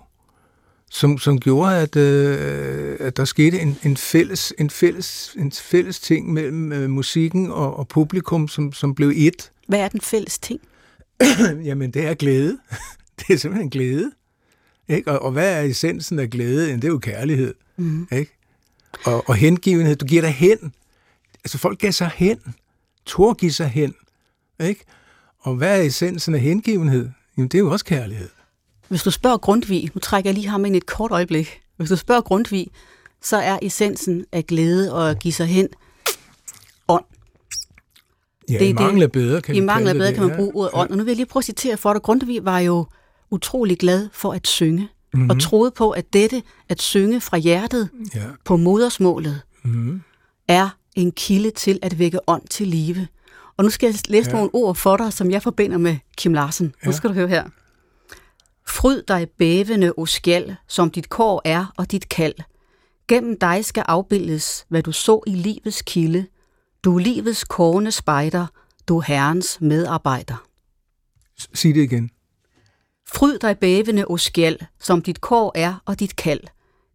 som, 0.92 1.18
som 1.18 1.40
gjorde, 1.40 1.78
at, 1.78 1.96
øh, 1.96 2.98
at 3.00 3.18
der 3.18 3.26
skete 3.26 3.60
en, 3.60 3.78
en, 3.84 3.98
fælles, 3.98 4.54
en, 4.58 4.70
fælles, 4.70 5.36
en 5.40 5.52
fælles 5.52 6.00
ting 6.00 6.34
mellem 6.34 6.72
øh, 6.72 6.90
musikken 6.90 7.52
og, 7.52 7.78
og 7.78 7.88
publikum, 7.88 8.48
som, 8.48 8.74
som 8.74 8.96
blev 8.96 9.12
et. 9.16 9.52
Hvad 9.68 9.80
er 9.80 9.88
den 9.88 10.02
fælles 10.02 10.40
ting? 10.40 10.60
Jamen, 11.68 11.92
det 11.92 12.06
er 12.06 12.14
glæde. 12.14 12.58
det 13.20 13.34
er 13.34 13.38
simpelthen 13.38 13.70
glæde. 13.70 14.12
Ikke? 14.88 15.12
Og, 15.12 15.20
og 15.20 15.32
hvad 15.32 15.54
er 15.58 15.62
essensen 15.62 16.20
af 16.20 16.30
glæde? 16.30 16.74
Det 16.74 16.84
er 16.84 16.88
jo 16.88 16.98
kærlighed. 16.98 17.54
Mm. 17.78 18.08
Ikke? 18.12 18.38
Og, 19.06 19.30
og 19.30 19.36
hengivenhed. 19.36 19.95
Du 19.95 20.06
giver 20.06 20.21
dig 20.21 20.32
hen. 20.32 20.73
Altså 21.43 21.58
folk 21.58 21.80
gav 21.80 21.91
sig 21.91 22.12
hen. 22.15 22.39
Tor 23.06 23.34
giver 23.34 23.52
sig 23.52 23.67
hen. 23.67 23.95
Ikke? 24.60 24.86
Og 25.39 25.56
hvad 25.56 25.80
er 25.80 25.84
essensen 25.84 26.36
af 26.36 26.41
hengivenhed? 26.41 27.10
Jamen, 27.38 27.47
det 27.47 27.58
er 27.58 27.60
jo 27.60 27.71
også 27.71 27.86
kærlighed. 27.86 28.30
Hvis 28.88 29.04
du 29.04 29.12
spørger 29.12 29.38
Grundtvig, 29.38 29.89
nu 29.93 29.99
trækker 29.99 30.30
jeg 30.30 30.36
lige 30.36 30.47
ham 30.47 30.65
ind 30.65 30.75
et 30.75 30.86
kort 30.86 31.12
øjeblik. 31.12 31.62
Hvis 31.78 31.89
du 31.89 31.95
spørger 31.95 32.21
Grundtvig, 32.21 32.67
så 33.21 33.38
er 33.38 33.60
essensen 33.62 34.25
af 34.32 34.45
glæde 34.45 34.93
og 34.93 35.10
at 35.10 35.19
give 35.19 35.34
sig 35.34 35.47
hen 35.47 35.67
ånd. 36.88 37.06
Ja, 38.49 38.60
det, 38.60 38.65
i 38.65 38.73
mangel 38.73 39.04
af 39.04 39.12
bedre 39.12 39.41
kan 39.41 39.56
I 39.56 39.60
mangel 39.60 39.88
af 39.89 39.95
bedre 39.95 40.08
det, 40.08 40.15
kan 40.15 40.28
man 40.28 40.36
bruge 40.36 40.56
ordet 40.56 40.71
ja. 40.73 40.80
ånd. 40.80 40.89
Og 40.91 40.97
nu 40.97 41.04
vil 41.04 41.12
jeg 41.12 41.15
lige 41.15 41.25
prøve 41.25 41.41
at 41.41 41.45
citere 41.45 41.78
for 41.78 41.93
dig. 41.93 42.02
Grundtvig 42.02 42.45
var 42.45 42.60
jo 42.60 42.86
utrolig 43.30 43.80
glad 43.80 44.10
for 44.13 44.34
at 44.34 44.47
synge 44.47 44.89
mm-hmm. 45.13 45.30
og 45.30 45.41
troede 45.41 45.72
på, 45.72 45.91
at 45.91 46.13
dette 46.13 46.43
at 46.69 46.82
synge 46.82 47.22
fra 47.22 47.38
hjertet 47.38 47.89
ja. 48.15 48.24
på 48.45 48.58
modersmålet 48.58 49.41
mm-hmm. 49.63 50.02
er 50.48 50.69
en 50.95 51.12
kilde 51.12 51.52
til 51.52 51.80
at 51.82 52.00
vække 52.00 52.19
ånd 52.28 52.48
til 52.50 52.67
live. 52.67 53.08
Og 53.58 53.63
nu 53.63 53.69
skal 53.69 53.88
jeg 53.88 53.95
læse 54.10 54.30
ja. 54.30 54.36
nogle 54.36 54.50
ord 54.54 54.76
for 54.76 54.98
dig, 54.98 55.13
som 55.13 55.32
jeg 55.32 55.43
forbinder 55.43 55.78
med 55.78 55.98
Kim 56.17 56.34
Larsen. 56.34 56.74
Ja. 56.84 56.88
Nu 56.88 56.93
skal 56.93 57.10
du 57.10 57.13
høre 57.13 57.28
her. 57.28 57.43
Fryd 58.67 59.04
dig 59.08 59.28
bævende, 59.38 59.93
o 59.98 60.06
skjald, 60.06 60.56
som 60.67 60.91
dit 60.91 61.10
kår 61.10 61.41
er 61.45 61.74
og 61.78 61.91
dit 61.91 62.10
kald. 62.10 62.34
Gennem 63.08 63.39
dig 63.39 63.65
skal 63.65 63.84
afbildes, 63.88 64.65
hvad 64.69 64.84
du 64.84 64.91
så 64.91 65.24
i 65.28 65.36
livets 65.36 65.82
kilde. 65.82 66.26
Du 66.84 66.95
er 66.95 67.00
livets 67.00 67.43
kårne 67.43 67.91
spejder, 67.91 68.48
du 68.88 68.98
er 68.98 69.02
herrens 69.02 69.62
medarbejder. 69.62 70.45
Sig 71.54 71.76
det 71.76 71.82
igen. 71.82 72.10
Fryd 73.13 73.39
dig 73.39 73.58
bævende, 73.58 74.06
o 74.08 74.17
skjald, 74.17 74.60
som 74.80 75.02
dit 75.02 75.22
kår 75.22 75.52
er 75.56 75.82
og 75.86 76.00
dit 76.00 76.15
kald. 76.15 76.39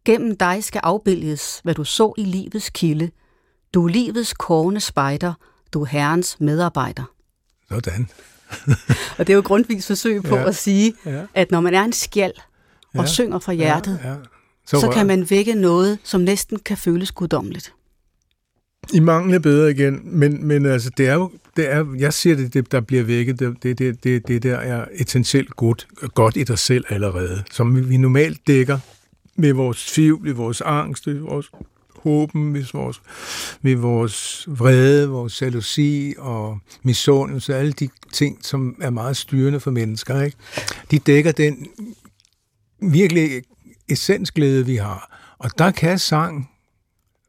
Gennem 0.05 0.37
dig 0.37 0.65
skal 0.65 0.81
afbildes, 0.85 1.61
hvad 1.65 1.75
du 1.75 1.85
så 1.85 2.13
i 2.19 2.25
livets 2.25 2.71
kilde. 2.71 3.11
Du 3.75 3.85
er 3.85 3.89
livets 3.89 4.33
kårne 4.33 4.81
spejder, 4.81 5.35
du 5.73 5.83
er 5.83 5.87
herrens 5.87 6.37
medarbejder. 6.41 7.03
Sådan. 7.69 8.09
og 9.19 9.27
det 9.27 9.31
er 9.31 9.35
jo 9.35 9.43
grundvis 9.45 9.87
forsøg 9.87 10.23
på 10.23 10.37
ja. 10.37 10.49
at 10.49 10.57
sige, 10.57 10.95
ja. 11.07 11.23
at 11.35 11.51
når 11.51 11.61
man 11.61 11.75
er 11.75 11.83
en 11.83 11.93
skjald 11.93 12.35
og 12.95 13.01
ja. 13.01 13.07
synger 13.07 13.39
fra 13.39 13.53
hjertet, 13.53 14.01
ja. 14.05 14.11
Ja. 14.11 14.17
Så, 14.67 14.81
så 14.81 14.91
kan 14.91 15.07
man 15.07 15.31
vække 15.31 15.55
noget, 15.55 15.99
som 16.05 16.21
næsten 16.21 16.59
kan 16.59 16.77
føles 16.77 17.13
guddommeligt. 17.13 17.75
I 18.93 19.01
mangler 19.01 19.39
bedre 19.39 19.71
igen, 19.71 20.01
men, 20.05 20.47
men 20.47 20.67
altså, 20.67 20.91
det 20.97 21.09
er 21.09 21.15
jo, 21.15 21.31
det 21.57 21.73
er, 21.73 21.87
jeg 21.99 22.13
siger 22.13 22.37
det, 22.37 22.55
det 22.55 22.73
der 22.73 22.81
bliver 22.81 23.03
vækket, 23.03 23.41
det, 23.41 23.63
det, 23.63 23.79
det, 23.79 24.05
det, 24.05 24.29
det 24.29 24.43
der 24.43 24.57
er 24.57 24.85
essentielt 24.95 25.57
godt, 25.57 25.87
godt 26.15 26.37
i 26.37 26.45
dig 26.45 26.59
selv 26.59 26.85
allerede, 26.89 27.43
som 27.51 27.91
vi 27.91 27.97
normalt 27.97 28.47
dækker 28.47 28.79
med 29.37 29.53
vores 29.53 29.87
tvivl, 29.87 30.23
med 30.23 30.33
vores 30.33 30.61
angst, 30.61 31.07
med 31.07 31.19
vores 31.19 31.51
håben, 31.97 32.53
med 32.53 32.65
vores, 32.73 33.01
med 33.63 33.75
vores 33.75 34.45
vrede, 34.49 35.09
vores 35.09 35.43
jalousi 35.43 36.15
og 36.19 36.59
misundelse, 36.83 37.57
alle 37.57 37.73
de 37.73 37.89
ting, 38.13 38.39
som 38.43 38.77
er 38.81 38.91
meget 38.91 39.17
styrende 39.17 39.61
for 39.61 39.71
mennesker. 39.71 40.23
Ikke? 40.23 40.37
De 40.91 40.99
dækker 40.99 41.33
den 41.33 41.67
virkelig 42.81 43.43
essensglæde, 43.89 44.67
vi 44.67 44.77
har. 44.77 45.19
Og 45.39 45.51
der 45.59 45.71
kan 45.71 45.99
sang 45.99 46.51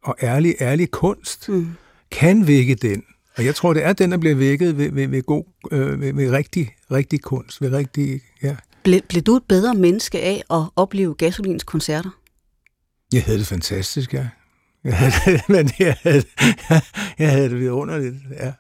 og 0.06 0.16
ærlig, 0.22 0.56
ærlig 0.62 0.92
kunst 0.92 1.50
mm. 1.50 1.68
kan 2.12 2.48
vække 2.48 2.76
den. 2.76 3.04
Og 3.38 3.46
jeg 3.46 3.56
tror, 3.56 3.74
det 3.74 3.84
er 3.84 3.94
den, 3.94 4.12
der 4.12 4.18
bliver 4.18 4.36
vækket 4.36 4.78
ved, 4.78 4.92
ved, 4.92 5.08
ved, 5.08 5.22
god, 5.22 5.44
øh, 5.72 6.02
ved, 6.02 6.14
ved 6.14 6.32
rigtig, 6.32 6.76
rigtig 6.92 7.22
kunst. 7.22 7.62
Ved 7.62 7.72
rigtig, 7.72 8.22
ja. 8.44 8.56
Ble, 8.84 9.02
blev 9.10 9.22
du 9.22 9.36
et 9.36 9.44
bedre 9.44 9.74
menneske 9.74 10.22
af 10.22 10.44
at 10.50 10.62
opleve 10.76 11.16
Gasolins 11.16 11.64
koncerter? 11.64 12.10
Jeg 13.14 13.24
havde 13.24 13.40
det 13.40 13.48
fantastisk, 13.48 14.14
ja. 14.14 14.28
Jeg 14.84 14.98
havde 14.98 15.12
det, 15.26 15.42
men 15.56 15.72
jeg 15.80 15.98
havde, 16.04 16.24
jeg 17.20 17.32
havde 17.32 17.50
det 17.50 17.60
vidunderligt, 17.60 18.16
ja. 18.40 18.52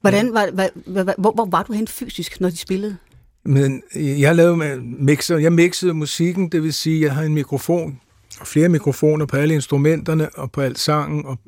Hvordan 0.00 0.34
var, 0.34 0.48
var, 0.52 0.70
var, 0.86 1.14
hvor, 1.18 1.32
hvor 1.32 1.44
var 1.44 1.62
du 1.62 1.72
hen 1.72 1.88
fysisk, 1.88 2.40
når 2.40 2.50
de 2.50 2.56
spillede? 2.56 2.96
Men 3.44 3.82
jeg 3.94 4.36
lavede 4.36 4.82
mixer, 4.82 5.38
jeg 5.38 5.52
mixede 5.52 5.94
musikken, 5.94 6.48
det 6.48 6.62
vil 6.62 6.72
sige, 6.72 7.02
jeg 7.02 7.14
har 7.14 7.22
en 7.22 7.34
mikrofon, 7.34 8.00
flere 8.44 8.68
mikrofoner 8.68 9.26
på 9.26 9.36
alle 9.36 9.54
instrumenterne, 9.54 10.28
og 10.34 10.52
på 10.52 10.60
al 10.60 10.76
sangen, 10.76 11.26
og, 11.26 11.38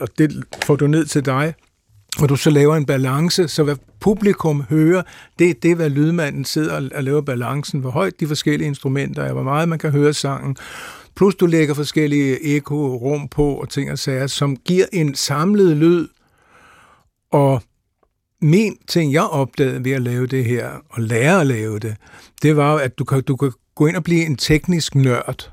og 0.00 0.08
det 0.18 0.44
får 0.64 0.76
du 0.76 0.86
ned 0.86 1.06
til 1.06 1.26
dig, 1.26 1.54
og 2.18 2.28
du 2.28 2.36
så 2.36 2.50
laver 2.50 2.76
en 2.76 2.86
balance, 2.86 3.48
så 3.48 3.62
hvad 3.62 3.76
publikum 4.00 4.62
hører, 4.62 5.02
det, 5.38 5.62
det 5.62 5.76
hvad 5.76 5.90
lydmanden 5.90 6.44
sidder 6.44 6.88
og 6.94 7.04
laver 7.04 7.20
balancen, 7.20 7.80
hvor 7.80 7.90
højt 7.90 8.20
de 8.20 8.26
forskellige 8.26 8.68
instrumenter 8.68 9.22
er, 9.22 9.32
hvor 9.32 9.42
meget 9.42 9.68
man 9.68 9.78
kan 9.78 9.90
høre 9.90 10.12
sangen, 10.12 10.56
plus 11.16 11.34
du 11.34 11.46
lægger 11.46 11.74
forskellige 11.74 12.56
eko-rum 12.56 13.28
på 13.28 13.54
og 13.54 13.68
ting 13.68 13.90
og 13.90 13.98
sager, 13.98 14.26
som 14.26 14.56
giver 14.56 14.86
en 14.92 15.14
samlet 15.14 15.76
lyd, 15.76 16.08
og 17.32 17.62
min 18.42 18.76
ting, 18.88 19.12
jeg 19.12 19.22
opdagede 19.22 19.84
ved 19.84 19.92
at 19.92 20.02
lave 20.02 20.26
det 20.26 20.44
her, 20.44 20.70
og 20.90 21.02
lære 21.02 21.40
at 21.40 21.46
lave 21.46 21.78
det, 21.78 21.96
det 22.42 22.56
var 22.56 22.74
at 22.74 22.98
du 22.98 23.04
kan, 23.04 23.22
du 23.22 23.36
kan 23.36 23.52
gå 23.74 23.86
ind 23.86 23.96
og 23.96 24.04
blive 24.04 24.26
en 24.26 24.36
teknisk 24.36 24.94
nørd, 24.94 25.52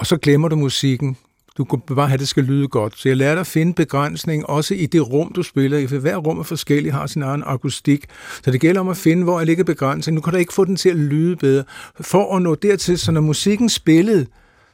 og 0.00 0.06
så 0.06 0.16
glemmer 0.16 0.48
du 0.48 0.56
musikken. 0.56 1.16
Du 1.58 1.64
kan 1.64 1.80
bare 1.80 2.08
have, 2.08 2.14
at 2.14 2.20
det 2.20 2.28
skal 2.28 2.44
lyde 2.44 2.68
godt. 2.68 2.98
Så 2.98 3.08
jeg 3.08 3.16
lærte 3.16 3.40
at 3.40 3.46
finde 3.46 3.74
begrænsning, 3.74 4.46
også 4.46 4.74
i 4.74 4.86
det 4.86 5.12
rum, 5.12 5.32
du 5.32 5.42
spiller 5.42 5.78
i. 5.78 5.86
For 5.86 5.98
hver 5.98 6.16
rum 6.16 6.38
er 6.38 6.42
forskellig, 6.42 6.92
har 6.92 7.06
sin 7.06 7.22
egen 7.22 7.42
akustik. 7.46 8.06
Så 8.44 8.50
det 8.50 8.60
gælder 8.60 8.80
om 8.80 8.88
at 8.88 8.96
finde, 8.96 9.24
hvor 9.24 9.40
jeg 9.40 9.46
ligger 9.46 9.64
begrænsning. 9.64 10.14
Nu 10.14 10.20
kan 10.20 10.32
du 10.32 10.38
ikke 10.38 10.52
få 10.52 10.64
den 10.64 10.76
til 10.76 10.88
at 10.88 10.96
lyde 10.96 11.36
bedre. 11.36 11.64
For 12.00 12.36
at 12.36 12.42
nå 12.42 12.54
dertil, 12.54 12.98
så 12.98 13.12
når 13.12 13.20
musikken 13.20 13.68
spillede, 13.68 14.26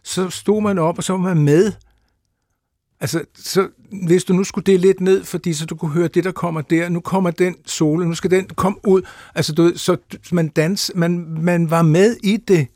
så 0.05 0.31
stod 0.31 0.63
man 0.63 0.79
op, 0.79 0.99
og 0.99 1.05
så 1.05 1.13
var 1.13 1.21
man 1.35 1.45
med. 1.45 1.73
Altså, 3.01 3.25
så 3.35 3.69
hvis 4.07 4.25
du 4.25 4.33
nu 4.33 4.45
skulle 4.45 4.65
det 4.65 4.81
lidt 4.81 5.01
ned, 5.01 5.25
fordi 5.25 5.53
så 5.53 5.67
du 5.67 5.77
kunne 5.77 5.91
høre 5.91 6.09
det, 6.09 6.25
der 6.25 6.33
kommer 6.33 6.61
der, 6.61 6.89
nu 6.89 7.01
kommer 7.01 7.31
den 7.31 7.57
solo, 7.65 8.05
nu 8.05 8.15
skal 8.15 8.31
den 8.31 8.47
komme 8.47 8.79
ud. 8.85 9.03
Altså, 9.35 9.53
du, 9.53 9.73
så 9.77 9.97
man, 10.33 10.49
dans, 10.49 10.93
man, 10.95 11.27
man 11.41 11.71
var 11.71 11.83
med 11.83 12.17
i 12.23 12.37
det, 12.37 12.67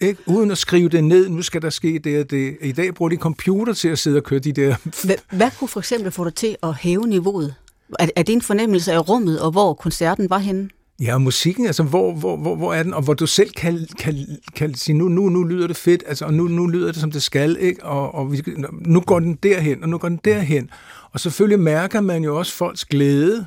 ikke? 0.00 0.22
uden 0.26 0.50
at 0.50 0.58
skrive 0.58 0.88
det 0.88 1.04
ned, 1.04 1.28
nu 1.28 1.42
skal 1.42 1.62
der 1.62 1.70
ske 1.70 1.98
det 1.98 2.20
og 2.20 2.30
det. 2.30 2.56
I 2.60 2.72
dag 2.72 2.94
bruger 2.94 3.10
de 3.10 3.16
computer 3.16 3.72
til 3.72 3.88
at 3.88 3.98
sidde 3.98 4.16
og 4.16 4.24
køre 4.24 4.38
de 4.38 4.52
der... 4.52 4.76
Hvad, 5.04 5.16
hvad 5.30 5.50
kunne 5.58 5.68
for 5.68 5.80
eksempel 5.80 6.12
få 6.12 6.24
dig 6.24 6.34
til 6.34 6.56
at 6.62 6.74
hæve 6.74 7.06
niveauet? 7.06 7.54
Er, 7.98 8.08
er 8.16 8.22
det 8.22 8.32
en 8.32 8.42
fornemmelse 8.42 8.92
af 8.92 9.08
rummet, 9.08 9.40
og 9.40 9.50
hvor 9.50 9.74
koncerten 9.74 10.30
var 10.30 10.38
henne? 10.38 10.68
Ja, 11.00 11.18
musikken, 11.18 11.66
altså 11.66 11.82
hvor, 11.82 12.12
hvor, 12.12 12.36
hvor, 12.36 12.56
hvor 12.56 12.74
er 12.74 12.82
den, 12.82 12.94
og 12.94 13.02
hvor 13.02 13.14
du 13.14 13.26
selv 13.26 13.50
kan, 13.50 13.86
kan, 13.98 14.26
kan 14.56 14.74
sige, 14.74 14.98
nu, 14.98 15.08
nu, 15.08 15.28
nu 15.28 15.44
lyder 15.44 15.66
det 15.66 15.76
fedt, 15.76 16.02
altså, 16.06 16.24
og 16.24 16.34
nu, 16.34 16.48
nu 16.48 16.66
lyder 16.66 16.92
det, 16.92 17.00
som 17.00 17.10
det 17.10 17.22
skal, 17.22 17.56
ikke? 17.60 17.84
Og, 17.84 18.14
og 18.14 18.32
vi, 18.32 18.42
nu 18.70 19.00
går 19.00 19.20
den 19.20 19.34
derhen, 19.34 19.82
og 19.82 19.88
nu 19.88 19.98
går 19.98 20.08
den 20.08 20.20
derhen. 20.24 20.70
Og 21.12 21.20
selvfølgelig 21.20 21.60
mærker 21.60 22.00
man 22.00 22.24
jo 22.24 22.38
også 22.38 22.52
folks 22.52 22.84
glæde, 22.84 23.46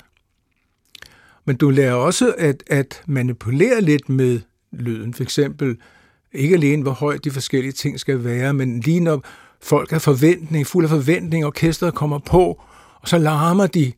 men 1.46 1.56
du 1.56 1.70
lærer 1.70 1.94
også 1.94 2.34
at, 2.38 2.63
at 2.68 3.02
manipulere 3.08 3.82
lidt 3.82 4.10
med 4.10 4.39
lyden. 4.72 5.13
For 5.13 5.24
eksempel, 5.24 5.78
ikke 6.34 6.56
alene 6.56 6.82
hvor 6.82 6.91
højt 6.91 7.24
de 7.24 7.32
forskellige 7.32 7.72
ting 7.72 8.00
skal 8.00 8.24
være, 8.24 8.54
men 8.54 8.80
lige 8.80 9.00
når 9.00 9.24
folk 9.62 9.93
er 9.93 10.00
forventning, 10.00 10.67
fuld 10.67 10.86
af 10.86 10.89
forventning, 10.89 11.46
orkestret 11.46 11.93
kommer 11.93 12.19
på, 12.19 12.62
og 13.02 13.08
så 13.08 13.17
larmer 13.17 13.67
de, 13.67 13.93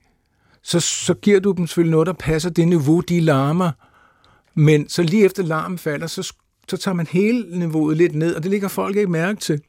så, 0.63 0.80
så 0.80 1.13
giver 1.13 1.39
du 1.39 1.52
dem 1.52 1.67
selvfølgelig 1.67 1.91
noget, 1.91 2.08
der 2.08 2.13
passer 2.13 2.50
det 2.50 2.67
niveau, 2.67 3.00
de 3.00 3.19
larmer. 3.19 3.71
Men 4.54 4.89
så 4.89 5.04
lige 5.04 5.26
efter 5.26 5.43
larmen 5.43 5.78
falder, 5.78 6.08
så, 6.08 6.34
så 6.67 6.78
tager 6.78 6.95
man 6.95 7.08
hele 7.08 7.60
niveauet 7.60 7.98
lidt 7.98 8.15
ned, 8.15 8.36
og 8.36 8.43
det 8.43 8.52
ligger 8.52 8.67
folk 8.67 8.95
ikke 8.95 9.12
mærke 9.12 9.39
til. 9.39 9.62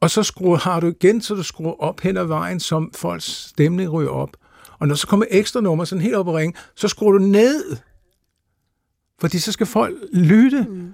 Og 0.00 0.10
så 0.10 0.22
skruer, 0.22 0.56
har 0.56 0.80
du 0.80 0.86
igen, 0.86 1.20
så 1.20 1.34
du 1.34 1.42
skruer 1.42 1.82
op 1.82 2.00
hen 2.00 2.16
ad 2.16 2.24
vejen, 2.24 2.60
som 2.60 2.92
folks 2.94 3.24
stemning 3.24 3.92
ryger 3.92 4.10
op. 4.10 4.36
Og 4.78 4.88
når 4.88 4.94
så 4.94 5.06
kommer 5.06 5.26
ekstra 5.30 5.60
nummer 5.60 5.84
sådan 5.84 6.02
helt 6.02 6.14
op 6.14 6.28
og 6.28 6.34
ringe, 6.34 6.58
så 6.74 6.88
skruer 6.88 7.12
du 7.12 7.18
ned. 7.18 7.76
Fordi 9.20 9.38
så 9.38 9.52
skal 9.52 9.66
folk 9.66 9.94
lytte. 10.12 10.66
Mm. 10.68 10.92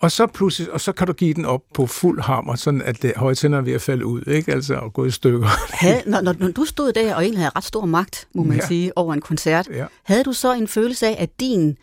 Og 0.00 0.12
så 0.12 0.26
pludselig, 0.26 0.72
og 0.72 0.80
så 0.80 0.92
kan 0.92 1.06
du 1.06 1.12
give 1.12 1.34
den 1.34 1.44
op 1.44 1.62
på 1.74 1.86
fuld 1.86 2.20
hammer, 2.20 2.54
sådan 2.54 2.82
at 2.82 3.02
det 3.02 3.12
højtænderen 3.16 3.64
er 3.64 3.64
ved 3.64 3.74
at 3.74 3.82
falde 3.82 4.06
ud, 4.06 4.22
ikke? 4.26 4.52
Altså 4.52 4.80
at 4.80 4.92
gå 4.92 5.04
i 5.04 5.10
stykker. 5.10 5.48
Havde, 5.84 6.02
når, 6.06 6.20
når, 6.20 6.34
når 6.38 6.48
du 6.48 6.64
stod 6.64 6.92
der 6.92 7.14
og 7.14 7.22
egentlig 7.22 7.40
havde 7.40 7.52
ret 7.56 7.64
stor 7.64 7.86
magt, 7.86 8.28
må 8.34 8.42
man 8.42 8.56
ja. 8.56 8.66
sige, 8.66 8.98
over 8.98 9.14
en 9.14 9.20
koncert, 9.20 9.68
ja. 9.70 9.86
havde 10.04 10.24
du 10.24 10.32
så 10.32 10.54
en 10.54 10.68
følelse 10.68 11.06
af, 11.06 11.16
at 11.18 11.40
din 11.40 11.78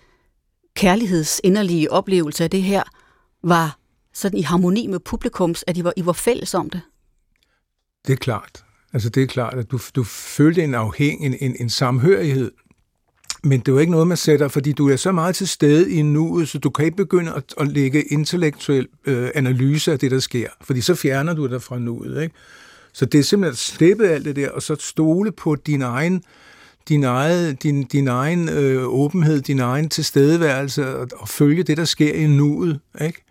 kærlighedsinderlige 0.76 1.92
oplevelse 1.92 2.44
af 2.44 2.50
det 2.50 2.64
her 2.64 2.84
var 3.44 3.78
sådan 4.14 4.40
i 4.40 4.42
harmoni 4.42 4.88
med 4.88 5.00
publikums, 5.00 5.64
at 5.68 5.78
I 5.78 5.84
var, 5.84 5.94
I 5.98 6.06
var 6.06 6.14
fælles 6.14 6.54
om 6.54 6.70
det? 6.70 6.82
Det 8.08 8.14
er 8.14 8.18
klart. 8.18 8.64
Altså 8.94 9.10
det 9.10 9.24
er 9.24 9.28
klart, 9.28 9.54
at 9.54 9.72
du, 9.72 9.80
du 9.96 10.04
følte 10.04 10.64
en 10.64 10.74
afhæng, 10.74 11.26
en, 11.26 11.36
en, 11.42 11.56
en 11.60 11.70
samhørighed 11.70 12.52
men 13.44 13.60
det 13.60 13.68
er 13.68 13.72
jo 13.72 13.80
ikke 13.80 13.92
noget, 13.92 14.08
man 14.08 14.18
sætter, 14.18 14.48
fordi 14.48 14.72
du 14.72 14.90
er 14.90 14.96
så 14.96 15.12
meget 15.12 15.36
til 15.36 15.48
stede 15.48 15.92
i 15.92 16.02
nuet, 16.02 16.50
så 16.50 16.58
du 16.58 16.70
kan 16.70 16.86
ikke 16.86 16.98
begynde 16.98 17.34
at, 17.34 17.54
at 17.58 17.68
lægge 17.68 18.04
intellektuel 18.04 18.88
øh, 19.06 19.30
analyse 19.36 19.92
af 19.92 20.00
det, 20.00 20.12
der 20.12 20.20
sker, 20.20 20.48
fordi 20.62 20.82
så 20.82 20.96
fjerner 20.96 21.34
du 21.34 21.48
dig 21.48 21.62
fra 21.62 21.80
nuet. 21.80 22.24
Ikke? 22.24 22.36
Så 22.94 23.06
det 23.06 23.20
er 23.20 23.24
simpelthen 23.24 23.52
at 23.52 23.58
slippe 23.58 24.08
alt 24.08 24.26
det 24.26 24.36
der, 24.36 24.50
og 24.50 24.62
så 24.62 24.76
stole 24.80 25.32
på 25.32 25.56
din 25.56 25.82
egen, 25.82 26.24
din 26.90 27.04
egen, 27.04 27.56
din, 27.56 27.84
din 27.84 28.08
egen 28.08 28.50
øh, 28.50 28.84
åbenhed, 28.88 29.42
din 29.42 29.60
egen 29.60 29.90
tilstedeværelse, 29.90 30.96
og, 30.96 31.08
og 31.16 31.30
følge 31.30 31.64
det, 31.64 31.78
der 31.78 31.86
sker 31.86 32.14
i 32.14 32.28
nuet. 32.28 32.80
Ikke? 33.02 33.24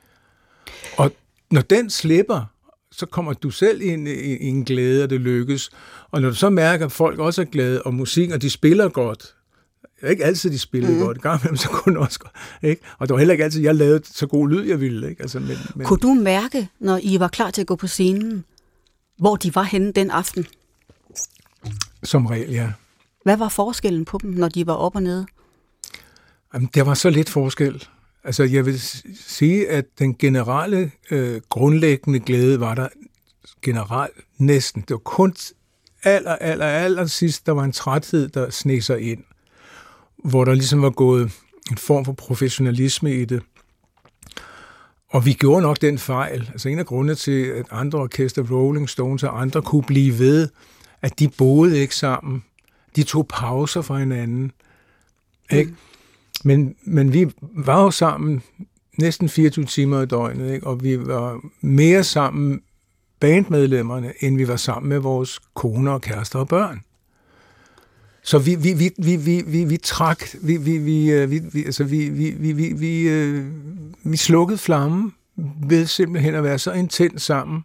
Og 0.96 1.12
når 1.50 1.60
den 1.60 1.90
slipper, 1.90 2.44
så 2.92 3.06
kommer 3.06 3.32
du 3.32 3.50
selv 3.50 3.82
ind 3.82 4.08
i, 4.08 4.36
i 4.36 4.48
en 4.48 4.64
glæde, 4.64 5.04
og 5.04 5.10
det 5.10 5.20
lykkes. 5.20 5.70
Og 6.10 6.22
når 6.22 6.28
du 6.28 6.34
så 6.34 6.50
mærker, 6.50 6.86
at 6.86 6.92
folk 6.92 7.18
også 7.18 7.40
er 7.40 7.46
glade, 7.46 7.82
og 7.82 7.94
musik, 7.94 8.30
og 8.30 8.42
de 8.42 8.50
spiller 8.50 8.88
godt, 8.88 9.34
det 10.02 10.08
er 10.08 10.10
ikke 10.10 10.24
altid, 10.24 10.50
de 10.50 10.58
spillede 10.58 10.92
mm. 10.92 11.00
godt. 11.00 11.22
Gang 11.22 11.40
imellem, 11.40 11.56
så 11.56 11.68
kunne 11.68 11.98
også 11.98 12.18
godt. 12.18 12.32
Ikke? 12.62 12.82
Og 12.98 13.08
det 13.08 13.14
var 13.14 13.18
heller 13.18 13.32
ikke 13.32 13.44
altid, 13.44 13.62
jeg 13.62 13.74
lavede 13.74 14.02
så 14.04 14.26
god 14.26 14.48
lyd, 14.48 14.64
jeg 14.64 14.80
ville. 14.80 15.10
Ikke? 15.10 15.22
Altså, 15.22 15.40
men, 15.40 15.56
men... 15.74 15.86
Kunne 15.86 15.98
du 15.98 16.14
mærke, 16.14 16.68
når 16.80 17.00
I 17.02 17.20
var 17.20 17.28
klar 17.28 17.50
til 17.50 17.60
at 17.60 17.66
gå 17.66 17.76
på 17.76 17.86
scenen, 17.86 18.44
hvor 19.18 19.36
de 19.36 19.54
var 19.54 19.62
henne 19.62 19.92
den 19.92 20.10
aften? 20.10 20.46
Som 22.02 22.26
regel, 22.26 22.50
ja. 22.50 22.72
Hvad 23.24 23.36
var 23.36 23.48
forskellen 23.48 24.04
på 24.04 24.18
dem, 24.22 24.30
når 24.30 24.48
de 24.48 24.66
var 24.66 24.72
op 24.72 24.96
og 24.96 25.02
nede? 25.02 25.26
Jamen, 26.54 26.70
der 26.74 26.82
var 26.82 26.94
så 26.94 27.10
lidt 27.10 27.30
forskel. 27.30 27.84
Altså, 28.24 28.42
jeg 28.44 28.66
vil 28.66 28.80
sige, 29.26 29.68
at 29.68 29.84
den 29.98 30.14
generelle 30.14 30.90
øh, 31.10 31.40
grundlæggende 31.48 32.20
glæde 32.20 32.60
var 32.60 32.74
der 32.74 32.88
generelt 33.62 34.16
næsten. 34.38 34.82
Det 34.82 34.90
var 34.90 34.98
kun 34.98 35.34
aller, 36.04 36.36
aller, 36.36 36.66
aller 36.66 37.06
sidst, 37.06 37.46
der 37.46 37.52
var 37.52 37.64
en 37.64 37.72
træthed, 37.72 38.28
der 38.28 38.50
sneg 38.50 38.84
sig 38.84 39.00
ind 39.00 39.24
hvor 40.24 40.44
der 40.44 40.54
ligesom 40.54 40.82
var 40.82 40.90
gået 40.90 41.32
en 41.70 41.76
form 41.76 42.04
for 42.04 42.12
professionalisme 42.12 43.14
i 43.14 43.24
det. 43.24 43.42
Og 45.08 45.26
vi 45.26 45.32
gjorde 45.32 45.62
nok 45.62 45.80
den 45.80 45.98
fejl. 45.98 46.50
Altså 46.52 46.68
en 46.68 46.78
af 46.78 46.86
grundene 46.86 47.14
til, 47.14 47.44
at 47.44 47.66
andre 47.70 47.98
orkester, 47.98 48.42
Rolling 48.50 48.88
Stones 48.88 49.22
og 49.22 49.40
andre, 49.40 49.62
kunne 49.62 49.82
blive 49.82 50.18
ved, 50.18 50.48
at 51.02 51.18
de 51.18 51.28
boede 51.28 51.78
ikke 51.78 51.96
sammen. 51.96 52.44
De 52.96 53.02
tog 53.02 53.28
pauser 53.28 53.82
fra 53.82 53.98
hinanden. 53.98 54.52
Ikke? 55.52 55.70
Mm. 55.70 55.76
Men, 56.44 56.74
men 56.84 57.12
vi 57.12 57.30
var 57.40 57.82
jo 57.82 57.90
sammen 57.90 58.42
næsten 58.98 59.28
24 59.28 59.64
timer 59.64 60.02
i 60.02 60.06
døgnet, 60.06 60.54
ikke? 60.54 60.66
og 60.66 60.82
vi 60.82 61.06
var 61.06 61.40
mere 61.60 62.04
sammen 62.04 62.60
bandmedlemmerne, 63.20 64.12
end 64.20 64.36
vi 64.36 64.48
var 64.48 64.56
sammen 64.56 64.88
med 64.88 64.98
vores 64.98 65.40
koner 65.54 65.92
og 65.92 66.00
kærester 66.00 66.38
og 66.38 66.48
børn. 66.48 66.80
Så 68.24 68.38
vi, 68.38 68.54
vi, 68.54 68.72
vi, 68.72 68.90
vi, 68.98 69.16
vi, 69.16 69.42
vi, 69.46 69.64
vi 69.64 69.76
trak, 69.76 70.24
vi, 70.42 70.56
vi, 70.56 70.78
vi, 70.78 71.10
øh, 71.10 71.30
vi, 71.30 71.40
vi, 71.52 71.64
altså 71.64 71.84
vi, 71.84 72.08
vi, 72.08 72.30
vi, 72.30 72.52
vi, 72.52 72.72
vi, 72.76 73.08
øh, 73.08 73.46
vi 74.04 74.16
slukkede 74.16 74.58
flammen 74.58 75.14
ved 75.68 75.86
simpelthen 75.86 76.34
at 76.34 76.44
være 76.44 76.58
så 76.58 76.72
intens 76.72 77.22
sammen. 77.22 77.64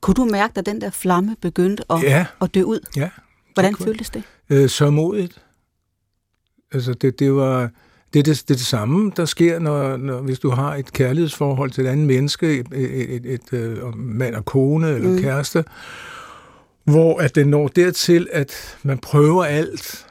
Kunne 0.00 0.14
du 0.14 0.24
mærke, 0.24 0.58
at 0.58 0.66
den 0.66 0.80
der 0.80 0.90
flamme 0.90 1.36
begyndte 1.40 1.92
at, 1.92 2.02
ja. 2.02 2.26
at 2.42 2.54
dø 2.54 2.62
ud? 2.62 2.80
Ja. 2.96 3.10
Hvordan 3.54 3.72
det 3.74 3.84
føltes 3.84 4.10
det? 4.10 4.22
Øh, 4.50 4.68
så 4.68 4.90
modigt. 4.90 5.42
Altså, 6.72 6.94
det, 6.94 7.18
det 7.18 7.34
var... 7.34 7.70
Det 8.12 8.18
er 8.18 8.22
det, 8.22 8.44
det 8.48 8.54
er 8.54 8.58
det 8.58 8.66
samme, 8.66 9.12
der 9.16 9.24
sker, 9.24 9.58
når, 9.58 9.96
når, 9.96 10.20
hvis 10.20 10.38
du 10.38 10.50
har 10.50 10.74
et 10.74 10.92
kærlighedsforhold 10.92 11.70
til 11.70 11.84
et 11.84 11.88
andet 11.88 12.06
menneske, 12.06 12.58
et, 12.58 12.66
et, 12.72 13.14
et, 13.14 13.26
et, 13.26 13.52
et 13.52 13.96
mand 13.96 14.34
og 14.34 14.44
kone 14.44 14.88
eller 14.88 15.10
mm. 15.10 15.20
kæreste, 15.20 15.64
hvor 16.86 17.20
at 17.20 17.34
det 17.34 17.48
når 17.48 17.68
dertil, 17.68 18.28
at 18.32 18.78
man 18.82 18.98
prøver 18.98 19.44
alt, 19.44 20.06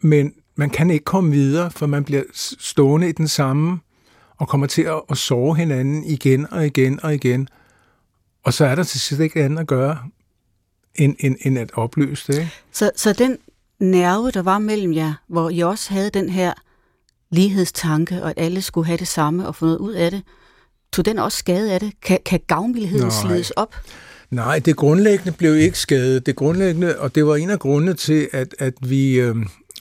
men 0.00 0.34
man 0.54 0.70
kan 0.70 0.90
ikke 0.90 1.04
komme 1.04 1.30
videre, 1.30 1.70
for 1.70 1.86
man 1.86 2.04
bliver 2.04 2.22
stående 2.58 3.08
i 3.08 3.12
den 3.12 3.28
samme, 3.28 3.80
og 4.36 4.48
kommer 4.48 4.66
til 4.66 4.82
at, 4.82 5.02
at 5.10 5.18
sove 5.18 5.56
hinanden 5.56 6.04
igen 6.04 6.52
og 6.52 6.66
igen 6.66 7.00
og 7.02 7.14
igen. 7.14 7.48
Og 8.44 8.54
så 8.54 8.64
er 8.64 8.74
der 8.74 8.82
til 8.82 9.00
sidst 9.00 9.20
ikke 9.20 9.42
andet 9.42 9.58
at 9.58 9.66
gøre, 9.66 9.98
end, 10.94 11.16
end, 11.18 11.36
end 11.40 11.58
at 11.58 11.70
opløse 11.74 12.32
det. 12.32 12.38
Ikke? 12.38 12.52
Så, 12.72 12.90
så 12.96 13.12
den 13.12 13.38
nerve, 13.80 14.30
der 14.30 14.42
var 14.42 14.58
mellem 14.58 14.94
jer, 14.94 15.14
hvor 15.28 15.50
I 15.50 15.60
også 15.60 15.92
havde 15.92 16.10
den 16.10 16.28
her 16.28 16.52
lighedstanke, 17.30 18.22
og 18.22 18.30
at 18.30 18.38
alle 18.38 18.62
skulle 18.62 18.86
have 18.86 18.96
det 18.96 19.08
samme 19.08 19.46
og 19.46 19.54
få 19.54 19.64
noget 19.64 19.78
ud 19.78 19.92
af 19.92 20.10
det, 20.10 20.22
tog 20.92 21.04
den 21.04 21.18
også 21.18 21.38
skade 21.38 21.72
af 21.72 21.80
det? 21.80 21.92
Kan, 22.02 22.18
kan 22.26 22.40
gavmildheden 22.46 23.10
slides 23.10 23.50
op? 23.50 23.74
Nej, 24.30 24.58
det 24.58 24.76
grundlæggende 24.76 25.32
blev 25.32 25.56
ikke 25.56 25.78
skadet. 25.78 26.26
Det 26.26 26.36
grundlæggende, 26.36 26.98
og 26.98 27.14
det 27.14 27.26
var 27.26 27.36
en 27.36 27.50
af 27.50 27.58
grundene 27.58 27.94
til, 27.94 28.28
at, 28.32 28.54
at 28.58 28.74
vi 28.80 29.20
øh, 29.20 29.36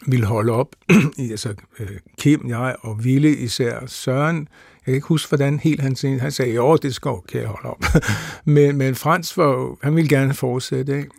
ville 0.08 0.26
holde 0.26 0.52
op, 0.52 0.76
altså 1.32 1.54
øh, 1.80 1.88
Kim, 2.18 2.50
jeg 2.50 2.76
og 2.82 3.04
Ville 3.04 3.38
især, 3.38 3.80
Søren, 3.86 4.38
jeg 4.38 4.86
kan 4.86 4.94
ikke 4.94 5.08
huske, 5.08 5.30
hvordan 5.30 5.60
helt 5.60 5.82
han 5.82 5.96
sagde, 5.96 6.20
han 6.20 6.32
sagde, 6.32 6.54
jo, 6.54 6.76
det 6.76 6.96
skal 6.96 7.10
okay 7.10 7.46
holde 7.46 7.70
op. 7.70 7.84
men, 8.46 8.78
men 8.78 8.96
Frans, 8.96 9.38
var, 9.38 9.78
han 9.84 9.96
ville 9.96 10.10
gerne 10.10 10.34
fortsætte, 10.34 10.98
ikke? 10.98 11.10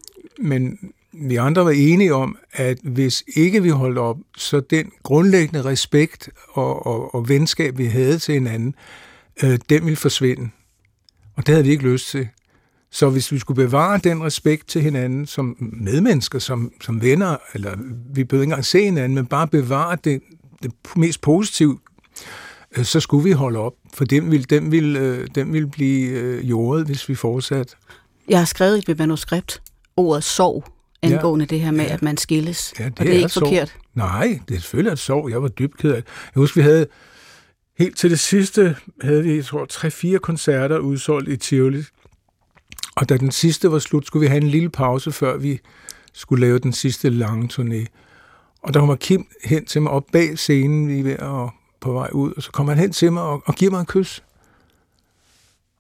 men 0.41 0.79
vi 1.13 1.37
andre 1.37 1.65
var 1.65 1.71
enige 1.71 2.15
om, 2.15 2.37
at 2.53 2.79
hvis 2.83 3.25
ikke 3.37 3.63
vi 3.63 3.69
holdt 3.69 3.99
op, 3.99 4.17
så 4.37 4.61
den 4.61 4.93
grundlæggende 5.03 5.65
respekt 5.65 6.29
og, 6.49 6.87
og, 6.87 7.15
og 7.15 7.29
venskab, 7.29 7.79
vi 7.79 7.85
havde 7.85 8.19
til 8.19 8.35
hinanden, 8.35 8.75
øh, 9.43 9.59
den 9.69 9.85
ville 9.85 9.97
forsvinde. 9.97 10.51
Og 11.37 11.47
det 11.47 11.53
havde 11.53 11.65
vi 11.65 11.71
ikke 11.71 11.85
lyst 11.85 12.11
til. 12.11 12.29
Så 12.91 13.11
hvis 13.11 13.33
vi 13.33 13.39
skulle 13.39 13.65
bevare 13.65 14.01
den 14.05 14.25
respekt 14.25 14.69
til 14.69 14.83
hinanden 14.83 15.27
som 15.27 15.57
medmennesker, 15.59 16.39
som, 16.39 16.73
som 16.81 17.03
venner, 17.03 17.37
eller 17.55 17.77
vi 18.15 18.25
behøver 18.25 18.43
ikke 18.43 18.51
engang 18.51 18.65
se 18.65 18.85
hinanden, 18.85 19.15
men 19.15 19.27
bare 19.27 19.49
bevare 19.49 19.97
det, 20.05 20.21
det 20.63 20.73
mest 20.97 21.21
positive, 21.21 21.79
øh, 22.77 22.85
så 22.85 23.01
skulle 23.01 23.25
vi 23.25 23.33
holde 23.33 23.59
op, 23.59 23.73
for 23.95 24.05
den 24.05 24.31
ville, 24.31 24.45
den 24.45 24.73
ville, 24.73 24.99
øh, 24.99 25.29
den 25.35 25.53
ville 25.53 25.69
blive 25.69 26.11
øh, 26.11 26.51
jordet, 26.51 26.87
hvis 26.87 27.09
vi 27.09 27.15
fortsatte. 27.15 27.77
Jeg 28.29 28.39
har 28.39 28.45
skrevet 28.45 28.79
i 28.79 28.85
mit 28.89 28.99
manuskript 28.99 29.63
ordet 29.97 30.25
sorg 30.25 30.65
angående 31.03 31.47
ja. 31.51 31.55
det 31.55 31.61
her 31.61 31.71
med, 31.71 31.85
ja. 31.85 31.93
at 31.93 32.03
man 32.03 32.17
skilles. 32.17 32.75
Ja, 32.79 32.85
det 32.85 32.93
og 32.93 32.99
det 32.99 33.09
er, 33.09 33.15
er 33.15 33.19
ikke 33.19 33.29
sorg. 33.29 33.49
forkert. 33.49 33.77
Nej, 33.95 34.41
det 34.49 34.57
er 34.57 34.61
selvfølgelig 34.61 34.93
et 34.93 34.99
sorg. 34.99 35.31
Jeg 35.31 35.43
var 35.43 35.49
dybt 35.49 35.77
ked 35.77 35.91
af 35.91 35.95
Jeg 35.95 36.41
husker, 36.41 36.61
vi 36.61 36.65
havde 36.65 36.87
helt 37.79 37.97
til 37.97 38.11
det 38.11 38.19
sidste, 38.19 38.77
havde 39.03 39.23
vi, 39.23 39.37
jeg 39.37 39.45
tror, 39.45 39.65
tre-fire 39.65 40.19
koncerter 40.19 40.79
udsolgt 40.79 41.29
i 41.29 41.37
Tivoli. 41.37 41.83
Og 42.99 43.09
da 43.09 43.17
den 43.17 43.31
sidste 43.31 43.73
var 43.73 43.79
slut, 43.79 44.07
skulle 44.07 44.21
vi 44.21 44.27
have 44.27 44.43
en 44.43 44.49
lille 44.49 44.71
pause, 44.71 45.13
før 45.13 45.37
vi 45.37 45.61
skulle 46.13 46.47
lave 46.47 46.59
den 46.59 46.73
sidste 46.73 47.11
lange 47.11 47.49
turné. 47.53 47.87
Og 48.63 48.75
der 48.75 48.81
kommer 48.81 48.97
Kim 48.97 49.27
hen 49.45 49.65
til 49.65 49.83
mig 49.83 49.93
op 49.93 50.07
bag 50.13 50.39
scenen, 50.39 50.89
vi 50.89 50.99
er 50.99 51.03
ved 51.03 51.13
at 51.13 51.51
på 51.81 51.93
vej 51.93 52.11
ud, 52.13 52.33
og 52.33 52.43
så 52.43 52.51
kommer 52.51 52.73
han 52.73 52.83
hen 52.83 52.93
til 52.93 53.13
mig 53.13 53.23
og, 53.23 53.43
og 53.47 53.55
giver 53.55 53.71
mig 53.71 53.81
en 53.81 53.87
kys. 53.87 54.25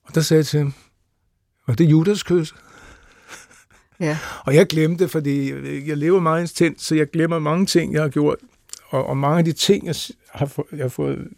Og 0.04 0.14
der 0.14 0.20
sagde 0.20 0.38
jeg 0.38 0.46
til 0.46 0.58
ham, 0.58 0.74
var 1.66 1.74
det 1.74 1.84
Judas 1.84 2.22
kys? 2.22 2.54
Ja. 4.00 4.18
Og 4.44 4.54
jeg 4.54 4.66
glemte 4.66 5.04
det, 5.04 5.10
fordi 5.10 5.52
jeg 5.88 5.96
lever 5.96 6.20
meget 6.20 6.40
intens, 6.40 6.84
så 6.84 6.94
jeg 6.94 7.10
glemmer 7.10 7.38
mange 7.38 7.66
ting, 7.66 7.92
jeg 7.92 8.02
har 8.02 8.08
gjort. 8.08 8.36
Og, 8.88 9.06
og 9.06 9.16
mange 9.16 9.38
af 9.38 9.44
de 9.44 9.52
ting, 9.52 9.86
jeg 9.86 9.94
har, 10.30 10.46
fået, 10.46 10.66
jeg 10.72 10.84
har 10.84 10.88
fået 10.88 11.28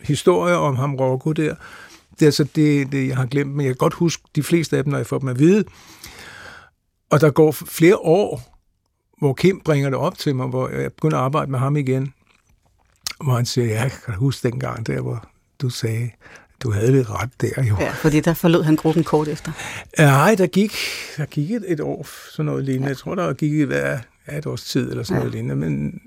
historier 0.00 0.54
om 0.54 0.76
ham 0.76 0.94
Rocco 0.94 1.32
der, 1.32 1.54
det 2.14 2.22
er 2.22 2.26
altså 2.26 2.44
det, 2.44 2.92
det, 2.92 3.08
jeg 3.08 3.16
har 3.16 3.26
glemt, 3.26 3.50
men 3.54 3.66
jeg 3.66 3.74
kan 3.74 3.78
godt 3.78 3.94
huske 3.94 4.22
de 4.36 4.42
fleste 4.42 4.76
af 4.76 4.84
dem, 4.84 4.90
når 4.90 4.98
jeg 4.98 5.06
får 5.06 5.18
dem 5.18 5.28
at 5.28 5.38
vide. 5.38 5.64
Og 7.10 7.20
der 7.20 7.30
går 7.30 7.52
flere 7.52 7.96
år, 7.96 8.58
hvor 9.18 9.34
Kim 9.34 9.60
bringer 9.64 9.90
det 9.90 9.98
op 9.98 10.18
til 10.18 10.36
mig, 10.36 10.46
hvor 10.46 10.68
jeg 10.68 10.92
begynder 10.92 11.16
at 11.16 11.24
arbejde 11.24 11.50
med 11.50 11.58
ham 11.58 11.76
igen. 11.76 12.14
Hvor 13.24 13.34
han 13.34 13.46
siger, 13.46 13.66
ja, 13.66 13.82
jeg 13.82 13.92
kan 14.04 14.14
huske 14.14 14.48
dengang 14.48 14.86
der, 14.86 15.00
hvor 15.00 15.28
du 15.62 15.68
sagde, 15.68 16.10
du 16.62 16.70
havde 16.70 16.92
det 16.92 17.10
ret 17.10 17.30
der 17.40 17.64
jo. 17.64 17.76
Ja, 17.80 17.90
fordi 17.90 18.20
der 18.20 18.34
forlod 18.34 18.62
han 18.62 18.76
gruppen 18.76 19.04
kort 19.04 19.28
efter. 19.28 19.52
Nej, 19.98 20.34
der 20.34 20.46
gik, 20.46 20.72
der 21.16 21.26
gik 21.26 21.50
et, 21.50 21.64
et 21.68 21.80
år, 21.80 22.06
sådan 22.30 22.46
noget 22.46 22.64
lignende. 22.64 22.86
Ja. 22.86 22.88
Jeg 22.88 22.96
tror, 22.96 23.14
der 23.14 23.32
gik 23.32 23.52
et, 23.52 24.00
et 24.38 24.46
års 24.46 24.64
tid 24.64 24.90
eller 24.90 25.02
sådan 25.02 25.22
ja. 25.22 25.28
noget 25.28 25.34
lignende. 25.34 25.56
Men, 25.56 26.00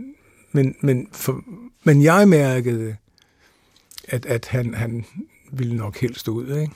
men, 0.52 0.76
men, 0.82 1.08
for, 1.12 1.44
men 1.84 2.04
jeg 2.04 2.28
mærkede, 2.28 2.96
at, 4.08 4.26
at 4.26 4.46
han, 4.46 4.74
han 4.74 5.06
ville 5.58 5.76
nok 5.76 5.98
helst 5.98 6.28
ud, 6.28 6.58
ikke? 6.58 6.76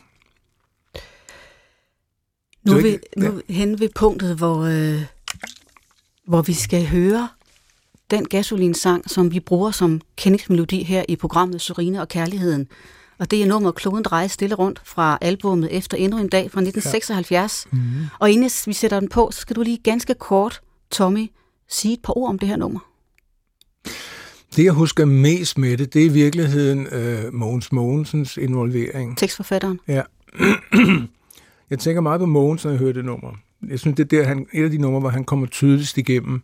Nu 2.63 2.77
er 2.77 2.81
vi 2.81 2.97
nu 3.17 3.41
ja. 3.49 3.53
hen 3.53 3.79
ved 3.79 3.89
punktet, 3.95 4.35
hvor, 4.35 4.63
øh, 4.63 5.01
hvor 6.25 6.41
vi 6.41 6.53
skal 6.53 6.87
høre 6.87 7.29
den 8.11 8.27
gasolinsang, 8.27 9.09
som 9.09 9.31
vi 9.31 9.39
bruger 9.39 9.71
som 9.71 10.01
kendingsmelodi 10.15 10.83
her 10.83 11.03
i 11.07 11.15
programmet 11.15 11.61
Sorine 11.61 12.01
og 12.01 12.07
Kærligheden. 12.07 12.67
Og 13.17 13.31
det 13.31 13.41
er 13.41 13.45
nummer 13.45 13.71
Kloden 13.71 14.03
drejer 14.03 14.27
stille 14.27 14.55
rundt 14.55 14.81
fra 14.83 15.17
albumet 15.21 15.77
Efter 15.77 15.97
endnu 15.97 16.19
en 16.19 16.29
dag 16.29 16.51
fra 16.51 16.61
1976. 16.61 17.67
Ja. 17.71 17.77
Mm-hmm. 17.77 18.05
Og 18.19 18.31
inden 18.31 18.49
vi 18.65 18.73
sætter 18.73 18.99
den 18.99 19.09
på, 19.09 19.29
så 19.31 19.41
skal 19.41 19.55
du 19.55 19.61
lige 19.61 19.77
ganske 19.77 20.13
kort, 20.13 20.61
Tommy, 20.91 21.31
sige 21.67 21.93
et 21.93 22.01
par 22.01 22.17
ord 22.17 22.29
om 22.29 22.39
det 22.39 22.49
her 22.49 22.55
nummer. 22.55 22.79
Det, 24.55 24.63
jeg 24.63 24.73
husker 24.73 25.05
mest 25.05 25.57
med 25.57 25.77
det, 25.77 25.93
det 25.93 26.01
er 26.01 26.05
i 26.05 26.13
virkeligheden 26.13 26.87
øh, 26.87 27.33
Mogens 27.33 27.71
Mogensens 27.71 28.37
involvering. 28.37 29.17
Tekstforfatteren? 29.17 29.79
Ja. 29.87 30.01
jeg 31.69 31.79
tænker 31.79 32.01
meget 32.01 32.19
på 32.19 32.25
Mogens, 32.25 32.63
når 32.63 32.71
jeg 32.71 32.79
hører 32.79 32.93
det 32.93 33.05
nummer. 33.05 33.31
Jeg 33.67 33.79
synes, 33.79 33.95
det 33.95 34.13
er 34.13 34.17
der, 34.17 34.27
han, 34.27 34.47
et 34.53 34.63
af 34.63 34.69
de 34.69 34.77
numre, 34.77 34.99
hvor 34.99 35.09
han 35.09 35.23
kommer 35.23 35.47
tydeligst 35.47 35.97
igennem. 35.97 36.41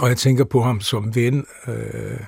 Og 0.00 0.08
jeg 0.08 0.16
tænker 0.16 0.44
på 0.44 0.62
ham 0.62 0.80
som 0.80 1.14
ven. 1.14 1.46
Øh, 1.68 2.20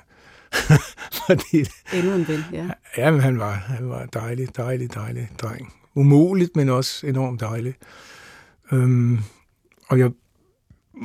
fordi, 1.26 1.64
Endnu 1.94 2.14
en 2.14 2.28
ven, 2.28 2.44
ja. 2.52 2.68
Ja, 2.96 3.10
men 3.10 3.20
han 3.20 3.38
var, 3.38 3.52
han 3.52 3.88
var 3.88 4.06
dejlig, 4.06 4.56
dejlig, 4.56 4.94
dejlig 4.94 5.28
dreng. 5.42 5.72
Umuligt, 5.94 6.56
men 6.56 6.68
også 6.68 7.06
enormt 7.06 7.40
dejlig. 7.40 7.74
Øhm, 8.72 9.18
og 9.88 9.98
jeg 9.98 10.10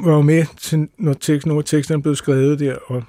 var 0.03 0.21
med 0.21 0.45
til, 0.57 0.88
når 0.97 1.13
tekst, 1.13 1.47
nogle 1.47 1.59
af 1.59 1.65
teksterne 1.65 2.01
blev 2.01 2.15
skrevet 2.15 2.59
der, 2.59 2.76
og 2.86 3.03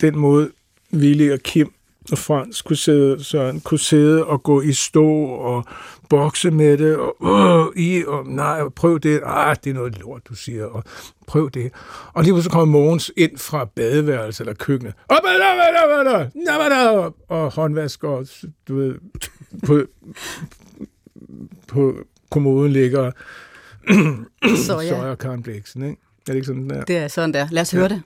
den 0.00 0.18
måde, 0.18 0.50
Willy 0.94 1.32
og 1.32 1.38
Kim 1.40 1.72
og 2.12 2.18
Frans 2.18 2.62
kunne 2.62 2.76
sidde, 2.76 3.24
Søren, 3.24 3.60
kunne 3.60 3.80
sidde 3.80 4.24
og 4.24 4.42
gå 4.42 4.60
i 4.60 4.72
stå 4.72 5.06
og 5.24 5.64
bokse 6.08 6.50
med 6.50 6.78
det, 6.78 6.96
og 6.96 7.72
øh, 7.76 7.82
i, 7.82 8.04
og 8.06 8.26
nej, 8.26 8.68
prøv 8.68 8.98
det, 8.98 9.20
ah, 9.24 9.56
det 9.64 9.70
er 9.70 9.74
noget 9.74 9.98
lort, 9.98 10.22
du 10.28 10.34
siger, 10.34 10.66
og 10.66 10.84
prøv 11.26 11.50
det. 11.50 11.72
Og 12.12 12.24
lige 12.24 12.42
så 12.42 12.50
kommer 12.50 12.64
Mogens 12.64 13.12
ind 13.16 13.38
fra 13.38 13.64
badeværelset 13.64 14.40
eller 14.40 14.54
køkkenet, 14.54 14.94
og, 16.90 17.16
og 17.28 17.52
håndvask, 17.52 18.04
og 18.04 18.26
du 18.68 18.76
ved, 18.76 18.94
på, 19.66 19.82
på 21.68 21.96
kommoden 22.30 22.72
ligger 22.72 23.10
soja. 24.66 24.88
soja 24.88 25.10
og 25.10 25.18
ikke? 25.86 25.96
Er 26.28 26.32
det 26.32 26.34
ikke 26.34 26.46
sådan 26.46 26.70
der? 26.70 26.84
Det 26.84 26.96
er 26.96 27.08
sådan 27.08 27.34
der. 27.34 27.48
Lad 27.50 27.62
os 27.62 27.74
ja. 27.74 27.78
høre 27.78 27.88
det. 27.88 28.02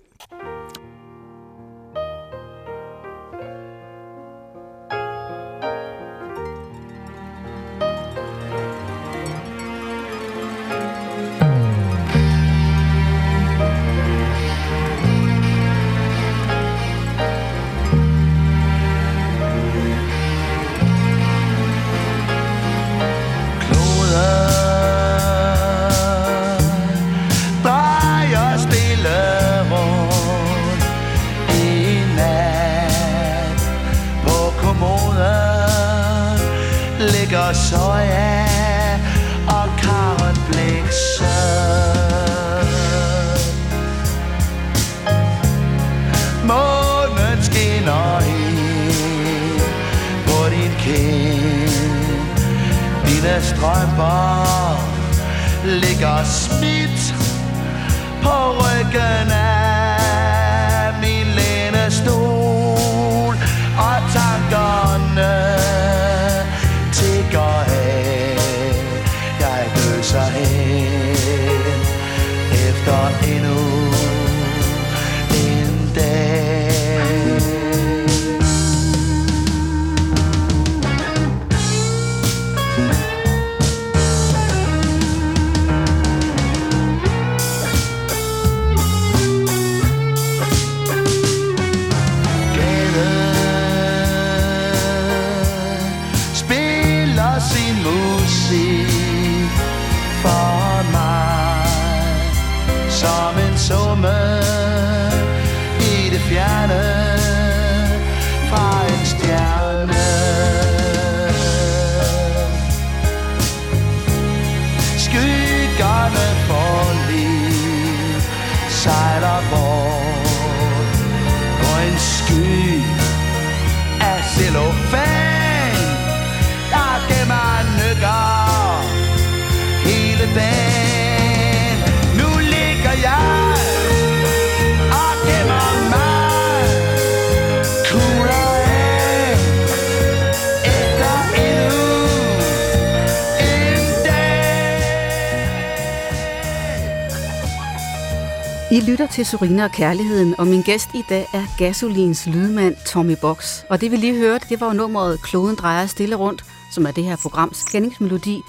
Lytter 148.86 149.06
til 149.06 149.26
Sorina 149.26 149.64
og 149.64 149.72
Kærligheden, 149.72 150.34
og 150.38 150.46
min 150.46 150.62
gæst 150.62 150.88
i 150.94 151.02
dag 151.08 151.26
er 151.34 151.44
Gasolins 151.58 152.26
lydmand 152.26 152.76
Tommy 152.86 153.16
Box. 153.20 153.62
Og 153.68 153.80
det 153.80 153.90
vi 153.90 153.96
lige 153.96 154.16
hørte, 154.16 154.46
det 154.48 154.60
var 154.60 154.66
jo 154.66 154.72
nummeret 154.72 155.22
Kloden 155.22 155.56
drejer 155.56 155.86
stille 155.86 156.16
rundt, 156.16 156.44
som 156.72 156.86
er 156.86 156.90
det 156.90 157.04
her 157.04 157.16
programs 157.16 157.64
kendingsmelodi, 157.64 158.40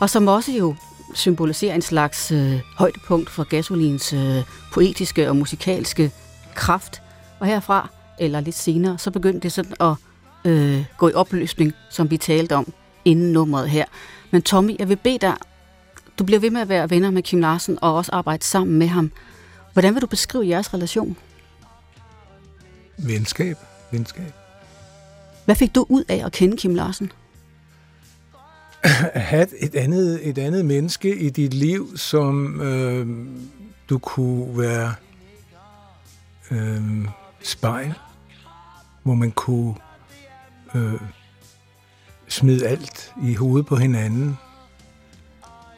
og 0.00 0.10
som 0.10 0.28
også 0.28 0.52
jo 0.52 0.74
symboliserer 1.14 1.74
en 1.74 1.82
slags 1.82 2.32
øh, 2.32 2.60
højdepunkt 2.76 3.30
for 3.30 3.44
Gasolins 3.44 4.12
øh, 4.12 4.42
poetiske 4.72 5.28
og 5.28 5.36
musikalske 5.36 6.10
kraft. 6.54 7.02
Og 7.40 7.46
herfra, 7.46 7.88
eller 8.20 8.40
lidt 8.40 8.56
senere, 8.56 8.98
så 8.98 9.10
begyndte 9.10 9.40
det 9.40 9.52
sådan 9.52 9.74
at 9.80 9.94
øh, 10.44 10.84
gå 10.98 11.08
i 11.08 11.12
opløsning, 11.12 11.72
som 11.90 12.10
vi 12.10 12.16
talte 12.16 12.56
om 12.56 12.72
inden 13.04 13.32
nummeret 13.32 13.70
her. 13.70 13.84
Men 14.30 14.42
Tommy, 14.42 14.78
jeg 14.78 14.88
vil 14.88 14.96
bede 14.96 15.18
dig, 15.18 15.34
du 16.18 16.24
bliver 16.24 16.40
ved 16.40 16.50
med 16.50 16.60
at 16.60 16.68
være 16.68 16.90
venner 16.90 17.10
med 17.10 17.22
Kim 17.22 17.40
Larsen 17.40 17.78
og 17.82 17.94
også 17.94 18.12
arbejde 18.12 18.44
sammen 18.44 18.78
med 18.78 18.86
ham. 18.86 19.12
Hvordan 19.76 19.94
vil 19.94 20.02
du 20.02 20.06
beskrive 20.06 20.48
jeres 20.48 20.74
relation? 20.74 21.16
Venskab. 22.98 23.56
Venskab. 23.90 24.32
Hvad 25.44 25.54
fik 25.54 25.74
du 25.74 25.86
ud 25.88 26.04
af 26.08 26.22
at 26.26 26.32
kende 26.32 26.56
Kim 26.56 26.74
Larsen? 26.74 27.12
At 28.82 29.20
have 29.20 29.62
et 29.62 29.74
andet, 29.74 30.28
et 30.28 30.38
andet 30.38 30.64
menneske 30.64 31.16
i 31.16 31.30
dit 31.30 31.54
liv, 31.54 31.96
som 31.96 32.60
øh, 32.60 33.26
du 33.88 33.98
kunne 33.98 34.58
være 34.58 34.94
øh, 36.50 37.08
spejl, 37.42 37.94
hvor 39.02 39.14
man 39.14 39.30
kunne 39.30 39.74
øh, 40.74 41.00
smide 42.28 42.68
alt 42.68 43.12
i 43.24 43.34
hovedet 43.34 43.66
på 43.66 43.76
hinanden. 43.76 44.38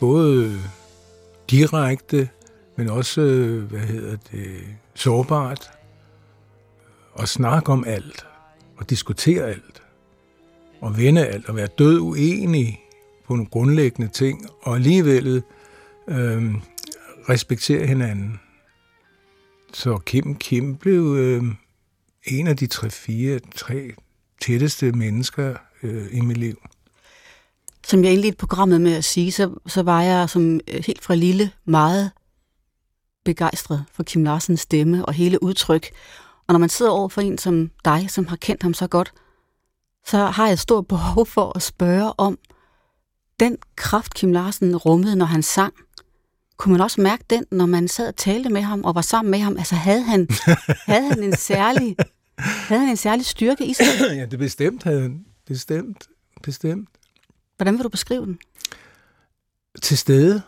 Både 0.01 0.61
direkte, 1.51 2.29
men 2.79 2.91
også, 2.91 3.21
øh, 3.21 3.65
hvad 3.65 3.81
hedder 3.81 4.17
det, 4.33 4.61
sårbart. 4.95 5.71
Og 7.13 7.29
snakke 7.29 7.73
om 7.73 7.85
alt, 7.87 8.27
og 8.77 8.91
diskutere 8.91 9.45
alt, 9.45 9.83
og 10.81 10.99
vende 10.99 11.27
alt, 11.27 11.49
og 11.49 11.57
være 11.57 11.67
død 11.67 12.01
uenig 12.01 12.81
på 13.27 13.35
nogle 13.35 13.51
grundlæggende 13.51 14.13
ting, 14.13 14.47
og 14.63 14.75
alligevel 14.75 15.43
øh, 16.09 16.55
respektere 17.29 17.87
hinanden. 17.87 18.41
Så 19.73 19.99
Kim 20.07 20.35
Kim 20.35 20.77
blev 20.77 21.17
øh, 21.19 21.43
en 22.25 22.47
af 22.47 22.57
de 22.57 22.67
tre, 22.67 22.91
fire, 22.91 23.39
tre 23.55 23.93
tætteste 24.41 24.93
mennesker 24.93 25.55
øh, 25.83 26.07
i 26.13 26.21
mit 26.21 26.37
liv. 26.37 26.69
Som 27.87 28.05
jeg 28.05 28.13
indledte 28.13 28.37
programmet 28.37 28.81
med 28.81 28.95
at 28.95 29.05
sige, 29.05 29.33
så, 29.33 29.55
så 29.67 29.83
var 29.83 30.03
jeg 30.03 30.31
som 30.31 30.61
øh, 30.69 30.85
helt 30.87 31.03
fra 31.03 31.15
lille 31.15 31.51
meget 31.65 32.11
begejstret 33.29 33.85
for 33.93 34.03
Kim 34.03 34.25
Larsens 34.25 34.61
stemme 34.61 35.07
og 35.07 35.13
hele 35.13 35.43
udtryk. 35.43 35.91
Og 36.47 36.53
når 36.53 36.59
man 36.59 36.69
sidder 36.69 36.93
over 36.93 37.09
for 37.09 37.21
en 37.21 37.39
som 37.39 37.71
dig, 37.85 38.11
som 38.11 38.27
har 38.27 38.37
kendt 38.37 38.63
ham 38.63 38.75
så 38.75 38.87
godt, 38.87 39.13
så 40.07 40.19
har 40.19 40.49
jeg 40.49 40.59
stort 40.59 40.87
behov 40.87 41.27
for 41.27 41.57
at 41.57 41.63
spørge 41.63 42.13
om 42.19 42.39
den 43.41 43.57
kraft, 43.77 44.15
Kim 44.15 44.33
Larsen 44.33 44.77
rummede, 44.77 45.17
når 45.17 45.27
han 45.27 45.43
sang. 45.43 45.75
Kunne 46.57 46.73
man 46.73 46.81
også 46.81 47.01
mærke 47.01 47.25
den, 47.31 47.45
når 47.51 47.67
man 47.67 47.89
sad 47.89 48.09
og 48.09 48.17
talte 48.17 48.51
med 48.51 48.63
ham 48.63 48.85
og 48.85 48.95
var 48.95 49.01
sammen 49.01 49.31
med 49.31 49.39
ham? 49.39 49.57
Altså 49.57 49.75
havde 49.75 50.03
han, 50.03 50.29
havde 50.93 51.09
han 51.09 51.23
en 51.23 51.37
særlig 51.37 51.97
havde 52.39 52.81
han 52.81 52.91
en 52.91 52.97
særlig 52.97 53.27
styrke 53.27 53.67
i 53.67 53.75
sig? 53.75 53.85
ja, 54.01 54.27
det 54.27 54.39
bestemt 54.39 54.83
havde 54.83 55.03
han. 55.03 55.25
Bestemt. 55.47 56.09
Bestemt. 56.43 56.89
Hvordan 57.57 57.75
vil 57.75 57.85
du 57.85 57.89
beskrive 57.89 58.27
den? 58.27 58.39
Til 59.83 59.99
stede. 59.99 60.43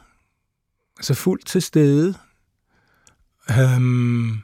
Altså 0.96 1.14
fuldt 1.14 1.46
til 1.46 1.62
stede. 1.62 2.14
Øhm, 3.58 4.38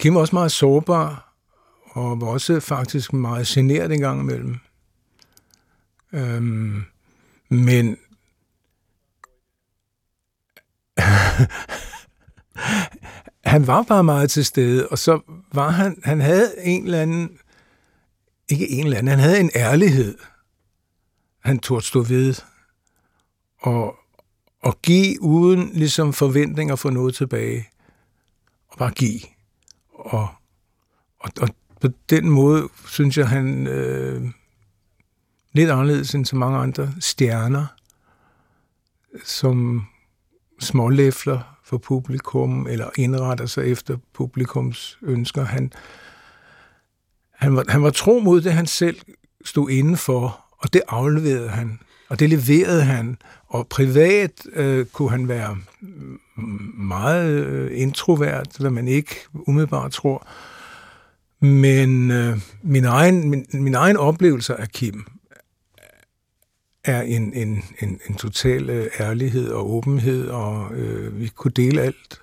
Kim 0.00 0.14
var 0.14 0.20
også 0.20 0.36
meget 0.36 0.52
sårbar, 0.52 1.34
og 1.90 2.20
var 2.20 2.26
også 2.26 2.60
faktisk 2.60 3.12
meget 3.12 3.46
generet 3.46 3.92
en 3.92 4.00
gang 4.00 4.20
imellem. 4.20 4.56
Øhm, 6.12 6.84
men 7.48 7.96
han 13.52 13.66
var 13.66 13.82
bare 13.82 14.04
meget 14.04 14.30
til 14.30 14.44
stede, 14.44 14.88
og 14.88 14.98
så 14.98 15.20
var 15.52 15.70
han, 15.70 16.00
han 16.04 16.20
havde 16.20 16.54
en 16.64 16.84
eller 16.84 17.02
anden, 17.02 17.38
ikke 18.48 18.70
en 18.70 18.84
eller 18.84 18.98
anden, 18.98 19.10
han 19.10 19.18
havde 19.18 19.40
en 19.40 19.50
ærlighed, 19.54 20.18
han 21.44 21.58
tog 21.58 21.82
stå 21.82 22.02
ved, 22.02 22.34
og, 23.58 23.96
og 24.60 24.82
give 24.82 25.22
uden 25.22 25.70
ligesom 25.74 26.12
forventninger 26.12 26.76
for 26.76 26.90
noget 26.90 27.14
tilbage, 27.14 27.68
og 28.72 28.78
bare 28.78 28.90
give. 28.90 29.20
Og, 29.94 30.28
og, 31.18 31.30
og 31.40 31.48
på 31.80 31.88
den 32.10 32.30
måde, 32.30 32.68
synes 32.86 33.18
jeg, 33.18 33.28
han 33.28 33.66
øh, 33.66 34.22
lidt 35.52 35.70
anderledes 35.70 36.14
end 36.14 36.26
så 36.26 36.36
mange 36.36 36.58
andre 36.58 36.92
stjerner, 37.00 37.66
som 39.24 39.86
smålæfler 40.60 41.58
for 41.64 41.78
publikum, 41.78 42.66
eller 42.66 42.90
indretter 42.96 43.46
sig 43.46 43.66
efter 43.66 43.96
publikums 44.12 44.98
ønsker. 45.02 45.44
Han, 45.44 45.72
han, 47.34 47.56
var, 47.56 47.64
han 47.68 47.82
var 47.82 47.90
tro 47.90 48.20
mod 48.20 48.40
det, 48.40 48.52
han 48.52 48.66
selv 48.66 49.00
stod 49.44 49.70
inden 49.70 49.96
for, 49.96 50.44
og 50.58 50.72
det 50.72 50.82
afleverede 50.88 51.48
han, 51.48 51.80
og 52.08 52.18
det 52.18 52.30
leverede 52.30 52.84
han. 52.84 53.18
Og 53.46 53.68
privat 53.68 54.46
øh, 54.52 54.86
kunne 54.86 55.10
han 55.10 55.28
være 55.28 55.58
meget 56.74 57.46
øh, 57.46 57.80
introvert, 57.80 58.56
hvad 58.60 58.70
man 58.70 58.88
ikke 58.88 59.16
umiddelbart 59.32 59.92
tror. 59.92 60.26
Men 61.40 62.10
øh, 62.10 62.38
min, 62.62 62.84
egen, 62.84 63.30
min, 63.30 63.46
min 63.52 63.74
egen 63.74 63.96
oplevelse 63.96 64.54
af 64.54 64.68
Kim 64.68 65.04
er 66.84 67.02
en, 67.02 67.32
en, 67.34 67.64
en, 67.80 68.00
en 68.08 68.14
total 68.14 68.70
øh, 68.70 68.86
ærlighed 69.00 69.48
og 69.48 69.70
åbenhed, 69.74 70.28
og 70.28 70.74
øh, 70.74 71.20
vi 71.20 71.28
kunne 71.28 71.52
dele 71.56 71.80
alt. 71.80 72.18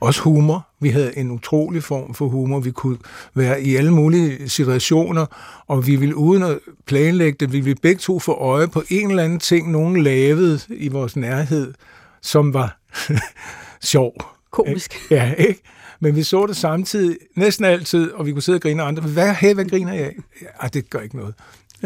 Også 0.00 0.20
humor. 0.20 0.66
Vi 0.80 0.88
havde 0.88 1.18
en 1.18 1.30
utrolig 1.30 1.82
form 1.82 2.14
for 2.14 2.28
humor. 2.28 2.60
Vi 2.60 2.70
kunne 2.70 2.98
være 3.34 3.62
i 3.62 3.76
alle 3.76 3.90
mulige 3.90 4.48
situationer, 4.48 5.26
og 5.66 5.86
vi 5.86 5.96
ville 5.96 6.16
uden 6.16 6.42
at 6.42 6.58
planlægge 6.86 7.36
det, 7.40 7.52
vi 7.52 7.60
ville 7.60 7.80
begge 7.82 7.98
to 7.98 8.18
få 8.18 8.32
øje 8.32 8.68
på 8.68 8.82
en 8.88 9.10
eller 9.10 9.22
anden 9.22 9.38
ting, 9.38 9.70
nogen 9.70 10.02
lavede 10.02 10.60
i 10.68 10.88
vores 10.88 11.16
nærhed, 11.16 11.74
som 12.22 12.54
var 12.54 12.78
sjov. 13.84 14.14
Komisk. 14.50 14.94
Ikke? 14.94 15.14
Ja, 15.14 15.34
ikke? 15.34 15.62
Men 16.00 16.16
vi 16.16 16.22
så 16.22 16.46
det 16.46 16.56
samtidig, 16.56 17.16
næsten 17.36 17.64
altid, 17.64 18.10
og 18.10 18.26
vi 18.26 18.32
kunne 18.32 18.42
sidde 18.42 18.56
og 18.56 18.62
grine 18.62 18.82
andre. 18.82 19.02
Hvad, 19.02 19.34
hey, 19.34 19.54
hvad 19.54 19.64
griner 19.64 19.92
jeg 19.92 20.04
af? 20.04 20.16
Ja, 20.62 20.68
det 20.68 20.90
gør 20.90 21.00
ikke 21.00 21.16
noget. 21.16 21.34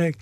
Ikke? 0.07 0.19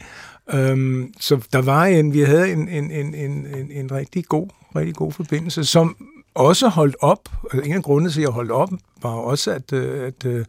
Øhm, 0.53 1.15
så 1.21 1.47
der 1.53 1.63
var 1.63 1.85
en, 1.85 2.13
vi 2.13 2.21
havde 2.21 2.53
en, 2.53 2.69
en, 2.69 2.91
en, 2.91 3.15
en, 3.15 3.47
en, 3.47 3.71
en 3.71 3.93
rigtig 3.93 4.25
god, 4.25 4.49
rigtig 4.77 4.95
god 4.95 5.13
forbindelse, 5.13 5.65
som 5.65 5.97
også 6.35 6.69
holdt 6.69 6.97
op. 7.01 7.29
En 7.65 7.73
af 7.73 7.83
grundene 7.83 8.11
til, 8.11 8.21
at 8.21 8.25
jeg 8.25 8.31
holdt 8.31 8.51
op, 8.51 8.71
var 9.03 9.11
også, 9.11 9.51
at, 9.51 9.73
øh, 9.73 10.07
at, 10.07 10.25
at, 10.25 10.47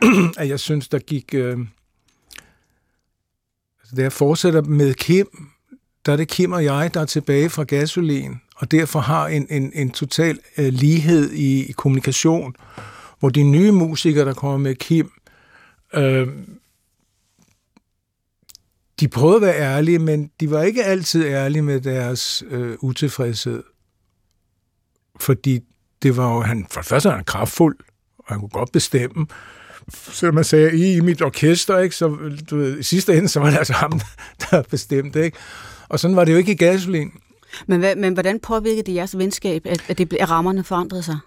at 0.40 0.48
jeg 0.48 0.60
synes, 0.60 0.88
der 0.88 0.98
gik... 0.98 1.34
Øh, 1.34 1.58
altså, 3.80 3.96
da 3.96 4.02
jeg 4.02 4.12
fortsætter 4.12 4.62
med 4.62 4.94
Kim, 4.94 5.26
der 6.06 6.12
er 6.12 6.16
det 6.16 6.28
Kim 6.28 6.52
og 6.52 6.64
jeg, 6.64 6.94
der 6.94 7.00
er 7.00 7.04
tilbage 7.04 7.50
fra 7.50 7.62
gasolin, 7.62 8.40
og 8.56 8.70
derfor 8.70 9.00
har 9.00 9.26
en, 9.26 9.46
en, 9.50 9.72
en 9.74 9.90
total 9.90 10.38
øh, 10.58 10.72
lighed 10.72 11.30
i, 11.30 11.66
i 11.66 11.72
kommunikation, 11.72 12.54
hvor 13.20 13.28
de 13.28 13.42
nye 13.42 13.72
musikere, 13.72 14.24
der 14.24 14.34
kommer 14.34 14.58
med 14.58 14.74
Kim, 14.74 15.10
øh, 15.94 16.28
de 19.00 19.08
prøvede 19.08 19.36
at 19.36 19.42
være 19.42 19.60
ærlige, 19.60 19.98
men 19.98 20.30
de 20.40 20.50
var 20.50 20.62
ikke 20.62 20.84
altid 20.84 21.24
ærlige 21.24 21.62
med 21.62 21.80
deres 21.80 22.42
øh, 22.50 22.76
utilfredshed. 22.80 23.62
Fordi 25.20 25.60
det 26.02 26.16
var 26.16 26.34
jo, 26.34 26.40
han, 26.40 26.66
for 26.70 26.80
det 26.80 26.88
første 26.88 27.08
var 27.08 27.14
han 27.14 27.24
kraftfuld, 27.24 27.76
og 28.18 28.24
han 28.28 28.40
kunne 28.40 28.48
godt 28.48 28.72
bestemme. 28.72 29.26
Så 29.88 30.32
man 30.32 30.44
sagde, 30.44 30.78
I, 30.78 30.96
i 30.96 31.00
mit 31.00 31.22
orkester, 31.22 31.78
ikke, 31.78 31.96
så 31.96 32.08
du 32.50 32.56
ved, 32.56 32.78
i 32.78 32.82
sidste 32.82 33.16
ende, 33.16 33.28
så 33.28 33.40
var 33.40 33.50
det 33.50 33.58
altså 33.58 33.72
ham, 33.72 34.00
der 34.50 34.62
bestemte. 34.62 35.24
Ikke? 35.24 35.38
Og 35.94 36.00
sådan 36.00 36.16
var 36.16 36.24
det 36.24 36.32
jo 36.32 36.38
ikke 36.38 36.52
i 36.52 36.56
gasolin. 36.56 37.12
Men, 37.66 37.80
hvad, 37.80 37.96
men 37.96 38.12
hvordan 38.12 38.40
påvirkede 38.40 38.82
det 38.82 38.94
jeres 38.94 39.18
venskab, 39.18 39.66
at, 39.66 39.84
at, 39.88 39.98
det, 39.98 40.12
at 40.12 40.30
rammerne 40.30 40.64
forandrede 40.64 41.02
sig? 41.02 41.18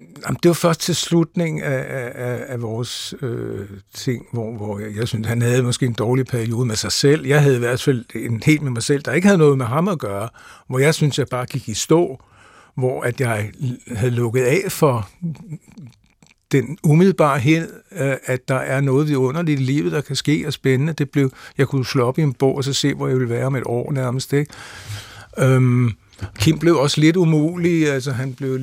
Jamen, 0.00 0.38
det 0.42 0.48
var 0.48 0.54
først 0.54 0.80
til 0.80 0.94
slutningen 0.94 1.62
af, 1.62 1.84
af, 2.14 2.44
af 2.48 2.62
vores 2.62 3.14
øh, 3.22 3.68
ting, 3.94 4.26
hvor, 4.32 4.56
hvor 4.56 4.78
jeg, 4.78 4.96
jeg 4.96 5.08
synes, 5.08 5.26
han 5.26 5.42
havde 5.42 5.62
måske 5.62 5.86
en 5.86 5.92
dårlig 5.92 6.26
periode 6.26 6.66
med 6.66 6.76
sig 6.76 6.92
selv. 6.92 7.26
Jeg 7.26 7.42
havde 7.42 7.56
i 7.56 7.58
hvert 7.58 7.82
fald 7.82 8.04
en 8.14 8.42
helt 8.46 8.62
med 8.62 8.70
mig 8.70 8.82
selv, 8.82 9.02
der 9.02 9.12
ikke 9.12 9.26
havde 9.26 9.38
noget 9.38 9.58
med 9.58 9.66
ham 9.66 9.88
at 9.88 9.98
gøre, 9.98 10.28
hvor 10.68 10.78
jeg 10.78 10.94
synes, 10.94 11.18
jeg 11.18 11.26
bare 11.30 11.46
gik 11.46 11.68
i 11.68 11.74
stå, 11.74 12.20
hvor 12.74 13.02
at 13.02 13.20
jeg 13.20 13.50
havde 13.96 14.10
lukket 14.10 14.42
af 14.42 14.72
for 14.72 15.08
den 16.52 16.78
umiddelbarhed, 16.82 17.68
øh, 17.92 18.14
at 18.24 18.48
der 18.48 18.54
er 18.54 18.80
noget 18.80 19.08
vidunderligt 19.08 19.60
i 19.60 19.64
livet, 19.64 19.92
der 19.92 20.00
kan 20.00 20.16
ske 20.16 20.44
og 20.46 20.52
spændende. 20.52 20.92
Det 20.92 21.10
blev, 21.10 21.32
jeg 21.58 21.68
kunne 21.68 21.86
slå 21.86 22.06
op 22.06 22.18
i 22.18 22.22
en 22.22 22.32
bog 22.32 22.56
og 22.56 22.64
så 22.64 22.72
se, 22.72 22.94
hvor 22.94 23.08
jeg 23.08 23.16
ville 23.16 23.30
være 23.30 23.46
om 23.46 23.56
et 23.56 23.62
år 23.66 23.92
nærmest. 23.92 24.32
Ikke? 24.32 24.52
Øhm, 25.38 25.92
Kim 26.38 26.58
blev 26.58 26.76
også 26.76 27.00
lidt 27.00 27.16
umulig, 27.16 27.88
altså 27.88 28.12
han 28.12 28.34
blev, 28.34 28.58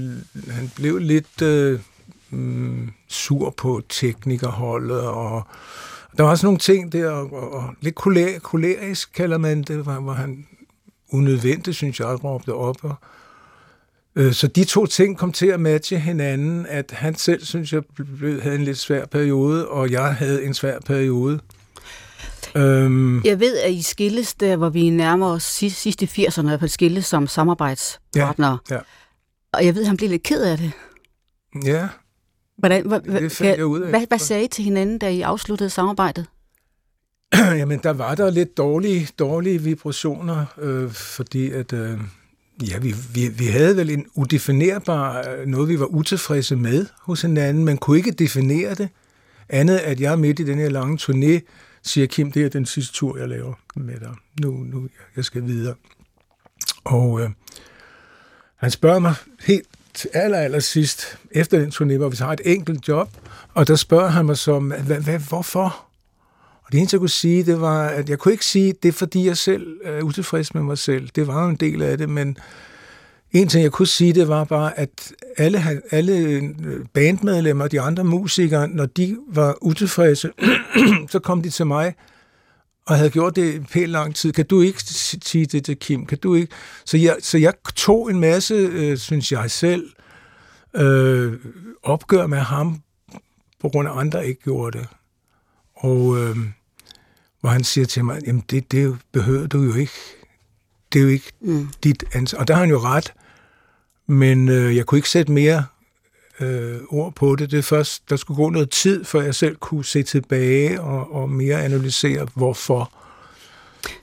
han 0.49 0.71
blev 0.75 0.97
lidt 0.97 1.41
øh, 1.41 1.79
mm, 2.29 2.89
sur 3.07 3.49
på 3.57 3.81
teknikerholdet, 3.89 5.01
og 5.01 5.47
der 6.17 6.23
var 6.23 6.29
også 6.29 6.45
nogle 6.45 6.59
ting 6.59 6.91
der, 6.91 7.09
og, 7.09 7.53
og 7.53 7.73
lidt 7.81 7.95
kolerisk 8.43 9.13
kalder 9.13 9.37
man 9.37 9.61
det, 9.63 9.77
hvor, 9.77 9.93
hvor 9.93 10.13
han 10.13 10.45
unødvendigt, 11.11 11.75
synes 11.75 11.99
jeg, 11.99 12.23
råbte 12.23 12.53
op. 12.53 12.77
Og, 12.83 12.89
øh, 12.89 13.16
så 14.33 14.47
de 14.47 14.63
to 14.63 14.85
ting 14.85 15.17
kom 15.17 15.31
til 15.31 15.47
at 15.47 15.59
matche 15.59 15.99
hinanden, 15.99 16.65
at 16.69 16.91
han 16.91 17.15
selv, 17.15 17.45
synes 17.45 17.73
jeg, 17.73 17.83
blev, 18.17 18.41
havde 18.41 18.55
en 18.55 18.63
lidt 18.63 18.77
svær 18.77 19.05
periode, 19.05 19.67
og 19.67 19.91
jeg 19.91 20.15
havde 20.15 20.45
en 20.45 20.53
svær 20.53 20.79
periode. 20.79 21.39
Øhm, 22.55 23.23
jeg 23.23 23.39
ved, 23.39 23.57
at 23.57 23.71
I 23.71 23.81
skilles 23.81 24.33
der, 24.33 24.55
hvor 24.55 24.69
vi 24.69 24.89
nærmer 24.89 25.27
os 25.27 25.43
sidst, 25.43 25.81
sidst 25.81 26.01
i 26.01 26.05
80'erne, 26.05 26.49
at 26.49 26.71
skilles 26.71 27.05
som 27.05 27.27
samarbejdspartnere. 27.27 28.57
Ja, 28.69 28.75
ja. 28.75 28.81
Og 29.53 29.65
jeg 29.65 29.75
ved, 29.75 29.81
at 29.81 29.87
han 29.87 29.97
blev 29.97 30.09
lidt 30.09 30.23
ked 30.23 30.43
af 30.43 30.57
det. 30.57 30.71
Ja, 31.65 31.87
Hvordan, 32.57 32.87
hva, 32.87 32.99
det 32.99 33.31
fandt 33.31 33.57
jeg 33.57 33.65
ud 33.65 33.81
af. 33.81 33.89
Hvad, 33.89 34.07
hvad 34.07 34.19
sagde 34.19 34.43
I 34.43 34.47
til 34.47 34.63
hinanden, 34.63 34.97
da 34.97 35.09
I 35.09 35.21
afsluttede 35.21 35.69
samarbejdet? 35.69 36.25
Jamen, 37.59 37.79
der 37.83 37.93
var 37.93 38.15
der 38.15 38.29
lidt 38.29 38.57
dårlige, 38.57 39.07
dårlige 39.19 39.61
vibrationer, 39.61 40.45
øh, 40.57 40.91
fordi 40.91 41.51
at... 41.51 41.73
Øh, 41.73 41.99
Ja, 42.61 42.77
vi, 42.77 42.95
vi, 43.13 43.27
vi 43.27 43.45
havde 43.45 43.75
vel 43.75 43.89
en 43.89 44.05
udefinerbar, 44.15 45.29
øh, 45.29 45.47
noget 45.47 45.69
vi 45.69 45.79
var 45.79 45.85
utilfredse 45.85 46.55
med 46.55 46.85
hos 47.01 47.21
hinanden, 47.21 47.65
men 47.65 47.77
kunne 47.77 47.97
ikke 47.97 48.11
definere 48.11 48.75
det. 48.75 48.89
Andet, 49.49 49.77
at 49.77 49.99
jeg 49.99 50.19
midt 50.19 50.39
i 50.39 50.43
den 50.43 50.57
her 50.57 50.69
lange 50.69 50.97
turné 51.01 51.39
siger 51.83 52.07
Kim, 52.07 52.31
det 52.31 52.45
er 52.45 52.49
den 52.49 52.65
sidste 52.65 52.93
tur, 52.93 53.17
jeg 53.17 53.29
laver 53.29 53.53
med 53.75 53.99
dig. 53.99 54.15
Nu, 54.41 54.51
nu 54.51 54.87
jeg 55.15 55.25
skal 55.25 55.45
videre. 55.45 55.75
Og 56.83 57.21
øh, 57.21 57.29
han 58.55 58.71
spørger 58.71 58.99
mig 58.99 59.13
helt 59.45 59.67
til 59.93 60.09
aller, 60.13 60.37
aller 60.37 60.59
sidst, 60.59 61.17
efter 61.31 61.59
den 61.59 61.69
turné, 61.69 61.97
hvor 61.97 62.09
vi 62.09 62.17
har 62.19 62.33
et 62.33 62.41
enkelt 62.45 62.87
job, 62.87 63.09
og 63.53 63.67
der 63.67 63.75
spørger 63.75 64.07
han 64.07 64.25
mig 64.25 64.37
så, 64.37 64.59
hvad, 64.59 65.01
hvad, 65.01 65.19
hvorfor? 65.19 65.86
Og 66.67 66.71
det 66.71 66.77
eneste, 66.77 66.95
jeg 66.95 66.99
kunne 66.99 67.09
sige, 67.09 67.43
det 67.43 67.61
var, 67.61 67.87
at 67.87 68.09
jeg 68.09 68.19
kunne 68.19 68.31
ikke 68.31 68.45
sige, 68.45 68.73
det 68.83 68.89
er 68.89 68.93
fordi, 68.93 69.25
jeg 69.25 69.37
selv 69.37 69.79
er 69.83 70.01
utilfreds 70.01 70.53
med 70.53 70.63
mig 70.63 70.77
selv. 70.77 71.09
Det 71.15 71.27
var 71.27 71.43
jo 71.43 71.49
en 71.49 71.55
del 71.55 71.81
af 71.81 71.97
det, 71.97 72.09
men 72.09 72.37
en 73.31 73.47
ting, 73.47 73.63
jeg 73.63 73.71
kunne 73.71 73.87
sige, 73.87 74.13
det 74.13 74.27
var 74.27 74.43
bare, 74.43 74.79
at 74.79 75.13
alle, 75.37 75.63
alle 75.91 76.17
øh, 76.17 76.43
bandmedlemmer, 76.93 77.63
og 77.63 77.71
de 77.71 77.81
andre 77.81 78.03
musikere, 78.03 78.67
når 78.67 78.85
de 78.85 79.17
var 79.27 79.57
utilfredse, 79.61 80.31
så 81.11 81.19
kom 81.19 81.41
de 81.41 81.49
til 81.49 81.67
mig 81.67 81.95
og 82.85 82.97
havde 82.97 83.09
gjort 83.09 83.35
det 83.35 83.53
i 83.53 83.59
pænt 83.59 83.91
lang 83.91 84.15
tid. 84.15 84.31
Kan 84.31 84.45
du 84.45 84.61
ikke 84.61 84.83
sige 85.23 85.45
det 85.45 85.65
til 85.65 85.77
Kim? 85.79 86.05
Kan 86.05 86.17
du 86.17 86.35
ikke? 86.35 86.53
Så 86.85 86.97
jeg, 86.97 87.17
så 87.19 87.37
jeg 87.37 87.53
tog 87.75 88.11
en 88.11 88.19
masse, 88.19 88.53
øh, 88.53 88.97
synes 88.97 89.31
jeg 89.31 89.51
selv, 89.51 89.89
øh, 90.75 91.33
opgør 91.83 92.27
med 92.27 92.37
ham, 92.37 92.81
på 93.59 93.69
grund 93.69 93.87
af 93.87 93.97
andre 93.97 94.27
ikke 94.27 94.41
gjorde 94.41 94.77
det. 94.77 94.87
Og 95.75 96.17
øh, 96.17 96.37
hvor 97.41 97.49
han 97.49 97.63
siger 97.63 97.85
til 97.85 98.05
mig, 98.05 98.21
jamen 98.27 98.43
det, 98.49 98.71
det 98.71 98.97
behøver 99.11 99.47
du 99.47 99.63
jo 99.63 99.73
ikke. 99.73 99.93
Det 100.93 100.99
er 100.99 101.03
jo 101.03 101.09
ikke 101.09 101.31
mm. 101.41 101.69
dit 101.83 102.03
ansvar. 102.13 102.39
Og 102.39 102.47
der 102.47 102.53
har 102.53 102.61
han 102.61 102.69
jo 102.69 102.79
ret. 102.79 103.13
Men 104.07 104.49
øh, 104.49 104.75
jeg 104.75 104.85
kunne 104.85 104.97
ikke 104.97 105.09
sætte 105.09 105.31
mere 105.31 105.65
øh, 106.39 106.79
ord 106.89 107.15
på 107.15 107.35
det. 107.35 107.51
Det 107.51 107.59
er 107.59 107.63
først, 107.63 108.09
der 108.09 108.15
skulle 108.15 108.35
gå 108.35 108.49
noget 108.49 108.69
tid, 108.69 109.03
før 109.03 109.21
jeg 109.21 109.35
selv 109.35 109.55
kunne 109.55 109.85
se 109.85 110.03
tilbage 110.03 110.81
og, 110.81 111.13
og 111.15 111.29
mere 111.29 111.63
analysere, 111.63 112.27
hvorfor. 112.35 112.91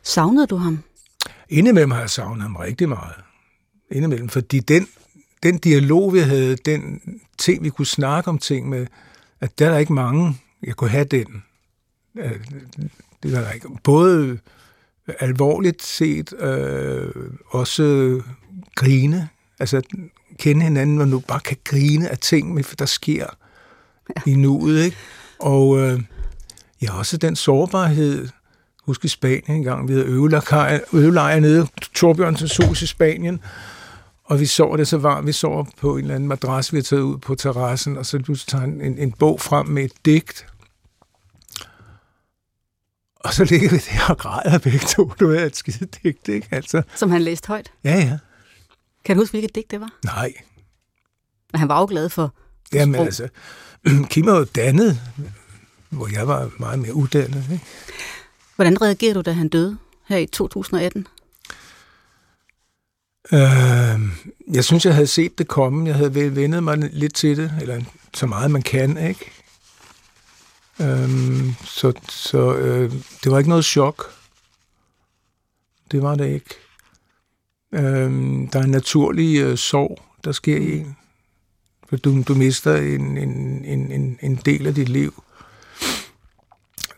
Savnede 0.02 0.46
du 0.46 0.56
ham? 0.56 0.82
Indimellem 1.48 1.90
har 1.90 2.00
jeg 2.00 2.10
savnet 2.10 2.42
ham 2.42 2.56
rigtig 2.56 2.88
meget. 2.88 3.14
Indimellem, 3.90 4.28
fordi 4.28 4.60
den, 4.60 4.88
den 5.42 5.58
dialog, 5.58 6.14
vi 6.14 6.18
havde, 6.18 6.56
den 6.56 7.00
ting, 7.38 7.64
vi 7.64 7.70
kunne 7.70 7.86
snakke 7.86 8.30
om 8.30 8.38
ting 8.38 8.68
med, 8.68 8.86
at 9.40 9.58
der 9.58 9.66
er 9.66 9.70
der 9.70 9.78
ikke 9.78 9.92
mange, 9.92 10.38
jeg 10.62 10.76
kunne 10.76 10.90
have 10.90 11.04
den. 11.04 11.42
Det 13.24 13.32
var 13.32 13.40
der 13.40 13.50
ikke. 13.50 13.68
Både 13.84 14.38
alvorligt 15.20 15.82
set, 15.82 16.32
øh, 16.40 17.10
også 17.50 18.20
grine, 18.74 19.28
altså 19.58 19.82
kende 20.38 20.62
hinanden, 20.62 21.00
og 21.00 21.08
nu 21.08 21.18
bare 21.18 21.40
kan 21.40 21.56
grine 21.64 22.08
af 22.08 22.18
ting, 22.18 22.64
der 22.78 22.86
sker 22.86 23.26
ja. 24.16 24.30
i 24.30 24.34
nuet, 24.34 24.84
ikke? 24.84 24.96
Og 25.38 25.78
øh, 25.78 26.00
ja, 26.82 26.98
også 26.98 27.16
den 27.16 27.36
sårbarhed, 27.36 28.28
husk 28.86 29.04
i 29.04 29.08
Spanien 29.08 29.56
engang, 29.56 29.88
vi 29.88 29.92
havde 29.92 30.06
øvelejr 30.92 31.40
nede, 31.40 31.66
Torbjørnsens 31.94 32.56
hus 32.56 32.82
i 32.82 32.86
Spanien, 32.86 33.40
og 34.24 34.40
vi 34.40 34.46
så 34.46 34.74
det 34.76 34.88
så 34.88 34.98
varmt, 34.98 35.26
vi 35.26 35.32
så 35.32 35.64
på 35.80 35.96
en 35.96 36.02
eller 36.02 36.14
anden 36.14 36.28
madras, 36.28 36.72
vi 36.72 36.76
havde 36.76 36.86
taget 36.86 37.02
ud 37.02 37.18
på 37.18 37.34
terrassen, 37.34 37.98
og 37.98 38.06
så 38.06 38.18
du 38.18 38.36
tager 38.36 38.64
en, 38.64 38.98
en 38.98 39.12
bog 39.12 39.40
frem 39.40 39.66
med 39.66 39.84
et 39.84 39.92
digt, 40.04 40.46
og 43.24 43.34
så 43.34 43.44
ligger 43.44 43.70
vi 43.70 43.76
der 43.76 44.10
og 44.10 44.18
græder 44.18 44.58
begge 44.58 44.78
to, 44.78 45.12
du 45.20 45.26
ved, 45.26 45.46
et 45.46 45.56
skide 45.56 45.86
digt, 45.86 46.28
ikke? 46.28 46.48
Altså. 46.50 46.82
Som 46.94 47.10
han 47.10 47.22
læste 47.22 47.48
højt? 47.48 47.72
Ja, 47.84 47.96
ja. 47.96 48.18
Kan 49.04 49.16
du 49.16 49.22
huske, 49.22 49.32
hvilket 49.32 49.54
digt 49.54 49.70
det 49.70 49.80
var? 49.80 49.90
Nej. 50.04 50.32
Men 51.52 51.58
han 51.58 51.68
var 51.68 51.80
jo 51.80 51.86
glad 51.90 52.08
for, 52.08 52.34
Jamen 52.72 52.94
sprog. 52.94 53.06
altså, 53.06 53.28
Kim 54.10 54.28
er 54.28 54.36
jo 54.36 54.44
dannet, 54.44 55.00
hvor 55.88 56.08
jeg 56.12 56.28
var 56.28 56.50
meget 56.58 56.78
mere 56.78 56.94
uddannet. 56.94 57.44
Ikke? 57.52 57.64
Hvordan 58.56 58.82
reagerede 58.82 59.14
du, 59.14 59.20
da 59.20 59.32
han 59.32 59.48
døde 59.48 59.76
her 60.08 60.16
i 60.16 60.26
2018? 60.26 61.06
Øh, 63.32 64.00
jeg 64.54 64.64
synes, 64.64 64.84
jeg 64.86 64.94
havde 64.94 65.06
set 65.06 65.38
det 65.38 65.48
komme. 65.48 65.86
Jeg 65.86 65.94
havde 65.94 66.14
vel 66.14 66.36
vendet 66.36 66.64
mig 66.64 66.78
lidt 66.78 67.14
til 67.14 67.36
det, 67.36 67.52
eller 67.60 67.80
så 68.14 68.26
meget 68.26 68.50
man 68.50 68.62
kan, 68.62 68.96
ikke? 69.08 69.30
Øhm, 70.80 71.54
så 71.64 71.92
så 72.08 72.54
øh, 72.54 72.92
det 73.24 73.32
var 73.32 73.38
ikke 73.38 73.50
noget 73.50 73.64
chok. 73.64 74.04
Det 75.90 76.02
var 76.02 76.14
det 76.14 76.28
ikke. 76.28 76.54
Øhm, 77.72 78.48
der 78.48 78.58
er 78.58 78.64
en 78.64 78.70
naturlig 78.70 79.40
øh, 79.40 79.58
sorg, 79.58 80.02
der 80.24 80.32
sker 80.32 80.56
i 80.56 80.78
en. 80.78 80.96
For 81.88 81.96
du, 81.96 82.22
du 82.22 82.34
mister 82.34 82.76
en, 82.76 83.18
en, 83.18 83.64
en, 83.64 83.92
en, 83.92 84.18
en 84.22 84.36
del 84.36 84.66
af 84.66 84.74
dit 84.74 84.88
liv. 84.88 85.22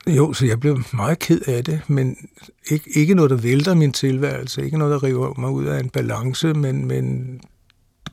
Jo, 0.07 0.33
så 0.33 0.47
jeg 0.47 0.61
blev 0.61 0.83
meget 0.93 1.19
ked 1.19 1.41
af 1.47 1.65
det, 1.65 1.81
men 1.89 2.17
ikke, 2.71 2.91
ikke 2.95 3.15
noget, 3.15 3.31
der 3.31 3.37
vælter 3.37 3.75
min 3.75 3.93
tilværelse, 3.93 4.65
ikke 4.65 4.79
noget, 4.79 4.93
der 4.93 5.09
river 5.09 5.35
mig 5.39 5.51
ud 5.51 5.65
af 5.65 5.81
en 5.81 5.91
balance, 5.91 6.55
men, 6.55 6.87
men 6.87 7.41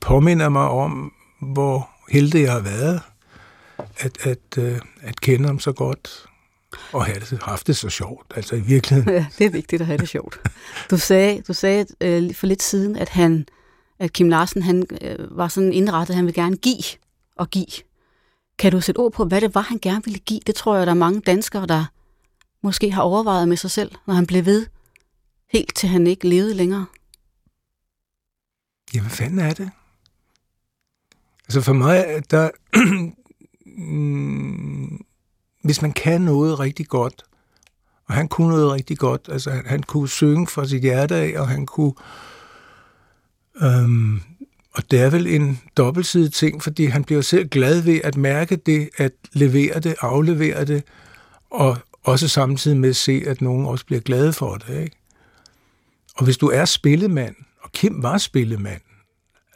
påminder 0.01 0.49
mig 0.49 0.69
om, 0.69 1.13
hvor 1.39 1.89
heldig 2.09 2.41
jeg 2.41 2.51
har 2.51 2.59
været, 2.59 3.01
at, 3.77 3.87
at, 3.97 4.27
at, 4.27 4.63
øh, 4.63 4.79
at 5.01 5.21
kende 5.21 5.45
ham 5.45 5.59
så 5.59 5.71
godt, 5.71 6.25
og 6.93 7.05
have 7.05 7.19
det, 7.19 7.39
haft 7.43 7.67
det 7.67 7.77
så 7.77 7.89
sjovt, 7.89 8.33
altså 8.35 8.55
i 8.55 8.59
virkeligheden. 8.59 9.13
Ja, 9.13 9.25
det 9.37 9.45
er 9.45 9.49
vigtigt 9.49 9.81
at 9.81 9.85
have 9.85 9.97
det 9.97 10.09
sjovt. 10.09 10.41
Du 10.91 10.97
sagde, 10.97 11.41
du 11.41 11.53
sagde 11.53 11.85
øh, 12.01 12.35
for 12.35 12.47
lidt 12.47 12.63
siden, 12.63 12.95
at 12.95 13.09
han, 13.09 13.45
at 13.99 14.13
Kim 14.13 14.29
Larsen, 14.29 14.63
han 14.63 14.85
øh, 15.01 15.37
var 15.37 15.47
sådan 15.47 15.73
indrettet, 15.73 16.13
at 16.13 16.15
han 16.15 16.25
ville 16.25 16.43
gerne 16.43 16.57
give 16.57 16.83
og 17.35 17.49
give. 17.49 17.83
Kan 18.59 18.71
du 18.71 18.81
sætte 18.81 18.99
ord 18.99 19.11
på, 19.11 19.25
hvad 19.25 19.41
det 19.41 19.55
var, 19.55 19.61
han 19.61 19.79
gerne 19.81 20.03
ville 20.05 20.19
give? 20.19 20.39
Det 20.47 20.55
tror 20.55 20.77
jeg, 20.77 20.85
der 20.85 20.93
er 20.93 20.97
mange 20.97 21.21
danskere, 21.21 21.65
der 21.65 21.85
måske 22.61 22.91
har 22.91 23.01
overvejet 23.01 23.47
med 23.47 23.57
sig 23.57 23.71
selv, 23.71 23.91
når 24.07 24.13
han 24.13 24.27
blev 24.27 24.45
ved, 24.45 24.65
helt 25.51 25.75
til 25.75 25.89
han 25.89 26.07
ikke 26.07 26.29
levede 26.29 26.53
længere. 26.53 26.85
Ja, 28.95 29.01
hvad 29.01 29.09
fanden 29.11 29.39
er 29.39 29.53
det? 29.53 29.71
Altså 31.45 31.61
for 31.61 31.73
mig, 31.73 32.23
der, 32.31 32.49
mm, 33.77 35.01
hvis 35.63 35.81
man 35.81 35.91
kan 35.91 36.21
noget 36.21 36.59
rigtig 36.59 36.87
godt, 36.87 37.23
og 38.07 38.13
han 38.13 38.27
kunne 38.27 38.49
noget 38.49 38.71
rigtig 38.71 38.97
godt, 38.97 39.29
altså 39.31 39.51
han, 39.51 39.65
han 39.65 39.83
kunne 39.83 40.09
synge 40.09 40.47
fra 40.47 40.67
sit 40.67 40.81
hjerte 40.81 41.15
af, 41.15 41.39
og 41.39 41.47
han 41.47 41.65
kunne 41.65 41.93
øhm, 43.61 44.21
Og 44.71 44.91
det 44.91 45.01
er 45.01 45.09
vel 45.09 45.27
en 45.27 45.59
dobbeltsidig 45.77 46.33
ting, 46.33 46.63
fordi 46.63 46.85
han 46.85 47.03
bliver 47.03 47.21
selv 47.21 47.47
glad 47.49 47.81
ved 47.81 48.01
at 48.03 48.17
mærke 48.17 48.55
det, 48.55 48.89
at 48.97 49.11
levere 49.33 49.79
det, 49.79 49.95
aflevere 50.01 50.65
det, 50.65 50.83
og 51.51 51.77
også 52.03 52.27
samtidig 52.27 52.77
med 52.77 52.89
at 52.89 52.95
se, 52.95 53.23
at 53.27 53.41
nogen 53.41 53.65
også 53.65 53.85
bliver 53.85 54.01
glade 54.01 54.33
for 54.33 54.55
det. 54.55 54.83
Ikke? 54.83 54.95
Og 56.15 56.23
hvis 56.23 56.37
du 56.37 56.47
er 56.47 56.65
spillemand, 56.65 57.35
og 57.61 57.71
Kim 57.71 58.03
var 58.03 58.17
spillemand, 58.17 58.81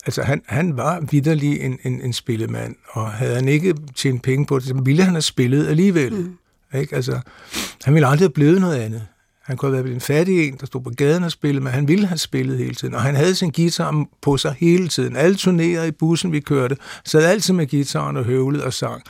altså 0.08 0.22
han, 0.22 0.42
han 0.46 0.78
var 0.78 1.00
vidderlig 1.12 1.62
en, 1.62 1.80
en, 1.84 2.02
en 2.02 2.14
spillemand, 2.14 2.76
og 2.90 3.12
havde 3.12 3.36
han 3.36 3.48
ikke 3.48 3.76
tjent 3.96 4.24
penge 4.24 4.46
på 4.46 4.60
det, 4.60 4.68
så 4.68 4.74
ville 4.74 5.04
han 5.04 5.14
have 5.14 5.22
spillet 5.22 5.68
alligevel. 5.68 6.14
Mm. 6.14 6.38
Ikke? 6.80 6.96
Altså, 6.96 7.20
han 7.84 7.94
ville 7.94 8.08
aldrig 8.08 8.26
have 8.26 8.34
blevet 8.34 8.62
noget 8.62 8.76
andet. 8.76 9.02
Han 9.44 9.58
kunne 9.58 9.76
have 9.76 9.84
været 9.84 9.96
en 9.96 10.02
fattig 10.02 10.48
en, 10.48 10.58
der 10.60 10.66
stod 10.66 10.82
på 10.82 10.90
gaden 10.90 11.24
og 11.24 11.32
spillede, 11.32 11.64
men 11.64 11.74
han 11.74 11.88
ville 11.88 12.08
have 12.08 12.18
spillet 12.18 12.58
hele 12.58 12.76
tiden. 12.76 12.96
Og 12.96 13.02
han 13.02 13.16
havde 13.16 13.36
sin 13.36 13.52
guitar 13.52 14.06
på 14.22 14.38
sig 14.38 14.56
hele 14.60 14.88
tiden. 14.88 15.16
Alle 15.16 15.36
turnerer 15.36 15.84
i 15.84 15.92
bussen, 15.92 16.32
vi 16.32 16.40
kørte, 16.40 16.78
sad 17.06 17.24
altid 17.24 17.54
med 17.54 17.68
guitaren 17.68 18.18
og 18.18 18.24
høvlede 18.24 18.64
og 18.64 18.74
sang. 18.74 19.04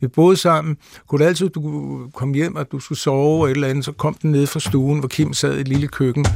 Vi 0.00 0.08
boede 0.08 0.36
sammen. 0.36 0.76
Kunne 1.06 1.24
altid, 1.24 1.48
du 1.48 2.10
kom 2.14 2.34
hjem, 2.34 2.56
og 2.56 2.72
du 2.72 2.80
skulle 2.80 2.98
sove 2.98 3.42
og 3.42 3.50
et 3.50 3.54
eller 3.54 3.68
andet, 3.68 3.84
så 3.84 3.92
kom 3.92 4.14
den 4.14 4.30
ned 4.30 4.46
fra 4.46 4.60
stuen, 4.60 4.98
hvor 4.98 5.08
Kim 5.08 5.32
sad 5.32 5.56
i 5.56 5.60
et 5.60 5.68
lille 5.68 5.88
køkken. 5.88 6.26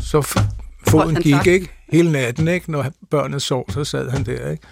Så 0.00 0.40
foden 0.88 1.14
gik, 1.14 1.46
ikke? 1.46 1.75
Hele 1.88 2.12
natten, 2.12 2.48
ikke? 2.48 2.70
Når 2.70 2.86
børnene 3.10 3.40
sov, 3.40 3.70
så 3.70 3.84
sad 3.84 4.10
han 4.10 4.26
der, 4.26 4.50
ikke? 4.50 4.66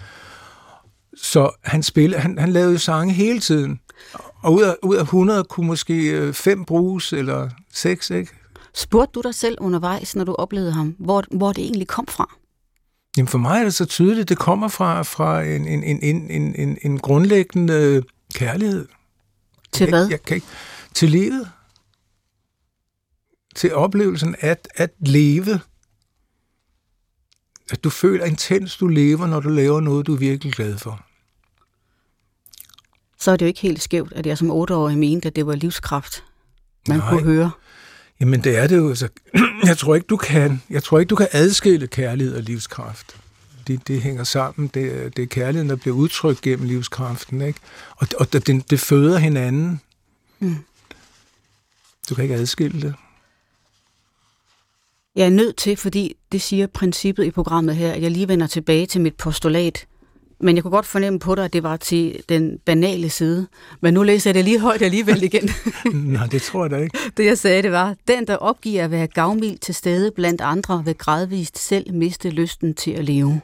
Så 1.17 1.51
han, 1.61 1.83
spillede, 1.83 2.21
han, 2.21 2.37
han 2.37 2.51
lavede 2.51 2.79
sange 2.79 3.13
hele 3.13 3.39
tiden. 3.39 3.79
Og 4.43 4.53
ud 4.53 4.63
af, 4.63 4.75
ud 4.83 4.95
af 4.95 5.01
100 5.01 5.43
kunne 5.43 5.67
måske 5.67 6.33
5 6.33 6.59
øh, 6.59 6.65
bruges, 6.65 7.13
eller 7.13 7.49
6, 7.73 8.09
ikke? 8.09 8.31
Spurgte 8.73 9.11
du 9.11 9.21
dig 9.21 9.35
selv 9.35 9.57
undervejs, 9.61 10.15
når 10.15 10.23
du 10.23 10.33
oplevede 10.33 10.71
ham, 10.71 10.95
hvor, 10.99 11.23
hvor 11.31 11.51
det 11.51 11.63
egentlig 11.63 11.87
kom 11.87 12.07
fra? 12.07 12.35
Jamen 13.17 13.27
for 13.27 13.37
mig 13.37 13.59
er 13.59 13.63
det 13.63 13.73
så 13.73 13.85
tydeligt, 13.85 14.29
det 14.29 14.37
kommer 14.37 14.67
fra, 14.67 15.03
fra 15.03 15.43
en, 15.43 15.67
en, 15.67 15.83
en, 15.83 16.03
en, 16.31 16.55
en, 16.55 16.77
en 16.81 16.99
grundlæggende 16.99 18.03
kærlighed. 18.33 18.87
Til 19.71 19.89
hvad? 19.89 20.01
Jeg, 20.01 20.11
jeg 20.11 20.23
kan 20.23 20.35
ikke, 20.35 20.47
til 20.93 21.09
livet. 21.09 21.51
Til 23.55 23.73
oplevelsen 23.73 24.35
at, 24.39 24.67
at 24.75 24.91
leve. 24.99 25.59
At 27.71 27.83
du 27.83 27.89
føler 27.89 28.25
intens, 28.25 28.77
du 28.77 28.87
lever, 28.87 29.27
når 29.27 29.39
du 29.39 29.49
laver 29.49 29.81
noget, 29.81 30.07
du 30.07 30.13
er 30.13 30.17
virkelig 30.17 30.53
glad 30.53 30.77
for 30.77 31.05
så 33.25 33.31
er 33.31 33.35
det 33.35 33.45
jo 33.45 33.47
ikke 33.47 33.61
helt 33.61 33.81
skævt, 33.81 34.13
at 34.13 34.25
jeg 34.25 34.37
som 34.37 34.51
otteårig 34.51 34.97
mente, 34.97 35.27
at 35.27 35.35
det 35.35 35.47
var 35.47 35.55
livskraft, 35.55 36.23
man 36.87 36.97
Nej. 36.97 37.09
kunne 37.09 37.23
høre. 37.23 37.51
Jamen 38.19 38.43
det 38.43 38.57
er 38.57 38.67
det 38.67 38.77
jo. 38.77 38.89
Altså, 38.89 39.07
jeg 39.69 39.77
tror 39.77 39.95
ikke, 39.95 40.07
du 40.07 40.17
kan. 40.17 40.61
Jeg 40.69 40.83
tror 40.83 40.99
ikke, 40.99 41.09
du 41.09 41.15
kan 41.15 41.27
adskille 41.31 41.87
kærlighed 41.87 42.35
og 42.35 42.43
livskraft. 42.43 43.15
Det, 43.67 43.87
det 43.87 44.01
hænger 44.01 44.23
sammen. 44.23 44.67
Det, 44.73 45.17
det 45.17 45.23
er 45.23 45.27
kærligheden, 45.27 45.69
der 45.69 45.75
bliver 45.75 45.95
udtrykt 45.95 46.41
gennem 46.41 46.67
livskraften. 46.67 47.41
Ikke? 47.41 47.59
Og, 47.95 48.07
og 48.19 48.33
det, 48.33 48.69
det 48.69 48.79
føder 48.79 49.17
hinanden. 49.17 49.81
Mm. 50.39 50.55
Du 52.09 52.15
kan 52.15 52.23
ikke 52.23 52.35
adskille 52.35 52.81
det. 52.81 52.95
Jeg 55.15 55.25
er 55.25 55.29
nødt 55.29 55.57
til, 55.57 55.77
fordi 55.77 56.15
det 56.31 56.41
siger 56.41 56.67
princippet 56.67 57.23
i 57.25 57.31
programmet 57.31 57.75
her, 57.75 57.91
at 57.91 58.01
jeg 58.01 58.11
lige 58.11 58.27
vender 58.27 58.47
tilbage 58.47 58.85
til 58.85 59.01
mit 59.01 59.15
postulat 59.15 59.85
men 60.39 60.55
jeg 60.55 60.63
kunne 60.63 60.71
godt 60.71 60.85
fornemme 60.85 61.19
på 61.19 61.35
dig, 61.35 61.45
at 61.45 61.53
det 61.53 61.63
var 61.63 61.77
til 61.77 62.23
den 62.29 62.59
banale 62.65 63.09
side. 63.09 63.47
Men 63.81 63.93
nu 63.93 64.03
læser 64.03 64.29
jeg 64.29 64.35
det 64.35 64.45
lige 64.45 64.59
højt 64.59 64.81
alligevel 64.81 65.23
igen. 65.23 65.49
Nej, 66.13 66.27
det 66.27 66.41
tror 66.41 66.63
jeg 66.63 66.71
da 66.71 66.77
ikke. 66.77 66.97
Det 67.17 67.25
jeg 67.25 67.37
sagde, 67.37 67.63
det 67.63 67.71
var, 67.71 67.95
den 68.07 68.27
der 68.27 68.35
opgiver 68.35 68.83
at 68.83 68.91
være 68.91 69.07
gavmild 69.07 69.57
til 69.57 69.75
stede 69.75 70.11
blandt 70.11 70.41
andre, 70.41 70.85
vil 70.85 70.95
gradvist 70.95 71.57
selv 71.57 71.93
miste 71.93 72.29
lysten 72.29 72.73
til 72.73 72.91
at 72.91 73.05
leve. 73.05 73.41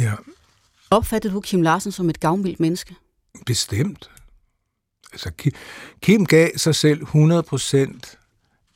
Ja. 0.00 0.12
Opfattede 0.90 1.34
du 1.34 1.40
Kim 1.40 1.62
Larsen 1.62 1.92
som 1.92 2.10
et 2.10 2.20
gavmildt 2.20 2.60
menneske? 2.60 2.94
Bestemt. 3.46 4.10
Altså, 5.12 5.30
Kim 6.02 6.26
gav 6.26 6.48
sig 6.56 6.74
selv 6.74 7.02
100 7.02 7.42
procent 7.42 8.18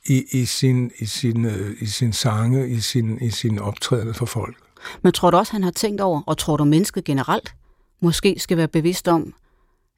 i, 0.07 0.23
i, 0.31 0.45
sin, 0.45 0.91
i, 0.99 1.05
sin, 1.05 1.45
øh, 1.45 1.75
i 1.81 1.85
sin 1.85 2.13
sange, 2.13 2.69
i 2.69 2.79
sin, 2.79 3.21
i 3.21 3.29
sin 3.31 3.59
optræden 3.59 4.13
for 4.13 4.25
folk. 4.25 4.57
Men 5.01 5.13
tror 5.13 5.31
du 5.31 5.37
også, 5.37 5.51
han 5.51 5.63
har 5.63 5.71
tænkt 5.71 6.01
over, 6.01 6.21
og 6.25 6.37
tror 6.37 6.57
du 6.57 6.63
mennesket 6.63 7.03
generelt 7.03 7.55
måske 8.01 8.35
skal 8.37 8.57
være 8.57 8.67
bevidst 8.67 9.07
om, 9.07 9.33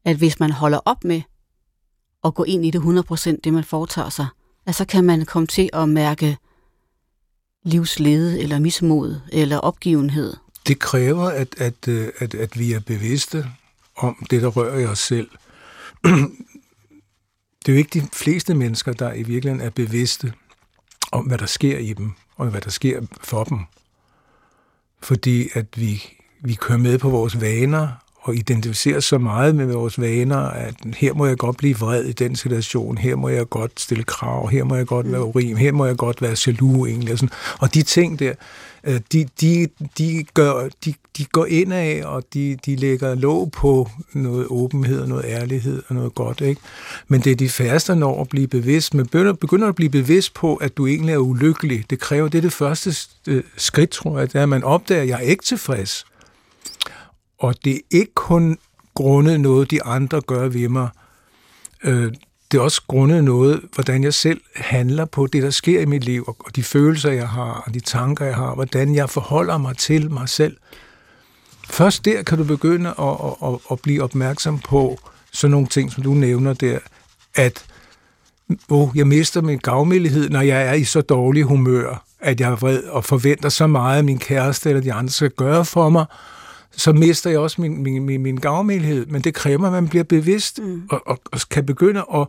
at 0.06 0.16
hvis 0.16 0.40
man 0.40 0.52
holder 0.52 0.80
op 0.86 1.04
med 1.04 1.22
at 2.24 2.34
gå 2.34 2.44
ind 2.44 2.66
i 2.66 2.72
det 2.72 2.80
100% 2.80 3.38
det, 3.44 3.54
man 3.54 3.64
foretager 3.64 4.10
sig, 4.10 4.28
at 4.66 4.76
så 4.76 4.86
kan 4.86 5.04
man 5.04 5.26
komme 5.26 5.48
til 5.48 5.70
at 5.74 5.90
mærke 5.90 6.38
livslede 7.64 8.42
eller 8.42 8.60
mismod 8.60 9.20
eller 9.32 9.58
opgivenhed. 9.58 10.34
Det 10.68 10.80
kræver, 10.80 11.30
at, 11.30 11.56
at, 11.58 11.88
øh, 11.88 12.08
at, 12.20 12.36
at 12.36 12.60
vi 12.60 12.74
er 12.74 12.80
bevidste 12.80 13.46
om 13.96 14.26
det, 14.30 14.42
der 14.42 14.48
rører 14.48 14.80
i 14.80 14.86
os 14.86 15.00
selv. 15.00 15.30
Det 17.66 17.72
er 17.72 17.74
jo 17.74 17.78
ikke 17.78 18.00
de 18.00 18.08
fleste 18.14 18.54
mennesker, 18.54 18.94
der 18.94 19.14
i 19.14 19.24
virkeligheden 19.24 19.66
er 19.66 19.70
bevidste 19.70 20.34
om, 21.12 21.26
hvad 21.26 21.38
der 21.38 21.46
sker 21.46 21.78
i 21.78 21.94
dem, 21.94 22.12
og 22.36 22.48
hvad 22.48 22.62
der 22.62 22.70
sker 22.70 23.02
for 23.22 23.44
dem 23.44 23.60
fordi 25.02 25.50
at 25.54 25.66
vi, 25.76 26.04
vi 26.42 26.54
kører 26.54 26.78
med 26.78 26.98
på 26.98 27.10
vores 27.10 27.42
vaner 27.42 27.88
og 28.22 28.36
identificerer 28.36 29.00
så 29.00 29.18
meget 29.18 29.56
med 29.56 29.66
vores 29.66 30.02
vaner, 30.02 30.38
at 30.38 30.76
her 30.98 31.14
må 31.14 31.26
jeg 31.26 31.38
godt 31.38 31.58
blive 31.58 31.78
vred 31.78 32.04
i 32.04 32.12
den 32.12 32.36
situation, 32.36 32.98
her 32.98 33.16
må 33.16 33.30
jeg 33.30 33.50
godt 33.50 33.80
stille 33.80 34.04
krav, 34.04 34.50
her 34.50 34.64
må 34.64 34.76
jeg 34.76 34.88
godt 34.88 35.12
være 35.12 35.24
urim, 35.24 35.56
her 35.58 35.72
må 35.72 35.86
jeg 35.86 35.98
godt 35.98 36.22
være 36.22 36.36
jaloux 36.48 36.88
egentlig. 36.88 37.12
Og, 37.14 37.20
sådan. 37.20 37.36
og 37.60 37.74
de 37.74 37.82
ting 37.82 38.20
der, 38.20 38.34
øh, 38.84 39.02
de, 39.12 39.28
de, 39.42 39.68
de, 39.98 40.26
gør, 40.34 40.70
de, 40.86 40.94
de 41.20 41.26
går 41.26 41.46
ind 41.46 41.74
af, 41.74 42.02
og 42.06 42.24
de, 42.34 42.58
de 42.66 42.76
lægger 42.76 43.16
låg 43.16 43.52
på 43.52 43.90
noget 44.14 44.48
åbenhed, 44.50 45.08
noget 45.08 45.26
ærlighed 45.26 45.84
og 45.88 45.96
noget 45.96 46.16
godt. 46.16 46.42
Ikke? 46.42 46.62
Men 47.08 47.22
det 47.22 47.32
er 47.32 47.36
de 47.36 47.50
færreste, 47.50 47.96
når 47.96 48.22
at 48.22 48.30
blive 48.30 48.48
bevidst. 48.48 48.94
Men 48.94 49.06
begynder, 49.06 49.34
begynder 49.34 49.68
at 49.68 49.76
blive 49.76 49.90
bevidst 49.90 50.34
på, 50.34 50.56
at 50.56 50.78
du 50.78 50.88
egentlig 50.88 51.14
er 51.14 51.18
ulykkelig. 51.18 51.86
Det 51.90 52.00
kræver, 52.00 52.28
det 52.28 52.38
er 52.38 52.42
det 52.42 52.54
første 52.54 52.96
øh, 53.28 53.44
skridt, 53.58 53.90
tror 53.90 54.20
jeg, 54.20 54.34
det 54.34 54.40
er, 54.40 54.44
at 54.44 54.50
man 54.50 54.64
opdager, 54.64 55.02
at 55.02 55.08
jeg 55.08 55.16
er 55.16 55.30
ikke 55.30 55.44
tilfreds. 55.44 56.06
Og 57.40 57.56
det 57.66 57.76
er 57.76 57.80
ikke 57.92 58.14
kun 58.14 58.58
grundet 58.94 59.42
noget, 59.42 59.72
de 59.72 59.84
andre 59.84 60.22
gør 60.22 60.48
ved 60.48 60.70
mig. 60.70 60.90
Øh, 61.84 62.14
det 62.52 62.58
er 62.58 62.62
også 62.62 62.82
grundet 62.88 63.24
noget, 63.24 63.62
hvordan 63.74 64.04
jeg 64.04 64.14
selv 64.14 64.42
handler 64.56 65.06
på 65.06 65.28
det, 65.28 65.44
der 65.44 65.50
sker 65.50 65.82
i 65.82 65.86
mit 65.86 66.04
liv, 66.04 66.36
og 66.40 66.56
de 66.56 66.64
følelser, 66.64 67.12
jeg 67.12 67.30
har, 67.30 67.64
og 67.68 67.74
de 67.74 67.80
tanker, 67.80 68.26
jeg 68.26 68.36
har, 68.36 68.56
hvordan 68.56 68.96
jeg 68.96 69.10
forholder 69.10 69.58
mig 69.58 69.78
til 69.78 70.12
mig 70.12 70.30
selv. 70.30 70.58
Først 71.70 72.06
der 72.06 72.24
kan 72.24 72.38
du 72.38 72.44
begynde 72.44 72.90
at, 72.90 73.06
at, 73.06 73.50
at, 73.50 73.60
at 73.72 73.80
blive 73.82 74.04
opmærksom 74.04 74.60
på 74.60 75.00
sådan 75.32 75.52
nogle 75.52 75.68
ting, 75.68 75.92
som 75.92 76.04
du 76.04 76.14
nævner 76.14 76.54
der, 76.54 76.80
at 77.36 77.66
oh, 78.70 78.90
jeg 78.96 79.08
mister 79.08 79.42
min 79.42 79.58
gavmildhed, 79.58 80.30
når 80.30 80.42
jeg 80.42 80.68
er 80.68 80.74
i 80.74 80.84
så 80.84 81.02
dårlig 81.02 81.44
humør, 81.44 82.04
at 82.20 82.40
jeg 82.40 82.52
er 82.52 82.56
vred 82.56 82.84
og 82.84 83.06
forventer 83.06 83.50
så 83.50 83.68
meget, 83.68 84.00
at 84.00 84.06
min 84.06 84.20
kæreste 84.20 84.70
eller 84.70 84.82
de 84.82 84.94
andre 84.94 85.10
skal 85.10 85.30
gøre 85.30 85.66
for 85.66 85.90
mig, 85.90 86.06
så 86.72 86.94
mister 86.94 87.30
jeg 87.30 87.40
også 87.40 87.62
min, 87.62 87.84
min, 87.84 88.04
min, 88.04 88.22
min 88.22 88.38
gavmildhed. 88.38 89.06
Men 89.06 89.22
det 89.22 89.34
kræver, 89.34 89.66
at 89.66 89.72
man 89.72 89.88
bliver 89.88 90.04
bevidst 90.04 90.60
mm. 90.60 90.84
og, 90.90 91.02
og, 91.06 91.20
og 91.32 91.40
kan 91.50 91.66
begynde 91.66 92.00
at 92.14 92.28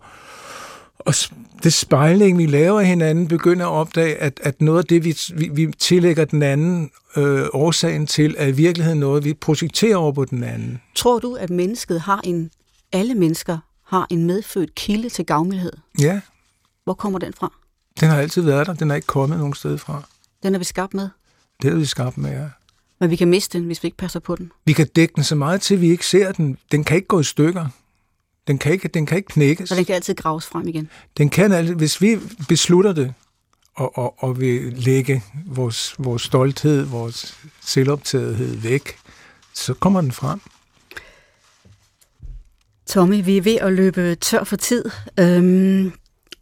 og 1.00 1.14
det 1.62 1.72
spejling, 1.72 2.38
vi 2.38 2.46
laver 2.46 2.80
hinanden, 2.80 3.28
begynder 3.28 3.66
at 3.66 3.70
opdage, 3.70 4.16
at, 4.16 4.40
at 4.42 4.60
noget 4.62 4.78
af 4.78 4.84
det, 4.84 5.04
vi, 5.04 5.16
vi, 5.34 5.48
vi 5.48 5.72
tillægger 5.78 6.24
den 6.24 6.42
anden 6.42 6.90
øh, 7.16 7.46
årsagen 7.52 8.06
til, 8.06 8.34
er 8.38 8.46
i 8.46 8.52
virkeligheden 8.52 9.00
noget, 9.00 9.24
vi 9.24 9.34
projekterer 9.34 9.96
over 9.96 10.12
på 10.12 10.24
den 10.24 10.44
anden. 10.44 10.80
Tror 10.94 11.18
du, 11.18 11.34
at 11.34 11.50
mennesket 11.50 12.00
har 12.00 12.20
en, 12.24 12.50
alle 12.92 13.14
mennesker 13.14 13.58
har 13.86 14.06
en 14.10 14.26
medfødt 14.26 14.74
kilde 14.74 15.08
til 15.08 15.26
gavmildhed? 15.26 15.72
Ja. 16.00 16.20
Hvor 16.84 16.94
kommer 16.94 17.18
den 17.18 17.32
fra? 17.32 17.52
Den 18.00 18.08
har 18.08 18.18
altid 18.18 18.42
været 18.42 18.66
der. 18.66 18.74
Den 18.74 18.90
er 18.90 18.94
ikke 18.94 19.06
kommet 19.06 19.38
nogen 19.38 19.54
sted 19.54 19.78
fra. 19.78 20.02
Den 20.42 20.54
er 20.54 20.58
vi 20.58 20.64
skabt 20.64 20.94
med? 20.94 21.08
Det 21.62 21.70
er 21.70 21.74
vi 21.74 21.84
skabt 21.84 22.18
med, 22.18 22.30
ja. 22.30 22.46
Men 23.00 23.10
vi 23.10 23.16
kan 23.16 23.28
miste 23.28 23.58
den, 23.58 23.66
hvis 23.66 23.82
vi 23.82 23.86
ikke 23.86 23.96
passer 23.96 24.20
på 24.20 24.36
den. 24.36 24.52
Vi 24.64 24.72
kan 24.72 24.86
dække 24.86 25.14
den 25.16 25.24
så 25.24 25.34
meget 25.34 25.60
til, 25.60 25.80
vi 25.80 25.90
ikke 25.90 26.06
ser 26.06 26.32
den. 26.32 26.58
Den 26.72 26.84
kan 26.84 26.96
ikke 26.96 27.08
gå 27.08 27.20
i 27.20 27.24
stykker. 27.24 27.66
Den 28.46 28.58
kan 28.58 28.72
ikke, 28.72 28.88
den 28.88 29.06
kan 29.06 29.16
ikke 29.16 29.28
knækkes. 29.28 29.68
Så 29.68 29.74
den 29.74 29.84
kan 29.84 29.94
altid 29.94 30.14
graves 30.14 30.46
frem 30.46 30.68
igen? 30.68 30.90
Den 31.18 31.28
kan 31.28 31.52
altid, 31.52 31.74
hvis 31.74 32.02
vi 32.02 32.18
beslutter 32.48 32.92
det, 32.92 33.14
og, 33.74 33.98
og, 33.98 34.14
og 34.24 34.40
vil 34.40 34.72
lægge 34.72 35.22
vores, 35.46 35.94
vores 35.98 36.22
stolthed, 36.22 36.82
vores 36.82 37.38
selvoptagethed 37.60 38.56
væk, 38.56 38.96
så 39.54 39.74
kommer 39.74 40.00
den 40.00 40.12
frem. 40.12 40.40
Tommy, 42.86 43.24
vi 43.24 43.36
er 43.36 43.42
ved 43.42 43.56
at 43.56 43.72
løbe 43.72 44.14
tør 44.14 44.44
for 44.44 44.56
tid. 44.56 44.84
Øhm, 45.18 45.84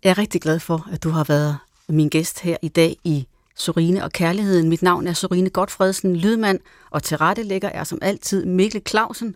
jeg 0.05 0.11
er 0.11 0.19
rigtig 0.19 0.41
glad 0.41 0.61
for, 0.61 0.89
at 0.93 1.05
du 1.05 1.11
har 1.11 1.25
været 1.25 1.59
min 1.89 2.09
gæst 2.09 2.41
her 2.41 2.57
i 2.63 2.69
dag 2.69 2.97
i 3.05 3.27
Sorine 3.57 4.05
og 4.05 4.13
Kærligheden. 4.13 4.69
Mit 4.69 4.83
navn 4.83 5.07
er 5.07 5.13
Sorine 5.13 5.51
Godfredsen, 5.51 6.17
lydmand 6.17 6.61
og 6.91 7.03
tilrettelægger 7.03 7.69
er 7.69 7.85
som 7.85 7.99
altid 8.03 8.45
Mikkel 8.45 8.83
Clausen. 8.89 9.35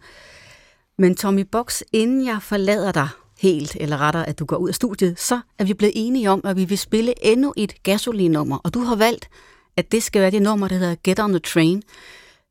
Men 0.98 1.14
Tommy 1.14 1.40
Box, 1.52 1.80
inden 1.92 2.26
jeg 2.26 2.42
forlader 2.42 2.92
dig 2.92 3.08
helt, 3.38 3.76
eller 3.80 3.96
retter, 3.96 4.22
at 4.22 4.38
du 4.38 4.44
går 4.44 4.56
ud 4.56 4.68
af 4.68 4.74
studiet, 4.74 5.20
så 5.20 5.40
er 5.58 5.64
vi 5.64 5.74
blevet 5.74 5.92
enige 5.96 6.30
om, 6.30 6.40
at 6.44 6.56
vi 6.56 6.64
vil 6.64 6.78
spille 6.78 7.14
endnu 7.22 7.54
et 7.56 7.82
gasolinummer, 7.82 8.58
og 8.58 8.74
du 8.74 8.80
har 8.80 8.96
valgt, 8.96 9.28
at 9.76 9.92
det 9.92 10.02
skal 10.02 10.22
være 10.22 10.30
det 10.30 10.42
nummer, 10.42 10.68
der 10.68 10.76
hedder 10.76 10.94
Get 11.04 11.20
on 11.20 11.30
the 11.30 11.38
Train, 11.38 11.82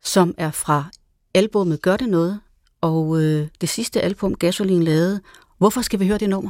som 0.04 0.36
er 0.38 0.52
fra 0.52 0.86
albumet 1.34 1.82
Gør 1.82 1.98
det 1.98 2.10
noget, 2.10 2.40
og 2.82 3.22
øh, 3.22 3.48
det 3.62 3.70
sidste 3.70 4.02
album, 4.02 4.36
Gasolin 4.36 4.84
lavede. 4.84 5.22
Hvorfor 5.58 5.82
skal 5.82 6.00
vi 6.00 6.08
høre 6.08 6.18
det 6.18 6.30
nummer? 6.30 6.50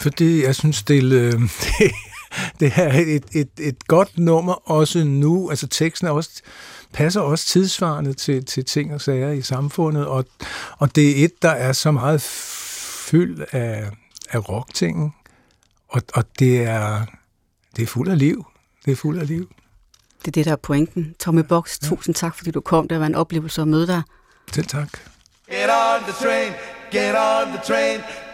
Fordi 0.00 0.44
jeg 0.44 0.54
synes, 0.54 0.82
det 0.82 0.98
er, 0.98 1.32
øh, 1.34 1.40
det 2.60 2.72
er 2.76 2.92
et, 2.92 3.24
et, 3.32 3.50
et 3.60 3.86
godt 3.86 4.18
nummer 4.18 4.70
også 4.70 5.04
nu. 5.04 5.50
Altså 5.50 5.66
teksten 5.66 6.06
er 6.06 6.10
også, 6.10 6.30
passer 6.92 7.20
også 7.20 7.46
tidsvarende 7.46 8.12
til, 8.12 8.44
til 8.44 8.64
ting 8.64 8.94
og 8.94 9.00
sager 9.00 9.30
i 9.30 9.42
samfundet, 9.42 10.06
og, 10.06 10.24
og 10.78 10.96
det 10.96 11.20
er 11.20 11.24
et, 11.24 11.42
der 11.42 11.50
er 11.50 11.72
så 11.72 11.90
meget 11.90 12.22
fyld 12.22 13.44
af, 13.52 13.90
af 14.30 14.48
rocktingen, 14.48 15.14
og, 15.88 16.02
og 16.14 16.24
det, 16.38 16.62
er, 16.62 17.04
det 17.76 17.82
er 17.82 17.86
fuld 17.86 18.08
af 18.08 18.18
liv. 18.18 18.44
Det 18.84 18.92
er 18.92 18.96
fuld 18.96 19.18
af 19.18 19.26
liv. 19.26 19.48
Det 20.18 20.28
er 20.28 20.32
det, 20.32 20.44
der 20.44 20.52
er 20.52 20.56
pointen. 20.56 21.14
Tommy 21.18 21.40
Box, 21.40 21.78
ja. 21.82 21.88
tusind 21.88 22.14
tak, 22.14 22.36
fordi 22.36 22.50
du 22.50 22.60
kom. 22.60 22.88
Det 22.88 23.00
var 23.00 23.06
en 23.06 23.14
oplevelse 23.14 23.60
at 23.62 23.68
møde 23.68 23.86
dig. 23.86 24.02
Selv 24.52 24.66
tak. 24.66 24.88
Get 25.50 25.70
on 25.70 26.02
the 26.02 26.12
train, 26.12 26.52
get 26.92 27.14
on 27.14 27.46
the 27.46 27.60
train, 27.66 28.00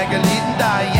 Magdalena, 0.00 0.56
Diane. 0.56 0.99